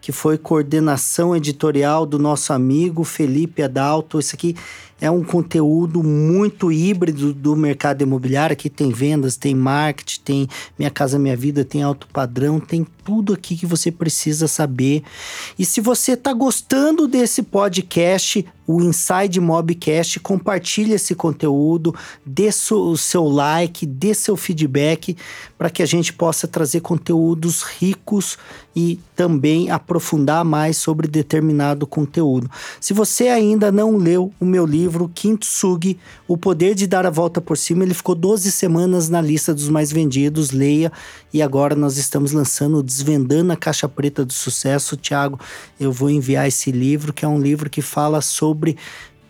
que 0.01 0.11
foi 0.11 0.37
coordenação 0.37 1.35
editorial 1.35 2.05
do 2.05 2.17
nosso 2.17 2.53
amigo 2.53 3.03
Felipe 3.03 3.61
Adalto. 3.61 4.19
Isso 4.19 4.35
aqui 4.35 4.55
é 5.01 5.09
um 5.09 5.23
conteúdo 5.23 6.03
muito 6.03 6.71
híbrido 6.71 7.33
do 7.33 7.55
mercado 7.55 8.01
imobiliário. 8.01 8.53
Aqui 8.53 8.69
tem 8.69 8.91
vendas, 8.91 9.37
tem 9.37 9.55
marketing, 9.55 10.21
tem 10.21 10.47
Minha 10.77 10.89
Casa 10.89 11.17
Minha 11.17 11.35
Vida, 11.35 11.63
tem 11.63 11.83
alto 11.83 12.07
padrão, 12.11 12.59
tem 12.59 12.85
tudo 13.03 13.33
aqui 13.33 13.55
que 13.55 13.65
você 13.65 13.91
precisa 13.91 14.47
saber. 14.47 15.03
E 15.57 15.65
se 15.65 15.81
você 15.81 16.13
está 16.13 16.33
gostando 16.33 17.07
desse 17.07 17.43
podcast, 17.43 18.45
o 18.71 18.83
Inside 18.83 19.39
Mobcast, 19.39 20.19
compartilhe 20.19 20.93
esse 20.93 21.15
conteúdo, 21.15 21.91
dê 22.23 22.49
o 22.71 22.95
seu 22.95 23.27
like, 23.27 23.83
dê 23.83 24.13
seu 24.13 24.37
feedback 24.37 25.17
para 25.57 25.71
que 25.71 25.81
a 25.81 25.87
gente 25.87 26.13
possa 26.13 26.47
trazer 26.47 26.81
conteúdos 26.81 27.63
ricos 27.63 28.37
e 28.75 28.99
também 29.15 29.71
aprofundar 29.71 30.45
mais 30.45 30.77
sobre 30.77 31.07
determinado 31.07 31.87
conteúdo. 31.87 32.49
Se 32.79 32.93
você 32.93 33.29
ainda 33.29 33.71
não 33.71 33.97
leu 33.97 34.31
o 34.39 34.45
meu 34.45 34.67
livro 34.67 35.11
Kintsugi, 35.15 35.97
O 36.27 36.37
Poder 36.37 36.75
de 36.75 36.85
Dar 36.85 37.07
a 37.07 37.09
Volta 37.09 37.41
por 37.41 37.57
Cima, 37.57 37.83
ele 37.83 37.95
ficou 37.95 38.13
12 38.13 38.51
semanas 38.51 39.09
na 39.09 39.19
lista 39.19 39.51
dos 39.51 39.67
mais 39.67 39.91
vendidos, 39.91 40.51
leia. 40.51 40.91
E 41.33 41.41
agora 41.41 41.75
nós 41.75 41.97
estamos 41.97 42.31
lançando 42.31 42.83
Desvendando 42.83 43.51
a 43.51 43.57
Caixa 43.57 43.89
Preta 43.89 44.23
do 44.23 44.31
Sucesso. 44.31 44.95
Tiago, 44.95 45.39
eu 45.79 45.91
vou 45.91 46.09
enviar 46.09 46.47
esse 46.47 46.71
livro, 46.71 47.11
que 47.11 47.25
é 47.25 47.27
um 47.27 47.41
livro 47.41 47.69
que 47.69 47.81
fala 47.81 48.21
sobre 48.21 48.58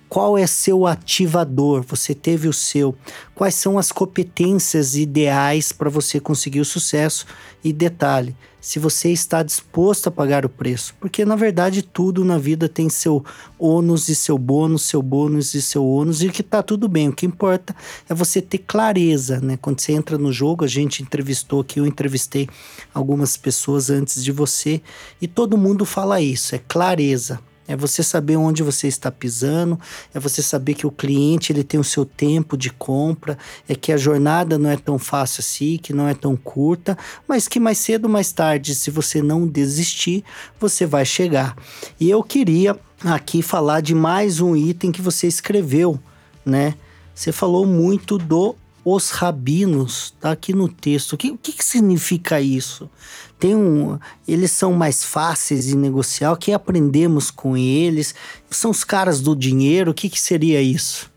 qual 0.09 0.35
é 0.35 0.47
seu 0.47 0.87
ativador? 0.87 1.83
Você 1.83 2.15
teve 2.15 2.47
o 2.47 2.53
seu? 2.53 2.95
Quais 3.35 3.53
são 3.53 3.77
as 3.77 3.91
competências 3.91 4.95
ideais 4.95 5.71
para 5.71 5.87
você 5.87 6.19
conseguir 6.19 6.59
o 6.59 6.65
sucesso? 6.65 7.27
E 7.63 7.71
detalhe, 7.71 8.35
se 8.59 8.79
você 8.79 9.11
está 9.11 9.43
disposto 9.43 10.07
a 10.07 10.11
pagar 10.11 10.45
o 10.45 10.49
preço, 10.49 10.95
porque 10.99 11.23
na 11.23 11.35
verdade 11.35 11.83
tudo 11.83 12.25
na 12.25 12.39
vida 12.39 12.67
tem 12.67 12.89
seu 12.89 13.23
ônus 13.59 14.09
e 14.09 14.15
seu 14.15 14.35
bônus, 14.35 14.81
seu 14.81 15.01
bônus 15.03 15.53
e 15.53 15.61
seu 15.61 15.85
ônus, 15.85 16.23
e 16.23 16.29
que 16.29 16.41
tá 16.41 16.63
tudo 16.63 16.87
bem. 16.87 17.09
O 17.09 17.13
que 17.13 17.27
importa 17.27 17.75
é 18.09 18.13
você 18.13 18.41
ter 18.41 18.57
clareza, 18.59 19.39
né? 19.39 19.57
Quando 19.61 19.79
você 19.79 19.91
entra 19.91 20.17
no 20.17 20.33
jogo, 20.33 20.65
a 20.65 20.67
gente 20.67 21.03
entrevistou 21.03 21.61
aqui, 21.61 21.79
eu 21.79 21.85
entrevistei 21.85 22.49
algumas 22.91 23.37
pessoas 23.37 23.91
antes 23.91 24.23
de 24.23 24.31
você, 24.31 24.81
e 25.21 25.27
todo 25.27 25.55
mundo 25.55 25.85
fala 25.85 26.19
isso, 26.19 26.55
é 26.55 26.61
clareza. 26.67 27.39
É 27.69 27.75
você 27.75 28.01
saber 28.01 28.35
onde 28.35 28.63
você 28.63 28.87
está 28.87 29.11
pisando, 29.11 29.79
é 30.11 30.19
você 30.19 30.41
saber 30.41 30.73
que 30.73 30.87
o 30.87 30.91
cliente 30.91 31.51
ele 31.53 31.63
tem 31.63 31.79
o 31.79 31.83
seu 31.83 32.03
tempo 32.03 32.57
de 32.57 32.71
compra, 32.71 33.37
é 33.67 33.75
que 33.75 33.91
a 33.91 33.97
jornada 33.97 34.57
não 34.57 34.71
é 34.71 34.75
tão 34.75 34.97
fácil 34.97 35.41
assim, 35.41 35.77
que 35.77 35.93
não 35.93 36.07
é 36.07 36.15
tão 36.15 36.35
curta, 36.35 36.97
mas 37.27 37.47
que 37.47 37.59
mais 37.59 37.77
cedo 37.77 38.05
ou 38.05 38.09
mais 38.09 38.31
tarde, 38.31 38.73
se 38.73 38.89
você 38.89 39.21
não 39.21 39.45
desistir, 39.45 40.23
você 40.59 40.83
vai 40.83 41.05
chegar. 41.05 41.55
E 41.99 42.09
eu 42.09 42.23
queria 42.23 42.75
aqui 43.05 43.43
falar 43.43 43.81
de 43.81 43.93
mais 43.93 44.41
um 44.41 44.55
item 44.55 44.91
que 44.91 45.01
você 45.01 45.27
escreveu, 45.27 45.99
né? 46.43 46.73
Você 47.13 47.31
falou 47.31 47.67
muito 47.67 48.17
do 48.17 48.55
os 48.83 49.09
rabinos, 49.09 50.13
tá 50.19 50.31
aqui 50.31 50.53
no 50.53 50.67
texto. 50.67 51.13
O 51.13 51.17
que, 51.17 51.37
que, 51.37 51.51
que 51.53 51.63
significa 51.63 52.41
isso? 52.41 52.89
Tem 53.37 53.55
um, 53.55 53.97
eles 54.27 54.51
são 54.51 54.73
mais 54.73 55.03
fáceis 55.03 55.65
de 55.65 55.75
negociar. 55.75 56.31
O 56.31 56.37
que 56.37 56.51
aprendemos 56.51 57.31
com 57.31 57.55
eles? 57.55 58.15
São 58.49 58.71
os 58.71 58.83
caras 58.83 59.21
do 59.21 59.35
dinheiro. 59.35 59.91
O 59.91 59.93
que, 59.93 60.09
que 60.09 60.19
seria 60.19 60.61
isso? 60.61 61.09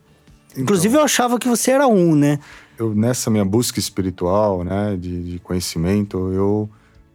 Então, 0.51 0.63
Inclusive, 0.63 0.97
eu 0.97 1.03
achava 1.03 1.39
que 1.39 1.49
você 1.49 1.71
era 1.71 1.87
um, 1.87 2.15
né? 2.15 2.39
eu, 2.83 2.95
nessa 2.95 3.31
minha 3.31 3.45
busca 3.45 3.79
espiritual, 3.79 4.65
né, 4.65 4.97
de, 4.99 5.33
de 5.33 5.39
conhecimento, 5.39 6.33
eu 6.33 6.69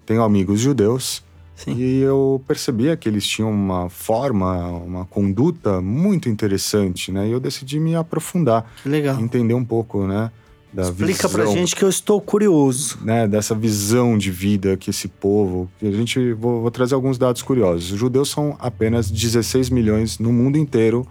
tenho 0.05 0.23
amigos 0.23 0.59
judeus 0.59 1.23
Sim. 1.57 1.73
e 1.75 1.99
eu 2.01 2.41
percebia 2.47 2.95
que 2.95 3.09
eles 3.09 3.25
tinham 3.27 3.51
uma 3.51 3.89
forma, 3.89 4.67
uma 4.69 5.05
conduta 5.05 5.81
muito 5.81 6.29
interessante, 6.29 7.11
né? 7.11 7.27
E 7.27 7.31
eu 7.31 7.39
decidi 7.39 7.79
me 7.79 7.95
aprofundar, 7.95 8.65
Que 8.83 8.87
legal. 8.89 9.19
entender 9.19 9.53
um 9.55 9.65
pouco, 9.65 10.05
né, 10.07 10.31
da 10.71 10.83
Explica 10.83 11.27
visão, 11.27 11.31
pra 11.31 11.45
gente 11.51 11.75
que 11.75 11.83
eu 11.83 11.89
estou 11.89 12.21
curioso. 12.21 12.99
né, 13.01 13.27
dessa 13.27 13.55
visão 13.55 14.17
de 14.17 14.29
vida 14.29 14.77
que 14.77 14.91
esse 14.91 15.07
povo, 15.07 15.67
a 15.81 15.89
gente 15.91 16.33
vou, 16.33 16.61
vou 16.61 16.69
trazer 16.69 16.93
alguns 16.93 17.17
dados 17.17 17.41
curiosos. 17.41 17.91
Os 17.91 17.97
judeus 17.99 18.29
são 18.29 18.55
apenas 18.59 19.09
16 19.09 19.69
milhões 19.71 20.19
no 20.19 20.31
mundo 20.31 20.57
inteiro. 20.57 21.07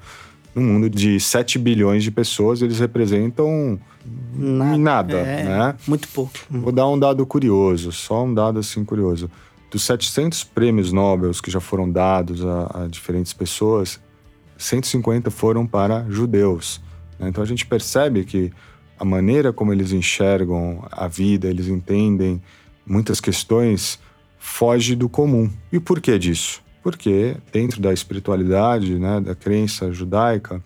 No 0.54 0.62
mundo 0.62 0.88
de 0.88 1.20
7 1.20 1.58
bilhões 1.58 2.02
de 2.02 2.10
pessoas, 2.10 2.62
eles 2.62 2.78
representam 2.78 3.78
Nada. 4.34 4.78
nada, 4.78 5.16
É, 5.18 5.42
né? 5.44 5.74
Muito 5.86 6.08
pouco. 6.08 6.32
Vou 6.50 6.72
dar 6.72 6.88
um 6.88 6.98
dado 6.98 7.26
curioso, 7.26 7.92
só 7.92 8.24
um 8.24 8.32
dado 8.32 8.58
assim 8.60 8.82
curioso. 8.84 9.30
Dos 9.70 9.82
700 9.82 10.44
prêmios 10.44 10.92
Nobel 10.92 11.30
que 11.42 11.50
já 11.50 11.60
foram 11.60 11.90
dados 11.90 12.44
a, 12.44 12.84
a 12.84 12.86
diferentes 12.86 13.32
pessoas, 13.32 14.00
150 14.56 15.30
foram 15.30 15.66
para 15.66 16.06
judeus. 16.08 16.80
né? 17.18 17.28
Então 17.28 17.42
a 17.42 17.46
gente 17.46 17.66
percebe 17.66 18.24
que 18.24 18.52
a 18.98 19.04
maneira 19.04 19.52
como 19.52 19.72
eles 19.72 19.92
enxergam 19.92 20.86
a 20.90 21.06
vida, 21.06 21.48
eles 21.48 21.68
entendem 21.68 22.42
muitas 22.86 23.20
questões, 23.20 23.98
foge 24.38 24.94
do 24.94 25.08
comum. 25.08 25.50
E 25.70 25.76
o 25.76 25.80
porquê 25.80 26.18
disso? 26.18 26.62
Porque 26.82 27.36
dentro 27.52 27.80
da 27.80 27.92
espiritualidade, 27.92 28.98
né, 28.98 29.20
da 29.20 29.34
crença 29.34 29.92
judaica, 29.92 30.62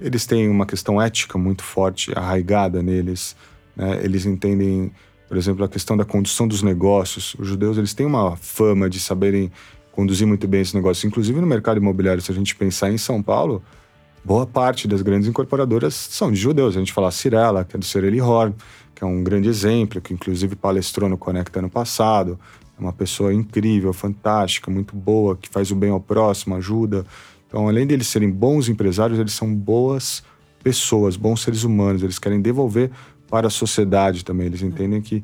eles 0.00 0.26
têm 0.26 0.48
uma 0.48 0.66
questão 0.66 1.00
ética 1.00 1.38
muito 1.38 1.62
forte, 1.62 2.10
arraigada 2.16 2.82
neles. 2.82 3.36
né? 3.76 4.00
Eles 4.02 4.26
entendem, 4.26 4.90
por 5.30 5.36
exemplo, 5.36 5.64
a 5.64 5.68
questão 5.68 5.96
da 5.96 6.04
condução 6.04 6.48
dos 6.48 6.60
negócios. 6.60 7.36
Os 7.38 7.46
judeus 7.46 7.78
eles 7.78 7.94
têm 7.94 8.04
uma 8.04 8.36
fama 8.36 8.90
de 8.90 8.98
saberem 8.98 9.48
conduzir 9.92 10.26
muito 10.26 10.48
bem 10.48 10.60
esse 10.60 10.74
negócio. 10.74 11.06
Inclusive 11.06 11.40
no 11.40 11.46
mercado 11.46 11.76
imobiliário, 11.76 12.20
se 12.20 12.32
a 12.32 12.34
gente 12.34 12.56
pensar 12.56 12.90
em 12.90 12.98
São 12.98 13.22
Paulo, 13.22 13.62
boa 14.24 14.44
parte 14.44 14.88
das 14.88 15.02
grandes 15.02 15.28
incorporadoras 15.28 15.94
são 15.94 16.32
de 16.32 16.36
judeus. 16.36 16.74
A 16.76 16.80
gente 16.80 16.92
fala 16.92 17.12
Cirela, 17.12 17.64
que 17.64 17.76
é 17.76 17.78
do 17.78 17.84
Cirelli 17.84 18.20
Horn, 18.20 18.56
que 18.92 19.04
é 19.04 19.06
um 19.06 19.22
grande 19.22 19.48
exemplo, 19.48 20.00
que 20.00 20.12
inclusive 20.12 20.56
palestrou 20.56 21.08
no 21.08 21.16
Conecta 21.16 21.60
ano 21.60 21.70
passado. 21.70 22.36
É 22.76 22.82
uma 22.82 22.92
pessoa 22.92 23.32
incrível, 23.32 23.92
fantástica, 23.92 24.68
muito 24.68 24.96
boa, 24.96 25.36
que 25.36 25.48
faz 25.48 25.70
o 25.70 25.76
bem 25.76 25.90
ao 25.90 26.00
próximo, 26.00 26.56
ajuda. 26.56 27.06
Então, 27.46 27.68
além 27.68 27.86
deles 27.86 28.08
serem 28.08 28.32
bons 28.32 28.68
empresários, 28.68 29.20
eles 29.20 29.32
são 29.32 29.54
boas 29.54 30.24
pessoas, 30.60 31.14
bons 31.14 31.40
seres 31.40 31.62
humanos. 31.62 32.02
Eles 32.02 32.18
querem 32.18 32.40
devolver 32.40 32.90
para 33.30 33.46
a 33.46 33.50
sociedade 33.50 34.24
também. 34.24 34.46
Eles 34.46 34.60
entendem 34.62 35.00
que 35.00 35.22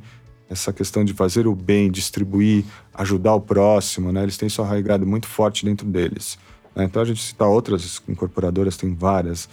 essa 0.49 0.73
questão 0.73 1.05
de 1.05 1.13
fazer 1.13 1.47
o 1.47 1.55
bem, 1.55 1.91
distribuir, 1.91 2.65
ajudar 2.95 3.35
o 3.35 3.41
próximo, 3.41 4.13
né? 4.13 4.23
Eles 4.23 4.37
têm 4.37 4.47
isso 4.47 4.63
arraigado 4.63 5.05
muito 5.05 5.27
forte 5.27 5.65
dentro 5.65 5.87
deles. 5.87 6.39
né? 6.75 6.85
Então, 6.85 7.03
a 7.03 7.05
gente 7.05 7.21
cita 7.21 7.45
outras 7.45 8.01
incorporadoras, 8.09 8.77
tem 8.77 8.95
várias, 8.95 9.49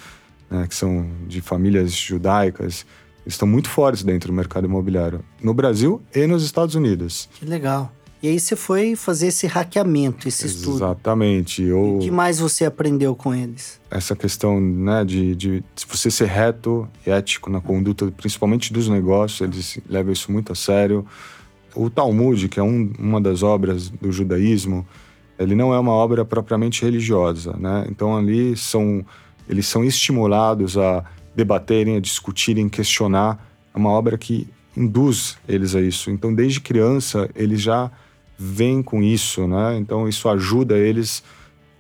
né, 0.51 0.68
que 0.68 0.76
são 0.76 1.10
de 1.28 1.41
famílias 1.41 1.91
judaicas, 1.91 2.86
estão 3.26 3.47
muito 3.47 3.70
fortes 3.70 4.04
dentro 4.04 4.28
do 4.28 4.34
mercado 4.36 4.66
imobiliário, 4.66 5.24
no 5.41 5.54
Brasil 5.54 6.01
e 6.14 6.28
nos 6.28 6.43
Estados 6.43 6.76
Unidos. 6.76 7.28
Que 7.39 7.45
legal. 7.45 7.91
E 8.24 8.30
aí 8.30 8.39
você 8.39 8.55
foi 8.55 8.95
fazer 8.95 9.28
esse 9.28 9.45
hackeamento, 9.47 10.30
esse 10.30 10.47
estudo. 10.47 10.78
Exatamente. 10.78 11.69
Ou 11.69 11.97
O 11.97 11.99
que 11.99 12.09
mais 12.09 12.39
você 12.39 12.63
aprendeu 12.63 13.13
com 13.13 13.36
eles? 13.36 13.82
essa 13.91 14.15
questão 14.15 14.61
né, 14.61 15.03
de, 15.03 15.36
de 15.36 15.63
se 15.76 15.86
você 15.86 16.09
ser 16.09 16.30
reto 16.30 16.88
e 17.05 17.09
ético 17.11 17.49
na 17.49 17.59
conduta, 17.59 18.09
principalmente 18.15 18.71
dos 18.71 18.88
negócios, 18.88 19.41
eles 19.41 19.78
levam 19.89 20.13
isso 20.13 20.32
muito 20.32 20.53
a 20.53 20.55
sério. 20.55 21.05
O 21.76 21.89
Talmud, 21.89 22.47
que 22.47 22.59
é 22.61 22.63
um, 22.63 22.93
uma 22.97 23.19
das 23.19 23.43
obras 23.43 23.89
do 23.89 24.09
judaísmo, 24.09 24.88
ele 25.38 25.53
não 25.53 25.74
é 25.74 25.80
uma 25.80 25.91
obra 25.91 26.24
propriamente 26.24 26.82
religiosa, 26.84 27.57
né? 27.59 27.86
Então 27.89 28.15
ali 28.15 28.55
são 28.55 29.05
eles 29.49 29.67
são 29.67 29.84
estimulados 29.84 30.78
a 30.78 31.03
debaterem, 31.36 31.97
a 31.97 31.99
discutirem, 31.99 32.69
questionar. 32.69 33.45
É 33.76 33.78
uma 33.78 33.89
obra 33.89 34.17
que 34.17 34.47
induz 34.78 35.38
eles 35.47 35.76
a 35.76 35.82
isso. 35.82 36.09
Então 36.09 36.34
desde 36.34 36.61
criança 36.61 37.30
eles 37.36 37.61
já 37.61 37.91
vêm 38.38 38.81
com 38.81 39.01
isso, 39.01 39.47
né? 39.47 39.77
Então 39.77 40.07
isso 40.07 40.27
ajuda 40.29 40.77
eles 40.77 41.23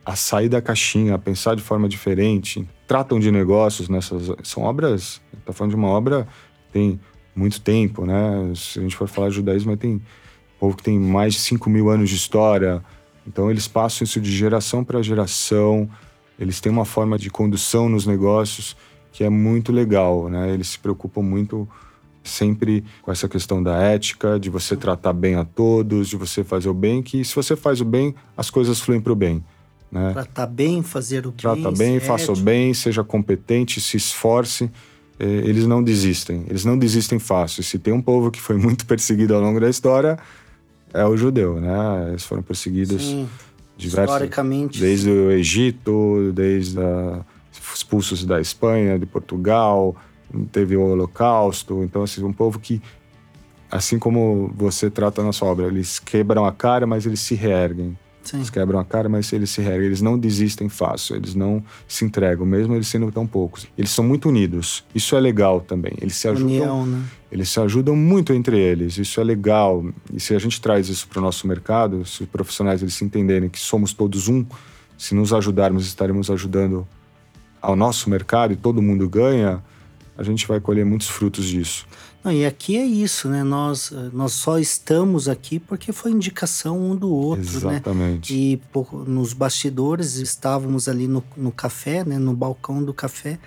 a 0.05 0.15
sair 0.15 0.49
da 0.49 0.61
caixinha, 0.61 1.15
a 1.15 1.17
pensar 1.17 1.55
de 1.55 1.61
forma 1.61 1.87
diferente. 1.87 2.67
Tratam 2.87 3.19
de 3.19 3.31
negócios 3.31 3.89
nessas. 3.89 4.29
São 4.43 4.63
obras. 4.63 5.21
Está 5.37 5.53
falando 5.53 5.71
de 5.71 5.77
uma 5.77 5.87
obra 5.87 6.27
tem 6.73 6.99
muito 7.35 7.61
tempo, 7.61 8.05
né? 8.05 8.51
Se 8.55 8.79
a 8.79 8.81
gente 8.81 8.95
for 8.95 9.07
falar 9.07 9.29
de 9.29 9.35
judaísmo, 9.35 9.77
tem 9.77 10.01
povo 10.59 10.75
que 10.75 10.83
tem 10.83 10.99
mais 10.99 11.33
de 11.33 11.39
5 11.39 11.69
mil 11.69 11.89
anos 11.89 12.09
de 12.09 12.15
história. 12.15 12.83
Então 13.27 13.49
eles 13.49 13.67
passam 13.67 14.03
isso 14.03 14.19
de 14.19 14.31
geração 14.31 14.83
para 14.83 15.01
geração, 15.01 15.89
eles 16.37 16.59
têm 16.59 16.71
uma 16.71 16.83
forma 16.83 17.17
de 17.17 17.29
condução 17.29 17.87
nos 17.87 18.05
negócios 18.05 18.75
que 19.11 19.23
é 19.23 19.29
muito 19.29 19.71
legal, 19.71 20.27
né? 20.27 20.51
Eles 20.51 20.69
se 20.69 20.79
preocupam 20.79 21.21
muito 21.21 21.69
sempre 22.23 22.83
com 23.01 23.11
essa 23.11 23.27
questão 23.27 23.61
da 23.61 23.77
ética, 23.77 24.39
de 24.39 24.49
você 24.49 24.75
tratar 24.75 25.13
bem 25.13 25.35
a 25.35 25.43
todos, 25.43 26.07
de 26.07 26.15
você 26.15 26.43
fazer 26.43 26.69
o 26.69 26.73
bem, 26.73 27.01
que 27.01 27.23
se 27.23 27.35
você 27.35 27.55
faz 27.55 27.81
o 27.81 27.85
bem, 27.85 28.15
as 28.37 28.49
coisas 28.49 28.79
fluem 28.79 29.01
para 29.01 29.11
o 29.11 29.15
bem. 29.15 29.43
Né? 29.91 30.11
Tratar 30.13 30.47
bem, 30.47 30.81
fazer 30.81 31.27
o 31.27 31.31
bem. 31.31 31.37
Trata 31.37 31.71
bem, 31.71 31.99
faça 31.99 32.31
o 32.31 32.35
bem, 32.35 32.73
seja 32.73 33.03
competente, 33.03 33.79
se 33.79 33.97
esforce. 33.97 34.71
É, 35.19 35.25
eles 35.25 35.67
não 35.67 35.83
desistem, 35.83 36.43
eles 36.47 36.65
não 36.65 36.77
desistem 36.77 37.19
fácil. 37.19 37.61
Se 37.61 37.77
tem 37.77 37.93
um 37.93 38.01
povo 38.01 38.31
que 38.31 38.41
foi 38.41 38.57
muito 38.57 38.85
perseguido 38.85 39.35
ao 39.35 39.41
longo 39.41 39.59
da 39.59 39.69
história, 39.69 40.17
é 40.93 41.05
o 41.05 41.15
judeu, 41.15 41.59
né? 41.59 42.09
Eles 42.09 42.23
foram 42.23 42.41
perseguidos 42.41 43.03
Sim. 43.03 43.29
diversos, 43.77 44.15
Historicamente. 44.15 44.79
desde 44.79 45.09
o 45.09 45.31
Egito, 45.31 46.31
desde 46.33 46.79
a, 46.79 47.21
expulsos 47.73 48.25
da 48.25 48.39
Espanha, 48.39 48.97
de 48.97 49.05
Portugal, 49.05 49.95
teve 50.51 50.75
o 50.75 50.81
Holocausto. 50.81 51.83
Então, 51.83 52.03
assim, 52.03 52.23
um 52.23 52.33
povo 52.33 52.59
que, 52.59 52.81
assim 53.71 53.99
como 53.99 54.51
você 54.55 54.89
trata 54.89 55.23
na 55.23 55.31
sua 55.31 55.49
obra, 55.49 55.67
eles 55.67 55.99
quebram 55.99 56.45
a 56.45 56.51
cara, 56.51 56.85
mas 56.85 57.05
eles 57.05 57.19
se 57.19 57.35
reerguem. 57.35 57.97
Sim. 58.23 58.37
Eles 58.37 58.49
quebram 58.49 58.79
a 58.79 58.85
cara, 58.85 59.09
mas 59.09 59.31
eles 59.33 59.49
se 59.49 59.61
reerguem. 59.61 59.87
Eles 59.87 60.01
não 60.01 60.17
desistem 60.17 60.69
fácil, 60.69 61.15
eles 61.15 61.35
não 61.35 61.61
se 61.87 62.05
entregam, 62.05 62.45
mesmo 62.45 62.73
eles 62.73 62.87
sendo 62.87 63.11
tão 63.11 63.27
poucos. 63.27 63.67
Eles 63.77 63.91
são 63.91 64.03
muito 64.03 64.29
unidos. 64.29 64.85
Isso 64.95 65.15
é 65.15 65.19
legal 65.19 65.59
também. 65.59 65.93
Eles 66.01 66.15
se 66.15 66.27
ajudam. 66.27 66.47
União, 66.47 66.85
né? 66.85 67.03
Eles 67.29 67.49
se 67.49 67.59
ajudam 67.59 67.95
muito 67.95 68.31
entre 68.31 68.57
eles. 68.57 68.97
Isso 68.97 69.19
é 69.19 69.23
legal. 69.23 69.83
E 70.13 70.19
se 70.19 70.33
a 70.33 70.39
gente 70.39 70.61
traz 70.61 70.87
isso 70.87 71.07
para 71.07 71.19
o 71.19 71.21
nosso 71.21 71.47
mercado, 71.47 72.05
se 72.05 72.23
os 72.23 72.29
profissionais 72.29 72.81
eles 72.81 72.93
se 72.93 73.03
entenderem 73.03 73.49
que 73.49 73.59
somos 73.59 73.91
todos 73.91 74.29
um, 74.29 74.45
se 74.97 75.13
nos 75.13 75.33
ajudarmos, 75.33 75.85
estaremos 75.85 76.29
ajudando 76.29 76.87
ao 77.61 77.75
nosso 77.75 78.09
mercado 78.09 78.53
e 78.53 78.55
todo 78.55 78.81
mundo 78.81 79.07
ganha, 79.09 79.63
a 80.17 80.23
gente 80.23 80.47
vai 80.47 80.59
colher 80.59 80.85
muitos 80.85 81.07
frutos 81.07 81.45
disso. 81.45 81.85
Não, 82.23 82.31
e 82.31 82.45
aqui 82.45 82.77
é 82.77 82.85
isso, 82.85 83.27
né? 83.27 83.43
Nós, 83.43 83.91
eh, 83.91 84.09
nós 84.13 84.31
só 84.31 84.57
estamos 84.57 85.27
aqui 85.27 85.59
porque 85.59 85.91
foi 85.91 86.11
indicação 86.11 86.79
um 86.79 86.95
do 86.95 87.11
outro, 87.11 87.57
Exatamente. 87.57 88.33
né? 88.33 88.39
E 88.39 88.57
por, 88.71 89.07
nos 89.07 89.33
bastidores 89.33 90.15
estávamos 90.15 90.87
ali 90.87 91.05
no, 91.05 91.21
no 91.35 91.51
café, 91.51 92.05
né? 92.05 92.17
No 92.17 92.33
balcão 92.33 92.81
do 92.81 92.93
café 92.93 93.37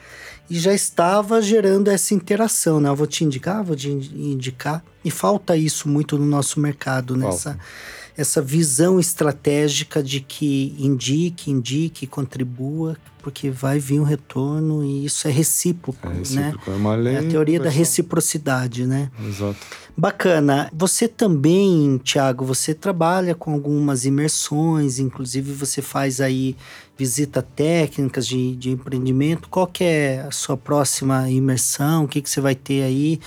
e 0.51 0.59
já 0.59 0.75
estava 0.75 1.41
gerando 1.41 1.89
essa 1.89 2.13
interação, 2.13 2.79
né? 2.79 2.91
Eu 2.91 2.97
vou 2.97 3.07
te 3.07 3.25
indicar, 3.25 3.65
vou 3.65 3.75
te 3.75 3.89
indicar. 3.89 4.85
E 5.03 5.11
falta 5.11 5.57
isso 5.57 5.89
muito 5.89 6.19
no 6.19 6.27
nosso 6.27 6.61
mercado, 6.61 7.17
nessa 7.17 7.55
né? 7.55 7.59
Essa 8.17 8.41
visão 8.41 8.99
estratégica 8.99 10.03
de 10.03 10.21
que 10.21 10.75
indique, 10.79 11.51
indique, 11.51 12.07
contribua, 12.07 12.97
porque 13.23 13.51
vai 13.51 13.79
vir 13.79 14.01
um 14.01 14.05
retorno 14.05 14.85
e 14.85 15.05
isso 15.05 15.29
é 15.29 15.31
recíproco, 15.31 15.99
É 16.07 16.11
né? 16.11 16.19
recíproco, 16.19 16.71
é 16.71 16.75
uma 16.75 16.95
lei. 16.95 17.15
É 17.17 17.19
a 17.19 17.29
teoria 17.29 17.61
da 17.61 17.69
reciprocidade, 17.69 18.87
né? 18.87 19.11
Exato. 19.27 19.59
Bacana. 19.97 20.71
Você 20.73 21.09
também, 21.09 21.99
Tiago, 22.05 22.45
você 22.45 22.73
trabalha 22.73 23.35
com 23.35 23.53
algumas 23.53 24.05
imersões, 24.05 24.99
inclusive 24.99 25.53
você 25.53 25.83
faz 25.83 26.21
aí 26.21 26.57
visita 26.97 27.43
técnicas 27.43 28.27
de, 28.27 28.57
de 28.57 28.71
empreendimento. 28.71 29.49
Qual 29.49 29.67
que 29.67 29.85
é 29.85 30.21
a 30.21 30.31
sua 30.31 30.57
próxima 30.57 31.29
imersão? 31.31 32.05
O 32.05 32.09
que, 32.09 32.23
que 32.23 32.31
você 32.31 32.41
vai 32.41 32.55
ter 32.55 32.83
aí? 32.83 33.21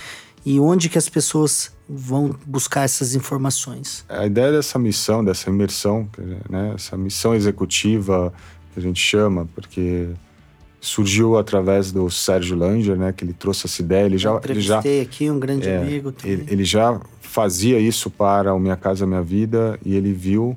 E 0.44 0.58
onde 0.58 0.88
que 0.88 0.96
as 0.98 1.08
pessoas 1.08 1.70
vão 1.92 2.34
buscar 2.46 2.82
essas 2.82 3.14
informações? 3.14 4.04
A 4.08 4.26
ideia 4.26 4.52
dessa 4.52 4.78
missão, 4.78 5.24
dessa 5.24 5.50
imersão, 5.50 6.08
né, 6.48 6.72
essa 6.74 6.96
missão 6.96 7.34
executiva 7.34 8.32
que 8.72 8.78
a 8.78 8.82
gente 8.82 9.00
chama, 9.00 9.48
porque 9.54 10.08
surgiu 10.80 11.36
através 11.36 11.92
do 11.92 12.08
Sérgio 12.10 12.56
Langer, 12.56 12.96
né, 12.96 13.12
que 13.12 13.24
ele 13.24 13.32
trouxe 13.32 13.66
essa 13.66 13.82
ideia. 13.82 14.06
Ele 14.06 14.16
já, 14.16 14.30
ele 14.44 14.60
já, 14.60 14.78
entrevistei 14.78 15.00
aqui 15.00 15.30
um 15.30 15.38
grande 15.38 15.68
é, 15.68 15.78
amigo. 15.78 16.12
também. 16.12 16.32
ele, 16.32 16.46
ele 16.48 16.64
já 16.64 17.00
fazia 17.20 17.78
isso 17.78 18.10
para 18.10 18.54
o 18.54 18.58
Minha 18.58 18.76
Casa 18.76 19.06
Minha 19.06 19.22
Vida 19.22 19.78
e 19.84 19.94
ele 19.94 20.12
viu 20.12 20.56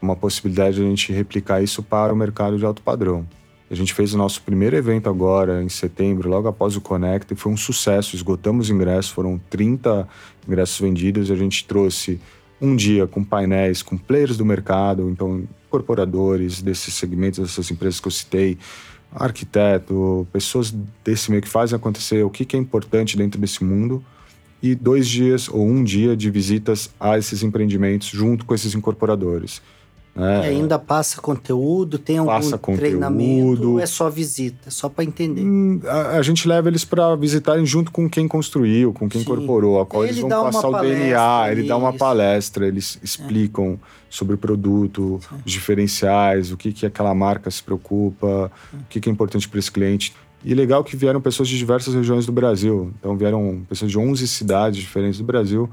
uma 0.00 0.14
possibilidade 0.14 0.76
de 0.76 0.82
a 0.82 0.84
gente 0.84 1.12
replicar 1.12 1.62
isso 1.62 1.82
para 1.82 2.12
o 2.12 2.16
mercado 2.16 2.58
de 2.58 2.64
alto 2.64 2.82
padrão. 2.82 3.26
A 3.70 3.74
gente 3.74 3.94
fez 3.94 4.12
o 4.12 4.18
nosso 4.18 4.42
primeiro 4.42 4.76
evento 4.76 5.08
agora, 5.08 5.62
em 5.62 5.68
setembro, 5.68 6.28
logo 6.28 6.46
após 6.46 6.76
o 6.76 6.80
Connect, 6.80 7.32
e 7.32 7.36
foi 7.36 7.50
um 7.50 7.56
sucesso. 7.56 8.14
Esgotamos 8.14 8.68
ingressos, 8.68 9.10
foram 9.10 9.40
30 9.50 10.06
ingressos 10.46 10.78
vendidos. 10.78 11.30
A 11.30 11.36
gente 11.36 11.64
trouxe 11.64 12.20
um 12.60 12.74
dia 12.74 13.06
com 13.06 13.22
painéis, 13.22 13.82
com 13.82 13.96
players 13.96 14.36
do 14.36 14.44
mercado, 14.44 15.08
então 15.10 15.44
incorporadores 15.66 16.62
desses 16.62 16.94
segmentos, 16.94 17.40
dessas 17.40 17.70
empresas 17.70 18.00
que 18.00 18.06
eu 18.06 18.12
citei, 18.12 18.58
arquiteto, 19.12 20.26
pessoas 20.32 20.74
desse 21.04 21.30
meio 21.30 21.42
que 21.42 21.48
fazem 21.48 21.76
acontecer 21.76 22.24
o 22.24 22.30
que 22.30 22.44
que 22.44 22.56
é 22.56 22.58
importante 22.58 23.16
dentro 23.16 23.40
desse 23.40 23.62
mundo. 23.64 24.04
E 24.62 24.74
dois 24.74 25.06
dias 25.06 25.48
ou 25.48 25.66
um 25.66 25.84
dia 25.84 26.16
de 26.16 26.30
visitas 26.30 26.90
a 26.98 27.18
esses 27.18 27.42
empreendimentos 27.42 28.08
junto 28.08 28.46
com 28.46 28.54
esses 28.54 28.74
incorporadores. 28.74 29.60
Né? 30.14 30.42
E 30.44 30.48
ainda 30.50 30.78
passa 30.78 31.20
conteúdo, 31.20 31.98
tem 31.98 32.18
algum 32.18 32.30
Passa 32.30 32.56
treinamento, 32.58 33.46
conteúdo. 33.48 33.72
ou 33.72 33.80
é 33.80 33.86
só 33.86 34.08
visita, 34.08 34.68
é 34.68 34.70
só 34.70 34.88
para 34.88 35.02
entender. 35.04 35.42
Hum, 35.42 35.80
A, 35.86 36.18
a 36.18 36.22
gente 36.22 36.46
leva 36.46 36.68
eles 36.68 36.84
para 36.84 37.16
visitarem 37.16 37.66
junto 37.66 37.90
com 37.90 38.08
quem 38.08 38.28
construiu, 38.28 38.92
com 38.92 39.08
quem 39.08 39.20
Sim. 39.20 39.26
incorporou, 39.26 39.80
a 39.80 39.86
qual 39.86 40.04
Ele 40.04 40.12
eles 40.12 40.20
vão 40.22 40.30
passar 40.30 40.68
o 40.68 40.80
DNA, 40.80 41.48
ele 41.50 41.62
dá 41.66 41.76
uma. 41.76 41.88
É. 41.90 41.92
palestra, 41.98 42.66
eles 42.66 42.98
explicam 43.02 43.78
sobre 44.08 44.34
o 44.36 44.38
produto, 44.38 45.18
os 45.44 45.50
diferenciais, 45.52 46.52
o 46.52 46.56
que, 46.56 46.72
que 46.72 46.86
aquela 46.86 47.14
marca 47.14 47.50
se 47.50 47.62
preocupa, 47.62 48.50
Hum. 48.72 48.78
o 48.80 48.84
que, 48.88 49.00
que 49.00 49.08
é 49.08 49.12
importante 49.12 49.48
para 49.48 49.58
esse 49.58 49.70
cliente. 49.72 50.14
E 50.44 50.52
legal 50.54 50.84
que 50.84 50.94
vieram 50.96 51.20
pessoas 51.20 51.48
de 51.48 51.56
diversas 51.58 51.94
regiões 51.94 52.26
do 52.26 52.30
Brasil. 52.32 52.92
Então 53.00 53.16
vieram 53.16 53.62
pessoas 53.68 53.90
de 53.90 53.98
11 53.98 54.28
cidades 54.28 54.78
diferentes 54.78 55.18
do 55.18 55.24
Brasil 55.24 55.68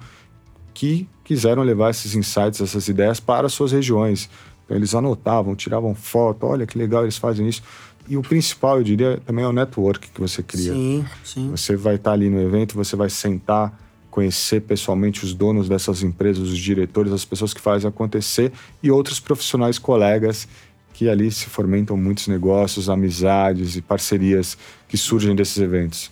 que 0.73 1.07
quiseram 1.32 1.63
levar 1.63 1.91
esses 1.91 2.13
insights, 2.13 2.59
essas 2.59 2.89
ideias 2.89 3.21
para 3.21 3.47
as 3.47 3.53
suas 3.53 3.71
regiões. 3.71 4.29
Então 4.65 4.75
eles 4.75 4.93
anotavam, 4.93 5.55
tiravam 5.55 5.95
foto, 5.95 6.45
olha 6.45 6.67
que 6.67 6.77
legal 6.77 7.03
eles 7.03 7.17
fazem 7.17 7.47
isso. 7.47 7.63
E 8.05 8.17
o 8.17 8.21
principal, 8.21 8.79
eu 8.79 8.84
diria, 8.84 9.17
também 9.25 9.45
é 9.45 9.47
o 9.47 9.53
network 9.53 10.09
que 10.09 10.19
você 10.19 10.43
cria. 10.43 10.73
Sim, 10.73 11.05
sim. 11.23 11.49
Você 11.51 11.77
vai 11.77 11.95
estar 11.95 12.11
ali 12.11 12.29
no 12.29 12.41
evento, 12.41 12.75
você 12.75 12.97
vai 12.97 13.09
sentar, 13.09 13.79
conhecer 14.09 14.59
pessoalmente 14.59 15.23
os 15.23 15.34
donos 15.34 15.69
dessas 15.69 16.03
empresas, 16.03 16.49
os 16.49 16.57
diretores, 16.57 17.13
as 17.13 17.23
pessoas 17.23 17.53
que 17.53 17.61
fazem 17.61 17.88
acontecer 17.88 18.51
e 18.84 18.91
outros 18.91 19.17
profissionais 19.17 19.79
colegas 19.79 20.49
que 20.93 21.07
ali 21.07 21.32
se 21.32 21.45
fomentam 21.45 21.95
muitos 21.95 22.27
negócios, 22.27 22.89
amizades 22.89 23.77
e 23.77 23.82
parcerias 23.82 24.57
que 24.89 24.97
surgem 24.97 25.34
desses 25.34 25.59
eventos. 25.59 26.11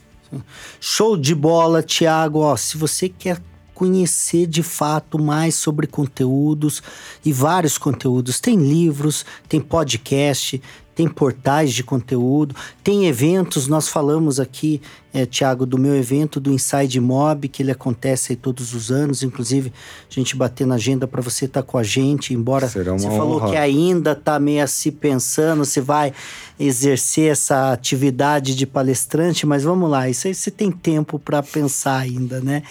Show 0.80 1.18
de 1.18 1.36
bola, 1.36 1.84
Thiago. 1.84 2.40
Ó, 2.40 2.56
se 2.56 2.78
você 2.78 3.10
quer 3.10 3.42
conhecer 3.80 4.46
de 4.46 4.62
fato 4.62 5.18
mais 5.18 5.56
sobre 5.56 5.88
conteúdos 5.88 6.84
e 7.24 7.32
vários 7.32 7.78
conteúdos, 7.78 8.38
tem 8.38 8.58
livros, 8.58 9.26
tem 9.48 9.62
podcast, 9.62 10.62
tem 10.94 11.08
portais 11.08 11.72
de 11.72 11.82
conteúdo, 11.82 12.54
tem 12.84 13.06
eventos. 13.06 13.70
Nós 13.70 13.88
falamos 13.88 14.38
aqui, 14.38 14.82
é, 15.14 15.26
Tiago, 15.26 15.66
do 15.66 15.78
meu 15.78 15.96
evento 15.96 16.40
do 16.40 16.52
Inside 16.52 17.00
Mob, 17.00 17.48
que 17.48 17.64
ele 17.64 17.72
acontece 17.72 18.34
aí 18.34 18.36
todos 18.36 18.74
os 18.74 18.92
anos. 18.92 19.24
Inclusive, 19.24 19.74
a 20.10 20.14
gente 20.14 20.36
bater 20.36 20.68
na 20.68 20.76
agenda 20.76 21.08
para 21.08 21.22
você 21.22 21.46
estar 21.46 21.64
com 21.64 21.78
a 21.78 21.84
gente, 21.84 22.34
embora 22.34 22.68
você 22.68 22.84
falou 22.84 23.38
honra. 23.38 23.50
que 23.50 23.58
ainda 23.58 24.12
está 24.12 24.40
meio 24.40 24.64
assim 24.64 24.92
pensando 24.92 25.66
se 25.66 25.82
vai 25.82 26.14
exercer 26.60 27.32
essa 27.32 27.72
atividade 27.72 28.54
de 28.54 28.68
palestrante, 28.68 29.46
mas 29.46 29.64
vamos 29.64 29.90
lá, 29.90 30.10
isso 30.10 30.28
aí 30.28 30.36
você 30.36 30.52
tem 30.52 30.70
tempo 30.70 31.18
para 31.18 31.42
pensar 31.42 32.00
ainda, 32.00 32.42
né? 32.42 32.64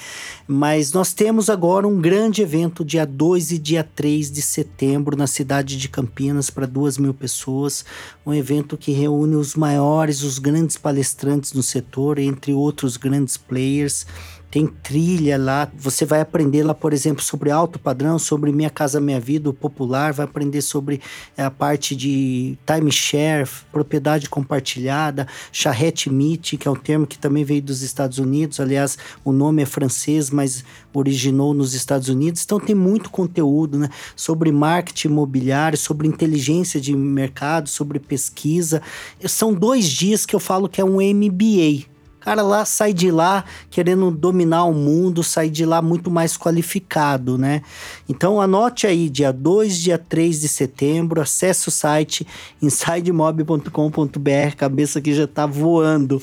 Mas 0.47 0.93
nós 0.93 1.15
temos 1.15 1.49
agora 1.49 1.89
um 1.89 2.01
grande 2.01 2.43
evento 2.43 2.85
dia 2.85 3.07
2 3.07 3.53
e 3.53 3.59
dia 3.59 3.83
3 3.83 4.31
de 4.31 4.43
setembro 4.43 5.17
na 5.17 5.27
cidade 5.27 5.77
de 5.77 5.89
Campinas 5.89 6.51
para 6.51 6.67
duas 6.67 6.99
mil 6.99 7.15
pessoas. 7.15 7.85
Um 8.25 8.33
evento 8.33 8.77
que 8.77 8.93
reúne 8.93 9.37
os 9.37 9.55
maiores, 9.55 10.23
os 10.23 10.39
grandes 10.39 10.77
palestrantes 10.77 11.53
no 11.53 11.63
setor, 11.63 12.19
entre 12.29 12.53
outros 12.53 12.97
grandes 12.97 13.37
players. 13.37 14.07
Tem 14.51 14.67
trilha 14.67 15.37
lá, 15.37 15.71
você 15.77 16.07
vai 16.07 16.23
aprender 16.23 16.63
lá, 16.63 16.73
por 16.73 16.95
exemplo, 16.95 17.23
sobre 17.23 17.51
alto 17.51 17.79
padrão, 17.79 18.19
sobre 18.19 18.51
Minha 18.51 18.71
Casa 18.71 18.99
Minha 18.99 19.21
Vida, 19.21 19.51
o 19.51 19.53
popular, 19.53 20.11
vai 20.15 20.25
aprender 20.25 20.63
sobre 20.63 21.03
eh, 21.37 21.45
a 21.45 21.51
parte 21.51 21.95
de 21.95 22.57
timeshare, 22.65 23.47
propriedade 23.71 24.27
compartilhada, 24.27 25.29
charrette 25.53 26.09
meet, 26.09 26.57
que 26.57 26.67
é 26.67 26.71
um 26.71 26.77
termo 26.77 27.07
que 27.07 27.19
também 27.19 27.45
veio 27.45 27.61
dos 27.61 27.83
Estados 27.83 28.17
Unidos, 28.17 28.59
aliás, 28.59 28.97
o 29.23 29.33
nome 29.33 29.63
é 29.63 29.67
francês, 29.67 30.31
mas 30.31 30.65
originou 30.95 31.53
nos 31.53 31.75
Estados 31.75 32.09
Unidos. 32.09 32.43
Então 32.43 32.59
tem 32.59 32.75
muito 32.75 33.11
conteúdo, 33.11 33.77
né, 33.77 33.91
sobre 34.17 34.51
marketing 34.51 35.09
imobiliário, 35.09 35.77
sobre 35.77 36.09
inteligência 36.09 36.81
de 36.81 36.97
mercado, 36.97 37.69
sobre 37.69 37.99
pesquisa. 37.99 38.81
São 39.27 39.53
dois 39.53 39.87
dias 39.87 40.25
que 40.25 40.35
eu 40.35 40.41
falo 40.41 40.71
que 40.71 40.81
é 40.81 40.85
um 40.85 41.03
MBA 41.03 41.98
cara 42.21 42.43
lá 42.43 42.65
sai 42.65 42.93
de 42.93 43.11
lá 43.11 43.45
querendo 43.71 44.11
dominar 44.11 44.65
o 44.65 44.75
mundo, 44.75 45.23
sai 45.23 45.49
de 45.49 45.65
lá 45.65 45.81
muito 45.81 46.11
mais 46.11 46.37
qualificado, 46.37 47.39
né? 47.39 47.63
Então 48.09 48.41
anote 48.41 48.87
aí, 48.87 49.09
dia 49.09 49.33
2, 49.33 49.79
dia 49.79 49.99
3 49.99 50.41
de 50.41 50.49
setembro, 50.49 51.21
acesse 51.21 51.69
o 51.69 51.71
site 51.71 52.27
insidemob.com.br, 52.61 54.57
cabeça 54.57 55.01
que 55.01 55.15
já 55.15 55.27
tá 55.27 55.47
voando. 55.47 56.21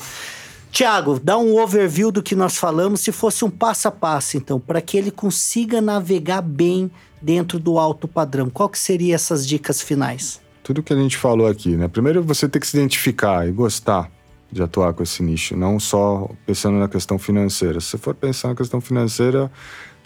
Tiago, 0.70 1.18
dá 1.18 1.38
um 1.38 1.58
overview 1.58 2.12
do 2.12 2.22
que 2.22 2.34
nós 2.36 2.58
falamos, 2.58 3.00
se 3.00 3.10
fosse 3.10 3.44
um 3.44 3.50
passo 3.50 3.88
a 3.88 3.90
passo, 3.90 4.36
então, 4.36 4.60
para 4.60 4.80
que 4.82 4.98
ele 4.98 5.10
consiga 5.10 5.80
navegar 5.80 6.42
bem 6.42 6.90
dentro 7.22 7.58
do 7.58 7.78
alto 7.78 8.06
padrão. 8.06 8.50
Qual 8.50 8.68
que 8.68 8.78
seriam 8.78 9.14
essas 9.14 9.46
dicas 9.46 9.80
finais? 9.80 10.38
Tudo 10.62 10.82
que 10.82 10.92
a 10.92 10.96
gente 10.96 11.16
falou 11.16 11.46
aqui, 11.46 11.76
né? 11.76 11.88
Primeiro 11.88 12.22
você 12.22 12.48
tem 12.48 12.60
que 12.60 12.66
se 12.66 12.76
identificar 12.76 13.48
e 13.48 13.52
gostar 13.52 14.10
de 14.50 14.62
atuar 14.62 14.92
com 14.94 15.02
esse 15.02 15.22
nicho, 15.22 15.56
não 15.56 15.78
só 15.78 16.30
pensando 16.46 16.78
na 16.78 16.88
questão 16.88 17.18
financeira. 17.18 17.80
Se 17.80 17.88
você 17.88 17.98
for 17.98 18.14
pensar 18.14 18.48
na 18.48 18.54
questão 18.54 18.80
financeira, 18.80 19.50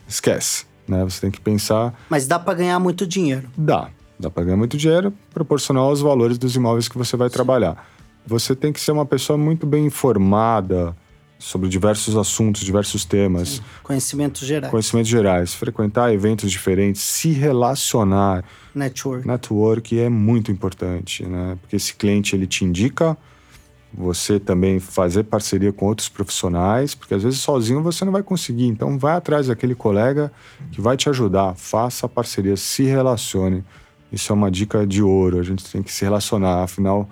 esquece, 0.08 0.66
né? 0.88 1.04
Você 1.04 1.20
tem 1.20 1.30
que 1.30 1.40
pensar. 1.40 1.94
Mas 2.08 2.26
dá 2.26 2.38
para 2.38 2.54
ganhar 2.54 2.78
muito 2.78 3.06
dinheiro? 3.06 3.48
Dá, 3.56 3.90
dá 4.18 4.30
para 4.30 4.44
ganhar 4.44 4.56
muito 4.56 4.76
dinheiro 4.76 5.12
proporcional 5.32 5.88
aos 5.88 6.00
valores 6.00 6.38
dos 6.38 6.56
imóveis 6.56 6.88
que 6.88 6.96
você 6.96 7.16
vai 7.16 7.28
Sim. 7.28 7.34
trabalhar. 7.34 7.86
Você 8.26 8.54
tem 8.54 8.72
que 8.72 8.80
ser 8.80 8.92
uma 8.92 9.06
pessoa 9.06 9.36
muito 9.36 9.66
bem 9.66 9.86
informada 9.86 10.96
sobre 11.38 11.68
diversos 11.68 12.16
assuntos, 12.16 12.62
diversos 12.62 13.04
temas. 13.04 13.48
Sim. 13.48 13.62
Conhecimentos 13.82 14.46
gerais. 14.46 14.70
Conhecimentos 14.70 15.10
gerais. 15.10 15.54
Frequentar 15.54 16.12
eventos 16.12 16.50
diferentes, 16.50 17.00
se 17.00 17.32
relacionar. 17.32 18.44
Network. 18.74 19.26
Network 19.26 19.98
é 19.98 20.08
muito 20.08 20.52
importante, 20.52 21.24
né? 21.24 21.56
Porque 21.60 21.76
esse 21.76 21.94
cliente 21.94 22.36
ele 22.36 22.46
te 22.46 22.64
indica 22.64 23.16
você 23.92 24.38
também 24.38 24.78
fazer 24.78 25.24
parceria 25.24 25.72
com 25.72 25.86
outros 25.86 26.08
profissionais, 26.08 26.94
porque 26.94 27.14
às 27.14 27.22
vezes 27.22 27.40
sozinho 27.40 27.82
você 27.82 28.04
não 28.04 28.12
vai 28.12 28.22
conseguir. 28.22 28.66
Então, 28.66 28.98
vai 28.98 29.14
atrás 29.14 29.48
daquele 29.48 29.74
colega 29.74 30.32
que 30.70 30.80
vai 30.80 30.96
te 30.96 31.08
ajudar. 31.08 31.54
Faça 31.56 32.06
a 32.06 32.08
parceria, 32.08 32.56
se 32.56 32.84
relacione. 32.84 33.64
Isso 34.12 34.32
é 34.32 34.34
uma 34.34 34.50
dica 34.50 34.86
de 34.86 35.02
ouro. 35.02 35.38
A 35.38 35.42
gente 35.42 35.64
tem 35.64 35.82
que 35.82 35.92
se 35.92 36.04
relacionar. 36.04 36.62
Afinal, 36.62 37.08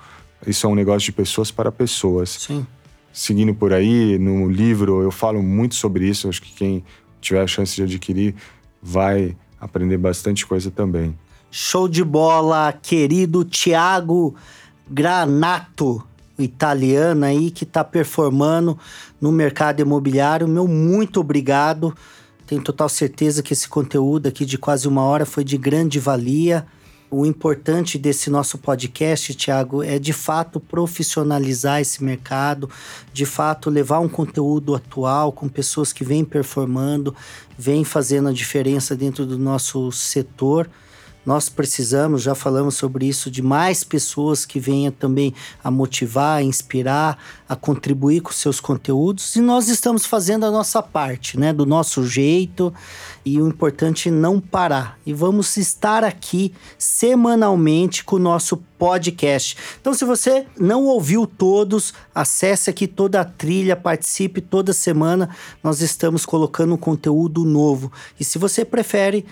isso 0.46 0.66
é 0.66 0.70
um 0.70 0.74
negócio 0.74 1.06
de 1.06 1.12
pessoas 1.12 1.50
para 1.50 1.72
pessoas. 1.72 2.30
Sim. 2.30 2.66
Seguindo 3.12 3.54
por 3.54 3.72
aí, 3.72 4.18
no 4.18 4.48
livro 4.48 5.02
eu 5.02 5.10
falo 5.10 5.42
muito 5.42 5.74
sobre 5.74 6.08
isso. 6.08 6.28
Acho 6.28 6.42
que 6.42 6.52
quem 6.54 6.84
tiver 7.20 7.42
a 7.42 7.46
chance 7.46 7.74
de 7.74 7.82
adquirir 7.82 8.34
vai 8.80 9.36
aprender 9.60 9.96
bastante 9.96 10.46
coisa 10.46 10.70
também. 10.70 11.18
Show 11.50 11.88
de 11.88 12.04
bola, 12.04 12.72
querido 12.72 13.44
Tiago 13.44 14.36
Granato 14.88 16.04
italiana 16.38 17.26
aí 17.26 17.50
que 17.50 17.64
está 17.64 17.82
performando 17.82 18.78
no 19.20 19.32
mercado 19.32 19.80
imobiliário. 19.80 20.46
Meu 20.46 20.68
muito 20.68 21.20
obrigado. 21.20 21.94
Tenho 22.46 22.62
total 22.62 22.88
certeza 22.88 23.42
que 23.42 23.52
esse 23.52 23.68
conteúdo 23.68 24.28
aqui 24.28 24.44
de 24.46 24.56
quase 24.56 24.88
uma 24.88 25.02
hora 25.02 25.26
foi 25.26 25.44
de 25.44 25.58
grande 25.58 25.98
valia. 25.98 26.66
O 27.10 27.24
importante 27.24 27.98
desse 27.98 28.28
nosso 28.28 28.58
podcast, 28.58 29.34
Tiago, 29.34 29.82
é 29.82 29.98
de 29.98 30.12
fato 30.12 30.60
profissionalizar 30.60 31.80
esse 31.80 32.04
mercado, 32.04 32.68
de 33.14 33.24
fato 33.24 33.70
levar 33.70 34.00
um 34.00 34.08
conteúdo 34.08 34.74
atual 34.74 35.32
com 35.32 35.48
pessoas 35.48 35.90
que 35.90 36.04
vêm 36.04 36.22
performando, 36.22 37.14
vêm 37.56 37.82
fazendo 37.82 38.28
a 38.28 38.32
diferença 38.32 38.94
dentro 38.94 39.24
do 39.24 39.38
nosso 39.38 39.90
setor. 39.90 40.68
Nós 41.28 41.50
precisamos, 41.50 42.22
já 42.22 42.34
falamos 42.34 42.76
sobre 42.76 43.06
isso, 43.06 43.30
de 43.30 43.42
mais 43.42 43.84
pessoas 43.84 44.46
que 44.46 44.58
venham 44.58 44.90
também 44.90 45.34
a 45.62 45.70
motivar, 45.70 46.38
a 46.38 46.42
inspirar, 46.42 47.18
a 47.46 47.54
contribuir 47.54 48.22
com 48.22 48.32
seus 48.32 48.60
conteúdos. 48.60 49.36
E 49.36 49.42
nós 49.42 49.68
estamos 49.68 50.06
fazendo 50.06 50.46
a 50.46 50.50
nossa 50.50 50.82
parte, 50.82 51.38
né? 51.38 51.52
Do 51.52 51.66
nosso 51.66 52.06
jeito. 52.06 52.72
E 53.26 53.38
o 53.42 53.46
importante 53.46 54.08
é 54.08 54.10
não 54.10 54.40
parar. 54.40 54.98
E 55.04 55.12
vamos 55.12 55.54
estar 55.58 56.02
aqui 56.02 56.50
semanalmente 56.78 58.04
com 58.04 58.16
o 58.16 58.18
nosso 58.18 58.56
podcast. 58.78 59.54
Então, 59.78 59.92
se 59.92 60.06
você 60.06 60.46
não 60.58 60.86
ouviu 60.86 61.26
todos, 61.26 61.92
acesse 62.14 62.70
aqui 62.70 62.86
toda 62.86 63.20
a 63.20 63.24
trilha, 63.26 63.76
participe 63.76 64.40
toda 64.40 64.72
semana. 64.72 65.28
Nós 65.62 65.82
estamos 65.82 66.24
colocando 66.24 66.72
um 66.72 66.78
conteúdo 66.78 67.44
novo. 67.44 67.92
E 68.18 68.24
se 68.24 68.38
você 68.38 68.64
prefere 68.64 69.26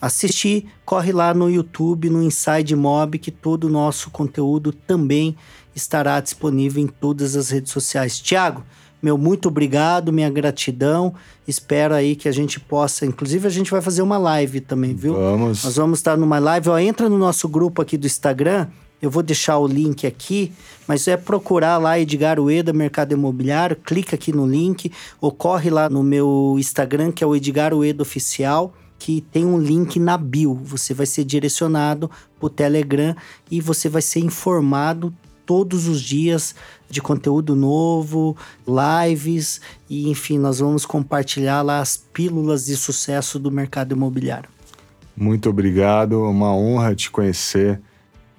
assistir, 0.00 0.66
corre 0.84 1.12
lá 1.12 1.34
no 1.34 1.50
YouTube, 1.50 2.10
no 2.10 2.22
Inside 2.22 2.74
Mob, 2.76 3.18
que 3.18 3.30
todo 3.30 3.64
o 3.64 3.70
nosso 3.70 4.10
conteúdo 4.10 4.72
também 4.72 5.36
estará 5.74 6.20
disponível 6.20 6.82
em 6.82 6.86
todas 6.86 7.36
as 7.36 7.50
redes 7.50 7.72
sociais. 7.72 8.18
Tiago, 8.18 8.64
meu 9.02 9.16
muito 9.16 9.48
obrigado, 9.48 10.12
minha 10.12 10.28
gratidão. 10.28 11.14
Espero 11.46 11.94
aí 11.94 12.16
que 12.16 12.28
a 12.28 12.32
gente 12.32 12.58
possa. 12.58 13.06
Inclusive, 13.06 13.46
a 13.46 13.50
gente 13.50 13.70
vai 13.70 13.80
fazer 13.80 14.02
uma 14.02 14.18
live 14.18 14.60
também, 14.60 14.94
viu? 14.94 15.14
Vamos. 15.14 15.64
Nós 15.64 15.76
vamos 15.76 15.98
estar 16.00 16.16
numa 16.16 16.38
live. 16.38 16.68
Ó, 16.68 16.78
entra 16.78 17.08
no 17.08 17.16
nosso 17.16 17.48
grupo 17.48 17.80
aqui 17.80 17.96
do 17.96 18.06
Instagram. 18.06 18.66
Eu 19.00 19.10
vou 19.10 19.22
deixar 19.22 19.58
o 19.58 19.66
link 19.68 20.04
aqui, 20.04 20.52
mas 20.88 21.06
é 21.06 21.16
procurar 21.16 21.78
lá 21.78 22.00
Edgar 22.00 22.40
Ueda 22.40 22.72
Mercado 22.72 23.12
Imobiliário, 23.12 23.76
clica 23.76 24.16
aqui 24.16 24.32
no 24.32 24.44
link, 24.44 24.90
ou 25.20 25.30
corre 25.30 25.70
lá 25.70 25.88
no 25.88 26.02
meu 26.02 26.56
Instagram, 26.58 27.12
que 27.12 27.22
é 27.22 27.26
o 27.26 27.36
Edgar 27.36 27.72
Ueda 27.72 28.02
Oficial 28.02 28.74
que 28.98 29.20
tem 29.20 29.44
um 29.44 29.58
link 29.58 29.98
na 29.98 30.18
bio. 30.18 30.54
Você 30.64 30.92
vai 30.92 31.06
ser 31.06 31.24
direcionado 31.24 32.10
para 32.38 32.46
o 32.46 32.50
Telegram 32.50 33.14
e 33.50 33.60
você 33.60 33.88
vai 33.88 34.02
ser 34.02 34.20
informado 34.20 35.14
todos 35.46 35.88
os 35.88 36.02
dias 36.02 36.54
de 36.90 37.00
conteúdo 37.00 37.56
novo, 37.56 38.36
lives 38.66 39.62
e 39.88 40.10
enfim, 40.10 40.38
nós 40.38 40.58
vamos 40.58 40.84
compartilhar 40.84 41.62
lá 41.62 41.80
as 41.80 41.96
pílulas 41.96 42.66
de 42.66 42.76
sucesso 42.76 43.38
do 43.38 43.50
mercado 43.50 43.94
imobiliário. 43.94 44.50
Muito 45.16 45.48
obrigado, 45.48 46.22
uma 46.22 46.54
honra 46.54 46.94
te 46.94 47.10
conhecer, 47.10 47.80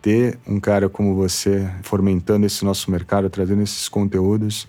ter 0.01 0.37
um 0.47 0.59
cara 0.59 0.87
como 0.87 1.15
você 1.15 1.67
fomentando 1.81 2.45
esse 2.45 2.63
nosso 2.63 2.91
mercado, 2.91 3.29
trazendo 3.29 3.63
esses 3.63 3.89
conteúdos. 3.89 4.67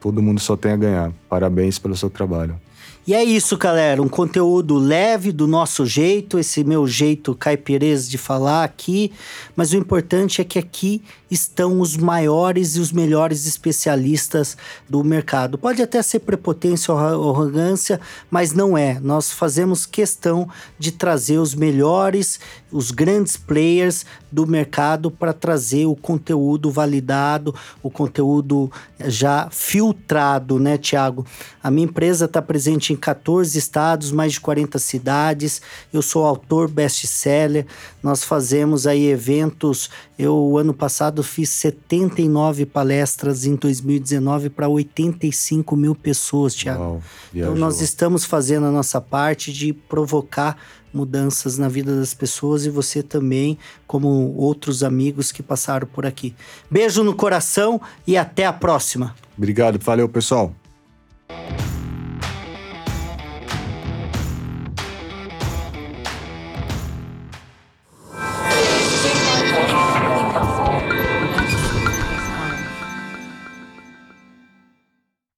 Todo 0.00 0.20
mundo 0.20 0.40
só 0.40 0.56
tem 0.56 0.72
a 0.72 0.76
ganhar. 0.76 1.12
Parabéns 1.28 1.78
pelo 1.78 1.96
seu 1.96 2.10
trabalho. 2.10 2.60
E 3.08 3.14
é 3.14 3.24
isso, 3.24 3.56
galera. 3.56 4.02
Um 4.02 4.08
conteúdo 4.08 4.76
leve 4.76 5.32
do 5.32 5.46
nosso 5.46 5.86
jeito, 5.86 6.38
esse 6.38 6.62
meu 6.62 6.86
jeito 6.86 7.34
caipirês 7.34 8.06
de 8.06 8.18
falar 8.18 8.64
aqui. 8.64 9.10
Mas 9.56 9.72
o 9.72 9.78
importante 9.78 10.42
é 10.42 10.44
que 10.44 10.58
aqui 10.58 11.02
estão 11.30 11.80
os 11.80 11.96
maiores 11.96 12.76
e 12.76 12.80
os 12.80 12.92
melhores 12.92 13.46
especialistas 13.46 14.58
do 14.86 15.02
mercado. 15.02 15.56
Pode 15.56 15.80
até 15.80 16.02
ser 16.02 16.20
prepotência 16.20 16.92
ou 16.92 17.30
arrogância, 17.30 17.98
mas 18.30 18.52
não 18.52 18.76
é. 18.76 19.00
Nós 19.00 19.32
fazemos 19.32 19.86
questão 19.86 20.46
de 20.78 20.92
trazer 20.92 21.38
os 21.38 21.54
melhores, 21.54 22.38
os 22.70 22.90
grandes 22.90 23.38
players 23.38 24.04
do 24.30 24.46
mercado 24.46 25.10
para 25.10 25.32
trazer 25.32 25.86
o 25.86 25.96
conteúdo 25.96 26.70
validado, 26.70 27.54
o 27.82 27.90
conteúdo 27.90 28.70
já 29.06 29.48
filtrado, 29.50 30.58
né, 30.58 30.76
Tiago? 30.76 31.24
A 31.62 31.70
minha 31.70 31.86
empresa 31.86 32.26
está 32.26 32.40
presente 32.42 32.92
em 32.92 32.96
14 32.98 33.56
estados, 33.56 34.12
mais 34.12 34.32
de 34.32 34.40
40 34.40 34.78
cidades. 34.78 35.62
Eu 35.92 36.02
sou 36.02 36.26
autor 36.26 36.68
best-seller. 36.68 37.66
Nós 38.02 38.24
fazemos 38.24 38.86
aí 38.86 39.06
eventos. 39.06 39.88
Eu, 40.18 40.58
ano 40.58 40.74
passado, 40.74 41.22
fiz 41.22 41.48
79 41.50 42.66
palestras 42.66 43.46
em 43.46 43.54
2019 43.54 44.50
para 44.50 44.68
85 44.68 45.76
mil 45.76 45.94
pessoas, 45.94 46.54
Tiago. 46.54 47.02
Então, 47.34 47.54
nós 47.54 47.80
estamos 47.80 48.24
fazendo 48.24 48.66
a 48.66 48.70
nossa 48.70 49.00
parte 49.00 49.52
de 49.52 49.72
provocar 49.72 50.56
mudanças 50.92 51.58
na 51.58 51.68
vida 51.68 51.94
das 51.96 52.14
pessoas 52.14 52.66
e 52.66 52.70
você 52.70 53.02
também, 53.02 53.58
como 53.86 54.34
outros 54.36 54.82
amigos 54.82 55.30
que 55.30 55.42
passaram 55.42 55.86
por 55.86 56.06
aqui. 56.06 56.34
Beijo 56.70 57.04
no 57.04 57.14
coração 57.14 57.80
e 58.06 58.16
até 58.16 58.46
a 58.46 58.52
próxima. 58.52 59.14
Obrigado, 59.36 59.78
valeu 59.78 60.08
pessoal. 60.08 60.52